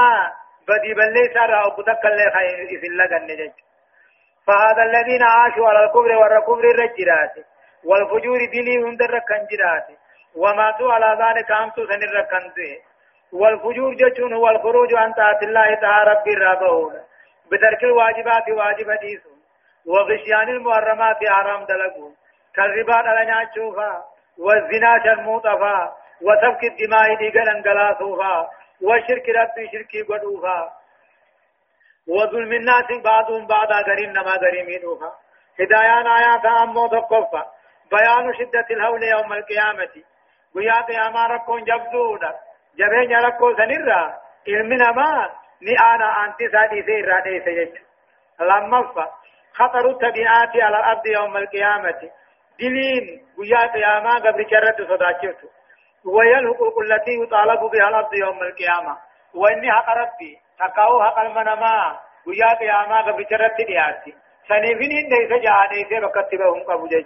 بدي 0.67 0.93
بلي 0.93 1.33
سارة 1.33 1.63
أو 1.63 1.69
بدك 1.69 2.05
اللي 2.05 2.31
خير 2.37 2.79
في 2.81 2.87
الله 2.87 3.17
النجج 3.17 3.51
فهذا 4.51 4.83
الذين 4.83 5.23
عاشوا 5.23 5.67
على 5.69 5.83
الكفر 5.85 6.11
والكفر 6.21 6.65
الرجرات 6.73 7.35
والفجور 7.83 8.39
دلي 8.53 8.77
هندر 8.85 9.19
كنجرات 9.29 9.87
وماتوا 10.35 10.93
على 10.93 11.09
ذلك 11.23 11.51
أمتو 11.51 11.85
سن 11.85 12.03
الركنته 12.09 12.71
والفجور 13.33 13.93
جتون 13.93 14.33
هو 14.33 14.49
الخروج 14.49 14.93
عن 14.95 15.13
طاعة 15.13 15.39
الله 15.43 15.75
تعالى 15.75 16.11
رب 16.11 16.27
الرابون 16.27 16.93
بترك 17.51 17.83
الواجبات 17.83 18.49
واجب 18.49 18.91
ديسون 19.01 19.39
وغشيان 19.85 20.49
المحرمات 20.49 21.17
حرام 21.27 21.65
دلقون. 21.65 22.15
كالربا 22.55 22.93
على 22.95 23.31
نشوفا 23.31 24.03
والزنا 24.37 25.03
شرموطفا 25.03 25.95
وسفك 26.21 26.63
الدماء 26.63 27.15
ديقل 27.15 27.49
انقلاصوفا 27.49 28.49
والشرك 28.81 29.29
رب 29.29 29.55
شركي 29.71 30.01
قدوفا. 30.01 30.80
وظلم 32.07 32.51
الناس 32.53 33.01
بعضهم 33.03 33.47
بعضا 33.47 33.81
قرين 33.81 34.09
نما 34.11 34.31
قريمينوفا 34.31 35.11
هدايان 35.59 36.07
آيات 36.07 36.45
أمو 36.45 36.87
تقفا 36.87 37.45
بيان 37.91 38.33
شدة 38.33 38.67
الهول 38.71 39.03
يوم 39.03 39.33
القيامة. 39.33 40.03
ويا 40.55 40.81
قياما 40.81 41.27
ركون 41.27 41.63
جبدونا. 41.63 42.35
جبين 42.77 43.17
ركو 43.17 43.55
سنرا 43.57 44.17
علمنا 44.47 44.91
ما 44.91 45.29
ni 45.61 45.75
ana 45.77 46.07
anti 46.23 46.49
sadi 46.49 46.81
se 46.83 46.93
irade 46.99 47.43
se 47.43 47.51
jechu 47.53 47.83
lamma 48.39 48.81
خطر 49.53 49.89
التبعات 49.89 50.55
على 50.55 50.77
الأرض 50.77 51.05
يوم 51.05 51.37
القيامة. 51.37 52.09
دلين 52.59 53.25
ويا 53.37 53.67
قياما 53.73 54.15
قبل 54.15 54.45
شرط 54.49 54.79
وهي 56.05 56.33
الحقوق 56.39 56.79
التي 56.79 57.11
يطالب 57.23 57.59
بها 57.59 57.89
الأرض 57.89 58.13
يوم 58.13 58.43
القيامة. 58.43 58.97
وإني 59.33 59.71
حق 59.71 59.89
ربي. 59.89 60.40
تقاو 60.61 61.03
حق 61.03 61.19
المنما 61.19 61.99
ويا 62.27 62.53
قياما 62.59 63.01
قبل 63.01 63.25
شرط 63.29 63.57
دياتي 63.67 64.15
سنفين 64.47 64.91
إن 64.99 65.09
ليس 65.13 65.41
جاء 65.43 65.73
ليس 65.73 66.03
بكتبهم 66.03 66.63
قبو 66.63 66.87
جيش 66.87 67.05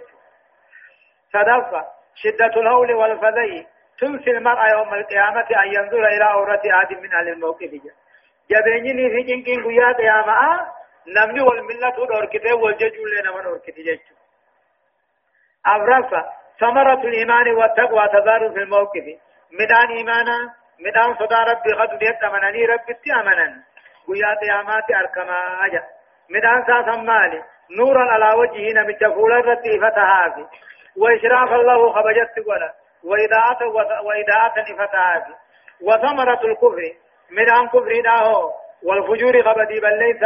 صدفة 1.32 1.84
شدة 2.14 2.60
الهول 2.60 2.92
والفضي 2.94 3.66
تمسي 4.00 4.30
المرأة 4.30 4.68
يوم 4.68 4.94
القيامة 4.94 5.46
أن 5.64 5.68
ينظر 5.74 6.04
إلى 6.08 6.24
عورة 6.24 6.62
آدم 6.82 7.02
من 7.02 7.14
أهل 7.14 7.28
الموقف 7.28 7.70
جبيني 8.50 9.10
في 9.10 9.22
جنكين 9.22 9.64
ويا 9.64 9.92
قياما 9.92 10.66
نمني 11.16 11.40
والملة 11.40 11.94
أوركته 11.98 12.54
والججول 12.56 13.10
لنا 13.18 13.30
من 13.36 13.46
أوركته 13.46 13.82
جيش 13.82 14.00
أبرفة 15.66 16.24
ثمرة 16.60 17.00
الإيمان 17.08 17.54
والتقوى 17.54 18.08
تظهر 18.08 18.50
في 18.50 18.58
الموقف 18.58 19.04
مدان 19.52 19.96
إيمانا 19.96 20.54
مدان 20.80 21.14
صدا 21.14 21.42
ربي 21.42 21.72
غد 21.72 21.98
ديت 21.98 22.24
أمنني 22.24 22.66
ربي 22.66 22.94
تأمنا 23.04 23.62
ويا 24.08 24.34
قيامات 24.40 24.90
أركما 24.90 25.66
أجا. 25.66 25.82
مدان 26.30 26.64
ساسا 26.66 27.00
مالي. 27.00 27.42
نورا 27.78 28.04
على 28.12 28.38
وجهه 28.40 28.72
نمت 28.72 29.04
فول 29.04 29.32
الرتي 29.32 29.80
فتهافي 29.80 30.46
وإشراف 30.96 31.52
الله 31.52 31.92
خبجت 31.92 32.46
ولا. 32.46 32.72
وإذاعة 33.04 33.60
وإذاعة 34.06 34.64
فتهافي 34.78 35.34
وثمرة 35.82 36.40
الكفر. 36.44 36.80
مدان 37.30 37.68
كفر 37.68 38.00
داهو. 38.04 38.52
والفجور 38.82 39.40
غبدي 39.40 39.80
بل 39.80 39.98
ليس. 39.98 40.22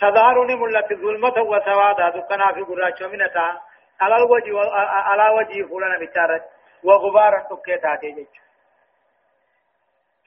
تظهرني 0.00 0.54
ملت 0.54 0.92
ظلمة 0.92 1.42
وسوادا. 1.42 2.08
دكنا 2.08 2.52
في 2.54 2.60
قراش 2.62 3.02
ومنتا. 3.02 3.60
على 4.00 4.16
الوجه 4.16 4.70
على 5.10 5.34
وجه 5.36 5.66
فلان 5.68 6.06
بشارة 6.06 6.44
وغبارا 6.84 7.38
تكيتا 7.50 7.96
تيجي 8.00 8.26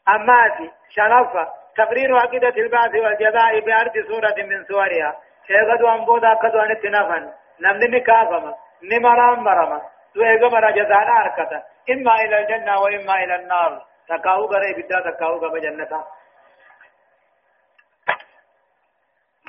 أما 0.10 0.58
في 0.58 0.72
شنفة 0.90 1.48
تقرير 1.78 2.18
عقيدة 2.18 2.50
البعث 2.50 2.96
والجزاء 2.96 3.60
بأرض 3.60 3.94
سورة 4.08 4.46
من 4.46 4.64
سورها. 4.64 5.16
شيغدو 5.48 5.90
أنبودا 5.90 6.34
كدو 6.34 6.60
أن 6.60 6.72
التنفن 6.72 7.32
نمني 7.62 7.88
نكافما 7.88 8.56
نمرام 8.84 9.44
مرما 9.44 9.82
سويغا 10.14 10.50
مرا 10.50 10.72
جزانا 10.72 11.22
أركتا 11.22 11.64
إما 11.90 12.16
إلى 12.16 12.40
الجنة 12.40 12.80
وإما 12.82 13.24
إلى 13.24 13.36
النار. 13.36 13.82
تكاو 14.10 14.46
غري 14.46 14.74
بدا 14.74 15.12
تكاو 15.12 15.38
غبا 15.38 15.60
جنة 15.60 16.04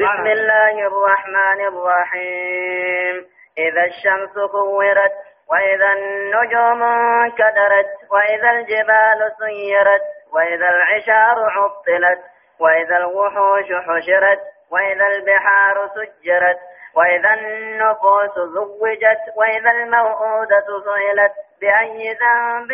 بسم 0.00 0.26
الله 0.26 0.86
الرحمن 0.86 1.60
الرحيم. 1.68 3.26
إذا 3.58 3.84
الشمس 3.84 4.34
كورت 4.50 5.12
وإذا 5.50 5.92
النجوم 5.92 6.82
انكدرت 6.82 7.90
وإذا 8.10 8.50
الجبال 8.50 9.32
سيرت. 9.38 10.21
وإذا 10.34 10.68
العشار 10.68 11.36
عطلت 11.50 12.20
وإذا 12.60 12.96
الوحوش 12.96 13.66
حشرت 13.86 14.40
وإذا 14.70 15.06
البحار 15.06 15.88
سجرت 15.94 16.58
وإذا 16.96 17.34
النفوس 17.34 18.34
زوجت 18.54 19.22
وإذا 19.36 19.70
الموءودة 19.70 20.66
سئلت 20.84 21.32
بأي 21.60 22.12
ذنب 22.12 22.70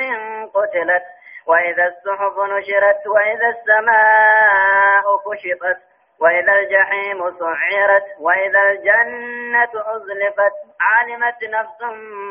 قتلت 0.55 1.03
وإذا 1.47 1.87
الصحف 1.87 2.39
نشرت 2.39 3.07
وإذا 3.07 3.49
السماء 3.49 5.05
كشطت 5.17 5.79
وإذا 6.21 6.53
الجحيم 6.53 7.19
سعرت 7.39 8.05
وإذا 8.21 8.63
الجنة 8.71 9.71
أزلفت 9.97 10.53
علمت 10.81 11.45
نفس 11.45 11.83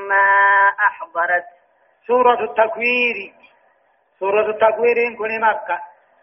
ما 0.09 0.31
أحضرت. 0.87 1.43
سورة 2.07 2.43
التكوير. 2.43 3.33
سورة 4.19 4.49
التكوير 4.49 5.15
كن 5.17 5.41
مكة 5.41 5.79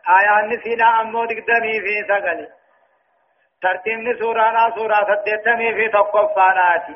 آيات 0.08 0.44
نسينا 0.44 1.00
أمو 1.00 1.24
دمي 1.24 1.80
في 1.80 2.04
سقلي 2.08 2.48
ترتيب 3.62 4.18
سورة 4.18 4.70
سورة 4.76 5.04
في 5.24 6.94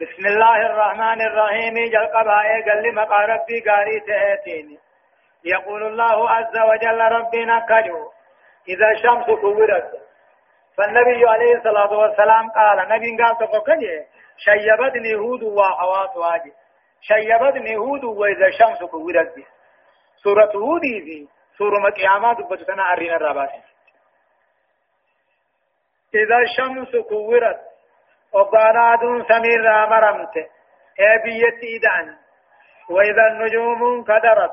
بسم 0.00 0.26
الله 0.26 0.56
الرحمن 0.66 1.20
الرحيم 1.22 1.74
جل 1.74 2.06
قبائي 2.06 2.62
قل 2.62 2.94
مقا 2.94 3.16
ربي 3.16 3.60
قاري 3.60 4.00
تهتيني 4.00 4.78
يقول 5.44 5.82
الله 5.86 6.30
عز 6.30 6.58
وجل 6.70 7.00
ربنا 7.00 7.66
كجو 7.68 8.10
إذا 8.68 8.90
الشمس 8.90 9.26
كورت 9.40 9.90
فالنبي 10.76 11.28
عليه 11.28 11.54
الصلاة 11.56 11.92
والسلام 11.92 12.50
قال 12.50 12.88
نبي 12.88 13.22
قال 13.22 13.38
تفكني 13.38 14.06
شيبتني 14.36 15.14
هود 15.14 15.42
وحوات 15.42 16.16
واجي 16.16 16.52
شيبتني 17.00 17.76
هود 17.76 18.04
وإذا 18.04 18.46
الشمس 18.46 18.84
كورت 18.90 19.34
سورة 20.22 20.52
هود 20.54 20.82
في 20.82 21.28
سورة 21.58 21.78
مقيامات 21.78 22.36
بجتنا 22.50 22.92
أرين 22.92 23.12
الرباس 23.14 23.50
إذا 26.14 26.38
الشمس 26.38 26.96
كورت 27.08 27.60
دون 29.00 29.24
سمير 29.28 29.86
مرمت 29.86 30.36
أبيت 31.00 31.62
إذن 31.62 32.16
وإذا 32.90 33.26
النجوم 33.26 33.84
انكدرت 33.84 34.52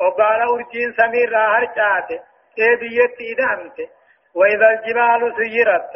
وقال 0.00 0.40
أرجين 0.42 0.92
سمير 0.96 1.36
هرشات 1.36 2.08
بيت 2.56 3.16
إدامت 3.30 3.90
وإذا 4.34 4.70
الجبال 4.70 5.34
سيرت 5.36 5.92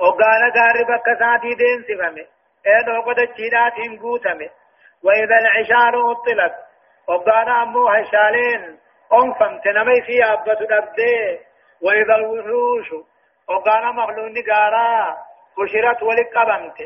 وقال 0.00 0.52
قارب 0.52 1.00
كساتي 1.06 1.54
دين 1.54 1.82
سفمه 1.88 2.26
إذا 2.66 3.00
قد 3.00 3.18
الجيدات 3.18 3.72
انقوتمه 3.88 4.50
وإذا 5.04 5.36
العشار 5.38 6.12
أطلت 6.12 6.69
وقال 7.10 7.48
أمو 7.48 7.88
هشالين 7.88 8.78
أنفمت 9.12 9.66
نمي 9.66 10.02
في 10.02 10.24
أبت 10.32 10.60
الأبدي 10.60 11.38
وإذا 11.82 12.14
الوحوش 12.14 12.88
وقال 13.48 13.94
مغلون 13.94 14.34
قارا 14.50 15.16
بشرت 15.58 16.02
ولقبمت 16.02 16.78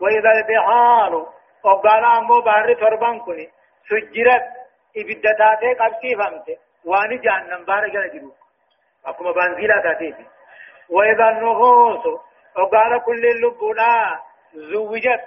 وإذا 0.00 0.30
البحار 0.36 1.26
وقال 1.64 2.04
أمو 2.04 2.40
بحر 2.40 2.74
تربان 2.74 3.20
سجرت 3.88 4.46
إبدتاتي 4.96 5.74
قبسي 5.80 6.14
فمت 6.16 6.58
وان 6.84 7.20
جهنم 7.20 7.64
بار 7.64 7.88
جل 7.88 8.10
جرو 8.12 8.32
اكما 9.06 9.32
بانزيلا 9.32 9.82
تاتي 9.82 10.14
واذا 10.90 11.28
النفوس 11.28 12.06
وقال 12.56 13.02
كل 13.06 13.24
اللبنا 13.26 14.20
زوجت 14.54 15.24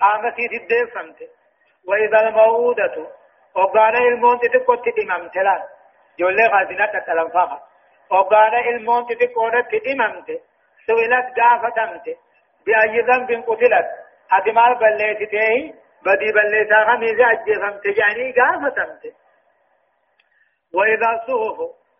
قامتي 0.00 0.48
تدين 0.48 0.86
فمت 0.86 1.30
واذا 1.88 2.28
الموودة 2.28 3.06
وقال 3.58 3.94
المون 3.96 4.38
تتكوت 4.40 4.78
تتمام 4.88 5.28
تلان 5.28 5.62
جولي 6.18 6.46
غازنة 6.46 6.86
تتلم 6.86 7.28
فاقا 7.28 7.58
وقال 8.10 8.54
المون 8.54 9.06
تتكوت 9.06 9.52
تتمامت 9.72 10.28
سويلت 10.86 11.26
قافتمت 11.40 12.06
بأي 12.66 13.00
ذنب 13.08 13.30
قتلت 13.48 13.86
أتمال 14.32 14.74
بليتته 14.74 15.74
بدي 16.06 16.28
بليتها 16.36 16.84
خميزة 16.88 17.24
أجي 17.32 17.54
فمت 17.62 17.86
يعني 17.98 18.32
قافتمت 18.38 19.02
وإذا 20.74 21.08
الصحف 21.16 21.58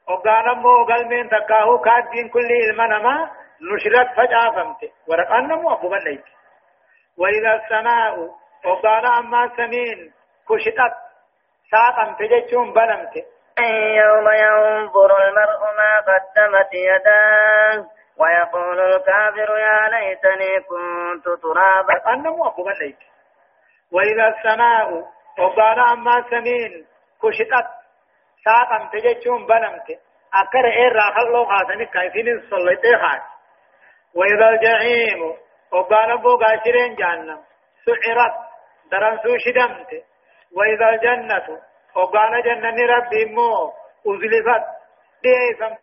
وقال 0.08 0.56
مو 0.58 0.84
قلمين 0.84 1.28
تكاهو 1.28 1.78
كادين 1.78 2.28
كل 2.28 2.48
المنما 2.70 3.30
نشرت 3.72 4.08
فجأة 4.16 4.50
فمت 4.50 4.90
ورقان 5.08 5.46
مو 5.48 5.72
أبو 5.74 5.88
بليت 5.88 6.24
وإذا 7.18 7.54
السماء 7.54 8.18
وقال 8.64 9.06
أما 9.06 9.50
سمين 9.56 10.12
كشطت 10.48 11.07
ساقا 11.70 12.16
تججون 12.18 12.72
بلمت. 12.72 13.14
يوم 14.02 14.28
ينظر 14.28 15.10
المرء 15.24 15.60
ما 15.78 15.92
قدمت 16.08 16.72
يداه 16.74 17.86
ويقول 18.18 18.80
الكافر 18.80 19.58
يا 19.58 19.88
ليتني 19.88 20.60
كنت 20.60 21.24
ترابا. 21.42 22.12
أنا 22.12 22.30
مو 22.30 22.46
أبو 22.46 22.64
بليت 22.64 22.98
وإذا 23.92 24.28
السماء 24.28 25.04
وقال 25.38 25.78
أما 25.78 26.24
سمين 26.30 26.86
كشطت 27.22 27.68
ساقا 28.44 28.90
تججون 28.92 29.46
بلمت. 29.46 29.88
أكر 30.34 30.64
إير 30.66 30.92
راخل 30.92 31.26
لو 31.32 31.44
خاتني 31.44 31.86
كيفين 31.86 32.50
صليتي 32.50 32.96
خات 32.96 33.22
وإذا 34.14 34.48
الجحيم 34.48 35.36
وقال 35.72 36.10
أبو 36.10 36.36
قاشرين 36.36 36.94
جهنم 36.94 37.40
سعرت 37.84 38.34
درنسو 38.92 39.36
شدمت 39.38 40.04
وإذا 40.56 40.88
الجنة 40.88 41.60
وقال 41.96 42.42
جنة 42.44 42.86
ربي 42.96 43.24
مو 43.24 43.72
أزلفت. 44.06 44.64
ديسم 45.22 45.74